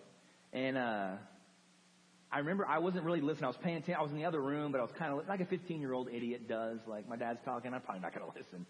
And 0.53 0.77
uh, 0.77 1.11
I 2.33 2.39
remember 2.39 2.67
I 2.67 2.79
wasn't 2.79 3.05
really 3.05 3.21
listening. 3.21 3.45
I 3.45 3.49
was 3.49 3.57
paying 3.59 3.77
attention. 3.77 3.97
I 3.99 4.03
was 4.03 4.11
in 4.11 4.19
the 4.19 4.25
other 4.25 4.41
room, 4.41 4.73
but 4.73 4.79
I 4.79 4.83
was 4.83 4.93
kind 4.99 5.13
of 5.13 5.29
like 5.29 5.41
a 5.41 5.47
15 5.47 5.81
year 5.81 5.93
old 5.93 6.09
idiot 6.09 6.49
does. 6.49 6.79
Like 6.87 7.09
my 7.09 7.17
dad's 7.17 7.41
talking, 7.45 7.73
I'm 7.73 7.81
probably 7.81 8.03
not 8.03 8.15
going 8.15 8.31
to 8.31 8.39
listen. 8.39 8.67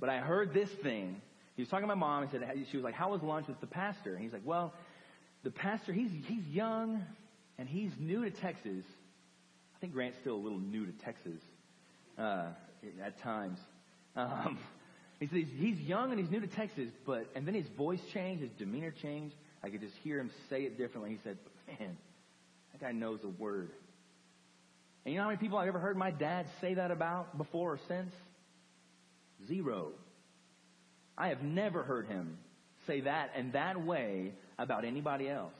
But 0.00 0.08
I 0.08 0.18
heard 0.18 0.54
this 0.54 0.70
thing. 0.82 1.20
He 1.56 1.62
was 1.62 1.68
talking 1.68 1.88
to 1.88 1.94
my 1.94 1.94
mom. 1.94 2.26
He 2.26 2.30
said 2.30 2.48
she 2.70 2.76
was 2.76 2.84
like, 2.84 2.94
"How 2.94 3.10
was 3.10 3.20
lunch 3.20 3.48
with 3.48 3.60
the 3.60 3.66
pastor?" 3.66 4.14
And 4.14 4.22
he's 4.22 4.32
like, 4.32 4.42
"Well, 4.44 4.72
the 5.42 5.50
pastor, 5.50 5.92
he's 5.92 6.10
he's 6.26 6.46
young 6.46 7.04
and 7.58 7.68
he's 7.68 7.90
new 7.98 8.24
to 8.24 8.30
Texas. 8.30 8.84
I 9.76 9.80
think 9.80 9.92
Grant's 9.92 10.18
still 10.20 10.36
a 10.36 10.42
little 10.42 10.60
new 10.60 10.86
to 10.86 10.92
Texas 11.04 11.40
uh, 12.18 12.46
at 13.04 13.20
times. 13.22 13.58
Um, 14.16 14.58
he's, 15.20 15.30
he's 15.30 15.78
young 15.80 16.10
and 16.10 16.20
he's 16.20 16.30
new 16.30 16.40
to 16.40 16.46
Texas, 16.46 16.88
but 17.06 17.26
and 17.34 17.46
then 17.46 17.54
his 17.54 17.66
voice 17.76 18.00
changed, 18.12 18.42
his 18.42 18.50
demeanor 18.58 18.92
changed. 19.02 19.34
I 19.62 19.70
could 19.70 19.80
just 19.80 19.94
hear 20.02 20.18
him 20.18 20.30
say 20.50 20.62
it 20.62 20.78
differently. 20.78 21.10
He 21.10 21.18
said, 21.22 21.38
"Man, 21.66 21.96
that 22.72 22.80
guy 22.80 22.92
knows 22.92 23.20
the 23.20 23.28
word." 23.28 23.70
And 25.04 25.12
you 25.12 25.18
know 25.18 25.24
how 25.24 25.30
many 25.30 25.38
people 25.38 25.58
I've 25.58 25.68
ever 25.68 25.78
heard 25.78 25.96
my 25.96 26.10
dad 26.10 26.46
say 26.60 26.74
that 26.74 26.90
about 26.90 27.38
before 27.38 27.72
or 27.72 27.80
since? 27.88 28.12
Zero. 29.46 29.92
I 31.16 31.28
have 31.28 31.42
never 31.42 31.82
heard 31.82 32.06
him 32.06 32.38
say 32.86 33.00
that 33.00 33.32
in 33.36 33.52
that 33.52 33.84
way 33.84 34.32
about 34.58 34.84
anybody 34.84 35.28
else. 35.28 35.54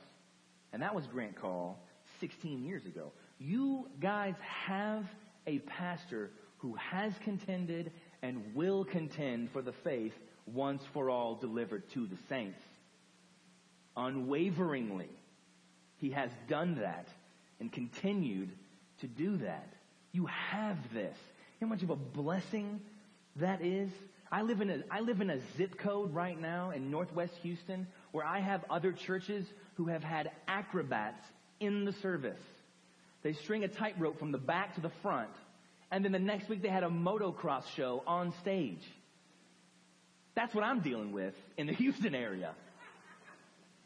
And 0.71 0.81
that 0.81 0.93
was 0.93 1.05
Grant 1.07 1.35
Call 1.39 1.79
16 2.19 2.63
years 2.63 2.85
ago. 2.85 3.11
You 3.39 3.87
guys 3.99 4.35
have 4.67 5.05
a 5.47 5.59
pastor 5.59 6.31
who 6.59 6.75
has 6.75 7.13
contended 7.23 7.91
and 8.21 8.55
will 8.55 8.85
contend 8.85 9.51
for 9.51 9.61
the 9.61 9.73
faith 9.83 10.13
once 10.45 10.83
for 10.93 11.09
all 11.09 11.35
delivered 11.35 11.83
to 11.93 12.05
the 12.05 12.17
saints. 12.27 12.59
Unwaveringly, 13.95 15.09
he 15.97 16.11
has 16.11 16.29
done 16.47 16.75
that 16.75 17.07
and 17.59 17.71
continued 17.71 18.49
to 19.01 19.07
do 19.07 19.37
that. 19.37 19.67
You 20.11 20.25
have 20.25 20.77
this. 20.93 21.15
You 21.59 21.67
know 21.67 21.69
how 21.69 21.75
much 21.75 21.83
of 21.83 21.89
a 21.89 21.95
blessing 21.95 22.79
that 23.37 23.61
is? 23.61 23.89
I 24.31 24.43
live 24.43 24.61
in 24.61 24.69
a, 24.69 24.83
I 24.91 24.99
live 24.99 25.21
in 25.21 25.29
a 25.29 25.39
zip 25.57 25.77
code 25.77 26.13
right 26.13 26.39
now 26.39 26.71
in 26.71 26.91
Northwest 26.91 27.33
Houston 27.41 27.87
where 28.11 28.25
I 28.25 28.39
have 28.39 28.63
other 28.69 28.91
churches 28.91 29.45
who 29.75 29.85
have 29.87 30.03
had 30.03 30.31
acrobats 30.47 31.23
in 31.59 31.85
the 31.85 31.93
service. 31.93 32.39
They 33.23 33.33
string 33.33 33.63
a 33.63 33.67
tightrope 33.67 34.19
from 34.19 34.31
the 34.31 34.37
back 34.37 34.75
to 34.75 34.81
the 34.81 34.91
front, 35.01 35.31
and 35.91 36.05
then 36.05 36.11
the 36.11 36.19
next 36.19 36.49
week 36.49 36.61
they 36.61 36.69
had 36.69 36.83
a 36.83 36.89
motocross 36.89 37.63
show 37.75 38.03
on 38.05 38.33
stage. 38.41 38.83
That's 40.35 40.53
what 40.53 40.63
I'm 40.63 40.79
dealing 40.81 41.11
with 41.11 41.33
in 41.57 41.67
the 41.67 41.73
Houston 41.83 42.15
area. 42.15 42.53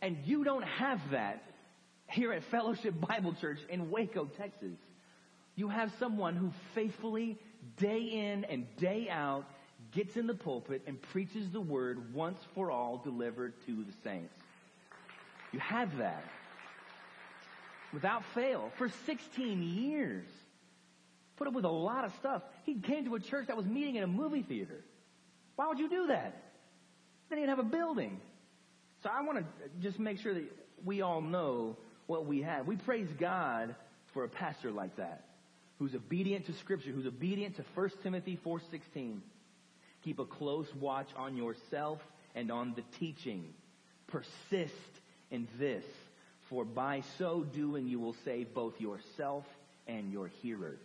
And 0.01 0.17
you 0.25 0.43
don't 0.43 0.65
have 0.65 0.99
that 1.11 1.43
here 2.07 2.33
at 2.33 2.43
Fellowship 2.43 2.93
Bible 2.99 3.33
Church 3.39 3.59
in 3.69 3.89
Waco, 3.89 4.25
Texas. 4.25 4.77
You 5.55 5.69
have 5.69 5.93
someone 5.99 6.35
who 6.35 6.51
faithfully, 6.75 7.37
day 7.77 8.01
in 8.01 8.43
and 8.45 8.65
day 8.77 9.07
out, 9.09 9.45
gets 9.91 10.17
in 10.17 10.27
the 10.27 10.33
pulpit 10.33 10.81
and 10.87 11.01
preaches 11.01 11.49
the 11.51 11.61
word 11.61 12.13
once 12.13 12.39
for 12.55 12.71
all 12.71 12.97
delivered 12.97 13.53
to 13.65 13.83
the 13.83 13.93
saints. 14.03 14.33
You 15.51 15.59
have 15.59 15.97
that 15.97 16.23
without 17.93 18.23
fail 18.33 18.71
for 18.77 18.89
16 19.05 19.61
years. 19.61 20.25
Put 21.35 21.47
up 21.47 21.53
with 21.53 21.65
a 21.65 21.69
lot 21.69 22.05
of 22.05 22.11
stuff. 22.19 22.41
He 22.63 22.75
came 22.75 23.05
to 23.05 23.15
a 23.15 23.19
church 23.19 23.47
that 23.47 23.57
was 23.57 23.65
meeting 23.65 23.95
in 23.95 24.03
a 24.03 24.07
movie 24.07 24.43
theater. 24.43 24.83
Why 25.55 25.67
would 25.67 25.79
you 25.79 25.89
do 25.89 26.07
that? 26.07 26.35
They 27.29 27.35
didn't 27.35 27.49
have 27.49 27.59
a 27.59 27.63
building. 27.63 28.19
So 29.01 29.09
I 29.11 29.21
want 29.21 29.39
to 29.39 29.45
just 29.81 29.99
make 29.99 30.19
sure 30.19 30.33
that 30.33 30.45
we 30.85 31.01
all 31.01 31.21
know 31.21 31.77
what 32.07 32.25
we 32.25 32.41
have. 32.41 32.67
We 32.67 32.75
praise 32.75 33.07
God 33.19 33.75
for 34.13 34.23
a 34.23 34.29
pastor 34.29 34.71
like 34.71 34.95
that, 34.97 35.23
who's 35.79 35.95
obedient 35.95 36.45
to 36.45 36.53
Scripture, 36.53 36.91
who's 36.91 37.07
obedient 37.07 37.55
to 37.57 37.63
1 37.73 37.89
Timothy 38.03 38.39
4.16. 38.45 39.19
Keep 40.03 40.19
a 40.19 40.25
close 40.25 40.67
watch 40.79 41.07
on 41.17 41.35
yourself 41.35 41.99
and 42.35 42.51
on 42.51 42.73
the 42.75 42.83
teaching. 42.99 43.53
Persist 44.07 44.73
in 45.31 45.47
this 45.57 45.83
for 46.49 46.65
by 46.65 47.01
so 47.17 47.43
doing 47.43 47.87
you 47.87 47.99
will 47.99 48.15
save 48.25 48.53
both 48.53 48.79
yourself 48.79 49.45
and 49.87 50.11
your 50.11 50.27
hearers. 50.27 50.79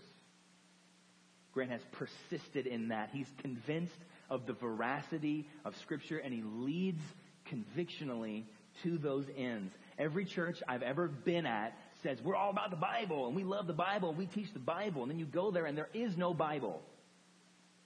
Grant 1.55 1.70
has 1.70 1.80
persisted 1.92 2.66
in 2.66 2.88
that. 2.88 3.11
He's 3.12 3.26
convinced 3.42 3.99
of 4.30 4.46
the 4.46 4.53
veracity 4.53 5.49
of 5.64 5.74
Scripture 5.82 6.18
and 6.18 6.32
he 6.32 6.42
leads 6.42 7.03
convictionally 7.46 8.46
to 8.82 8.99
those 8.99 9.24
ends. 9.36 9.72
Every 9.99 10.24
church 10.24 10.57
I've 10.68 10.82
ever 10.82 11.09
been 11.09 11.46
at 11.46 11.76
says, 12.03 12.18
we're 12.22 12.36
all 12.36 12.51
about 12.51 12.70
the 12.70 12.76
Bible 12.76 13.26
and 13.26 13.34
we 13.34 13.44
love 13.44 13.66
the 13.66 13.72
Bible 13.72 14.11
and 14.11 14.18
we 14.18 14.26
teach 14.26 14.53
the 14.53 14.61
Bible. 14.61 15.03
And 15.03 15.11
then 15.11 15.18
you 15.18 15.26
go 15.26 15.51
there 15.51 15.66
and 15.66 15.76
there 15.76 15.88
is 15.94 16.16
no 16.16 16.34
Bible. 16.34 16.80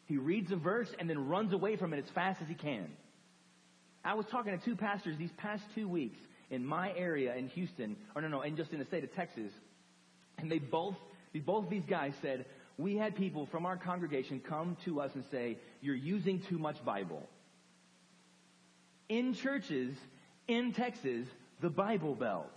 He 0.06 0.18
reads 0.18 0.52
a 0.52 0.56
verse 0.56 0.88
and 0.98 1.08
then 1.08 1.28
runs 1.28 1.52
away 1.52 1.76
from 1.76 1.94
it 1.94 1.98
as 1.98 2.10
fast 2.14 2.42
as 2.42 2.48
he 2.48 2.54
can. 2.54 2.88
I 4.04 4.14
was 4.14 4.26
talking 4.30 4.58
to 4.58 4.64
two 4.64 4.76
pastors 4.76 5.16
these 5.16 5.32
past 5.38 5.62
two 5.74 5.88
weeks 5.88 6.18
in 6.50 6.66
my 6.66 6.92
area 6.96 7.34
in 7.34 7.48
Houston, 7.48 7.96
or 8.14 8.20
no, 8.20 8.28
no, 8.28 8.40
and 8.42 8.56
just 8.56 8.72
in 8.72 8.78
the 8.78 8.84
state 8.84 9.04
of 9.04 9.14
Texas, 9.14 9.52
and 10.38 10.50
they 10.50 10.58
both, 10.58 10.96
both 11.46 11.70
these 11.70 11.84
guys 11.88 12.12
said, 12.20 12.44
we 12.78 12.96
had 12.96 13.16
people 13.16 13.46
from 13.46 13.66
our 13.66 13.76
congregation 13.76 14.40
come 14.40 14.76
to 14.84 15.00
us 15.00 15.10
and 15.14 15.24
say, 15.30 15.58
you're 15.80 15.94
using 15.94 16.40
too 16.48 16.58
much 16.58 16.82
Bible. 16.84 17.28
In 19.08 19.34
churches 19.34 19.94
in 20.48 20.72
Texas, 20.72 21.26
the 21.60 21.70
Bible 21.70 22.14
Belt. 22.14 22.52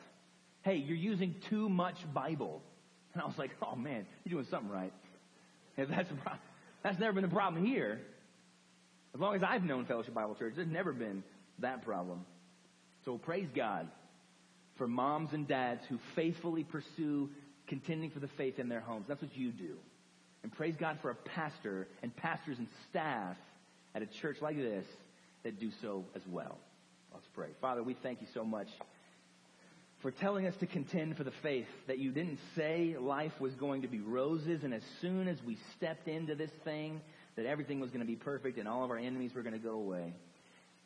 Hey, 0.61 0.77
you're 0.77 0.97
using 0.97 1.35
too 1.49 1.69
much 1.69 1.97
Bible. 2.13 2.61
And 3.13 3.21
I 3.21 3.25
was 3.25 3.37
like, 3.37 3.51
oh 3.61 3.75
man, 3.75 4.05
you're 4.23 4.41
doing 4.41 4.47
something 4.49 4.69
right. 4.69 4.93
If 5.77 5.89
that's, 5.89 6.09
that's 6.83 6.99
never 6.99 7.13
been 7.13 7.25
a 7.25 7.29
problem 7.29 7.65
here. 7.65 8.01
As 9.13 9.21
long 9.21 9.35
as 9.35 9.43
I've 9.43 9.63
known 9.63 9.85
Fellowship 9.85 10.13
Bible 10.13 10.35
Church, 10.35 10.53
there's 10.55 10.67
never 10.67 10.91
been 10.91 11.23
that 11.59 11.83
problem. 11.83 12.25
So 13.05 13.17
praise 13.17 13.47
God 13.55 13.87
for 14.77 14.87
moms 14.87 15.31
and 15.33 15.47
dads 15.47 15.81
who 15.87 15.99
faithfully 16.15 16.63
pursue 16.63 17.29
contending 17.67 18.11
for 18.11 18.19
the 18.19 18.27
faith 18.27 18.59
in 18.59 18.67
their 18.69 18.81
homes. 18.81 19.05
That's 19.07 19.21
what 19.21 19.35
you 19.35 19.51
do. 19.51 19.77
And 20.45 20.53
praise 20.53 20.75
God 20.79 20.99
for 21.01 21.09
a 21.09 21.15
pastor 21.15 21.87
and 22.03 22.15
pastors 22.15 22.59
and 22.59 22.67
staff 22.91 23.35
at 23.95 24.03
a 24.03 24.05
church 24.21 24.37
like 24.43 24.55
this 24.55 24.85
that 25.43 25.59
do 25.59 25.71
so 25.81 26.05
as 26.15 26.21
well. 26.29 26.59
Let's 27.11 27.25
pray. 27.33 27.47
Father, 27.61 27.81
we 27.81 27.95
thank 28.03 28.21
you 28.21 28.27
so 28.31 28.43
much 28.43 28.67
for 30.03 30.11
telling 30.11 30.45
us 30.45 30.53
to 30.59 30.67
contend 30.67 31.17
for 31.17 31.23
the 31.23 31.33
faith 31.41 31.65
that 31.87 31.97
you 31.97 32.11
didn't 32.11 32.37
say 32.55 32.95
life 32.95 33.31
was 33.39 33.55
going 33.55 33.81
to 33.81 33.87
be 33.87 34.01
roses 34.01 34.63
and 34.63 34.71
as 34.71 34.83
soon 35.01 35.27
as 35.27 35.37
we 35.47 35.57
stepped 35.77 36.07
into 36.07 36.35
this 36.35 36.51
thing 36.63 37.01
that 37.37 37.47
everything 37.47 37.79
was 37.79 37.89
going 37.89 38.01
to 38.01 38.05
be 38.05 38.15
perfect 38.15 38.59
and 38.59 38.67
all 38.67 38.83
of 38.83 38.91
our 38.91 38.99
enemies 38.99 39.31
were 39.33 39.41
going 39.41 39.53
to 39.53 39.57
go 39.57 39.73
away. 39.73 40.13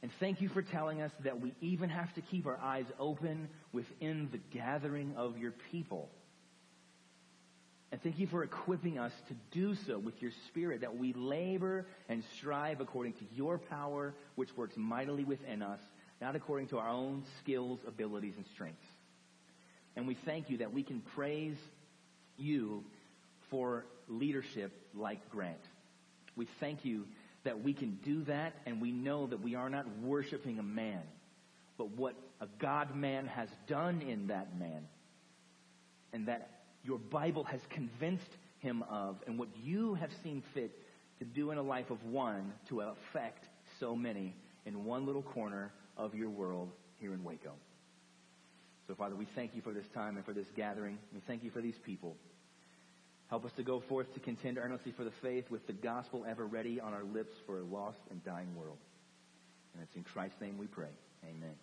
And 0.01 0.10
thank 0.22 0.39
you 0.39 0.47
for 0.47 0.62
telling 0.62 1.01
us 1.01 1.12
that 1.26 1.41
we 1.41 1.53
even 1.60 1.89
have 1.89 2.14
to 2.14 2.22
keep 2.22 2.45
our 2.45 2.60
eyes 2.60 2.86
open 2.97 3.49
within 3.74 4.30
the 4.32 4.39
gathering 4.57 5.16
of 5.18 5.38
your 5.38 5.53
people. 5.70 6.07
And 7.92 8.02
thank 8.04 8.20
you 8.20 8.28
for 8.28 8.44
equipping 8.44 9.00
us 9.00 9.12
to 9.30 9.34
do 9.52 9.76
so 9.88 9.98
with 9.98 10.22
your 10.22 10.32
spirit, 10.48 10.82
that 10.82 10.98
we 10.98 11.14
labor 11.14 11.88
and 12.08 12.24
strive 12.38 12.82
according 12.82 13.14
to 13.14 13.26
your 13.36 13.58
power, 13.58 14.14
which 14.36 14.50
works 14.56 14.76
mightily 14.78 15.24
within 15.24 15.64
us, 15.64 15.80
not 16.22 16.36
according 16.36 16.68
to 16.68 16.78
our 16.78 16.90
own 16.90 17.24
skills, 17.42 17.80
abilities, 17.88 18.34
and 18.38 18.46
strengths. 18.54 18.86
And 19.96 20.08
we 20.08 20.16
thank 20.26 20.50
you 20.50 20.58
that 20.58 20.72
we 20.72 20.84
can 20.84 21.02
praise 21.16 21.58
you 22.38 22.84
for 23.50 23.86
leadership 24.08 24.72
like 24.96 25.30
Grant. 25.32 25.58
We 26.36 26.48
thank 26.60 26.86
you 26.86 27.06
that 27.44 27.64
we 27.64 27.74
can 27.74 27.98
do 28.06 28.24
that 28.26 28.54
and 28.68 28.82
we 28.82 28.92
know 28.92 29.26
that 29.28 29.42
we 29.42 29.56
are 29.56 29.70
not 29.70 29.86
worshiping 30.04 30.60
a 30.60 30.64
man, 30.64 31.02
but 31.78 31.90
what 31.92 32.14
a 32.40 32.48
God 32.60 32.96
man 32.96 33.26
has 33.28 33.50
done 33.68 34.02
in 34.02 34.28
that 34.28 34.58
man. 34.60 34.88
And 36.14 36.28
that 36.28 36.59
your 36.90 36.98
Bible 36.98 37.44
has 37.44 37.62
convinced 37.70 38.32
him 38.58 38.84
of 38.90 39.18
and 39.28 39.38
what 39.38 39.48
you 39.64 39.94
have 39.94 40.10
seen 40.24 40.42
fit 40.56 40.72
to 41.20 41.26
do 41.26 41.52
in 41.52 41.60
a 41.60 41.62
life 41.62 41.92
of 41.92 42.04
one 42.04 42.52
to 42.68 42.82
affect 42.82 43.46
so 43.80 43.96
many 43.96 44.36
in 44.66 44.86
one 44.86 45.06
little 45.06 45.22
corner 45.22 45.72
of 45.96 46.16
your 46.16 46.32
world 46.32 46.72
here 46.98 47.14
in 47.14 47.24
Waco. 47.24 47.52
So 48.88 48.96
Father, 48.96 49.16
we 49.16 49.28
thank 49.36 49.56
you 49.56 49.62
for 49.62 49.72
this 49.72 49.86
time 49.94 50.18
and 50.18 50.26
for 50.26 50.34
this 50.34 50.48
gathering. 50.56 50.98
We 51.14 51.22
thank 51.28 51.44
you 51.44 51.52
for 51.52 51.62
these 51.62 51.78
people. 51.86 52.16
Help 53.30 53.46
us 53.46 53.52
to 53.58 53.64
go 53.64 53.84
forth 53.88 54.12
to 54.16 54.20
contend 54.20 54.58
earnestly 54.58 54.92
for 54.92 55.04
the 55.04 55.14
faith 55.22 55.46
with 55.52 55.68
the 55.68 55.74
gospel 55.74 56.26
ever 56.28 56.48
ready 56.48 56.80
on 56.80 56.96
our 56.96 57.04
lips 57.04 57.34
for 57.46 57.60
a 57.60 57.64
lost 57.64 58.00
and 58.10 58.26
dying 58.26 58.56
world. 58.56 58.80
And 59.76 59.84
it's 59.84 59.96
in 59.96 60.04
Christ's 60.04 60.42
name 60.42 60.58
we 60.58 60.66
pray. 60.66 60.90
Amen. 61.24 61.54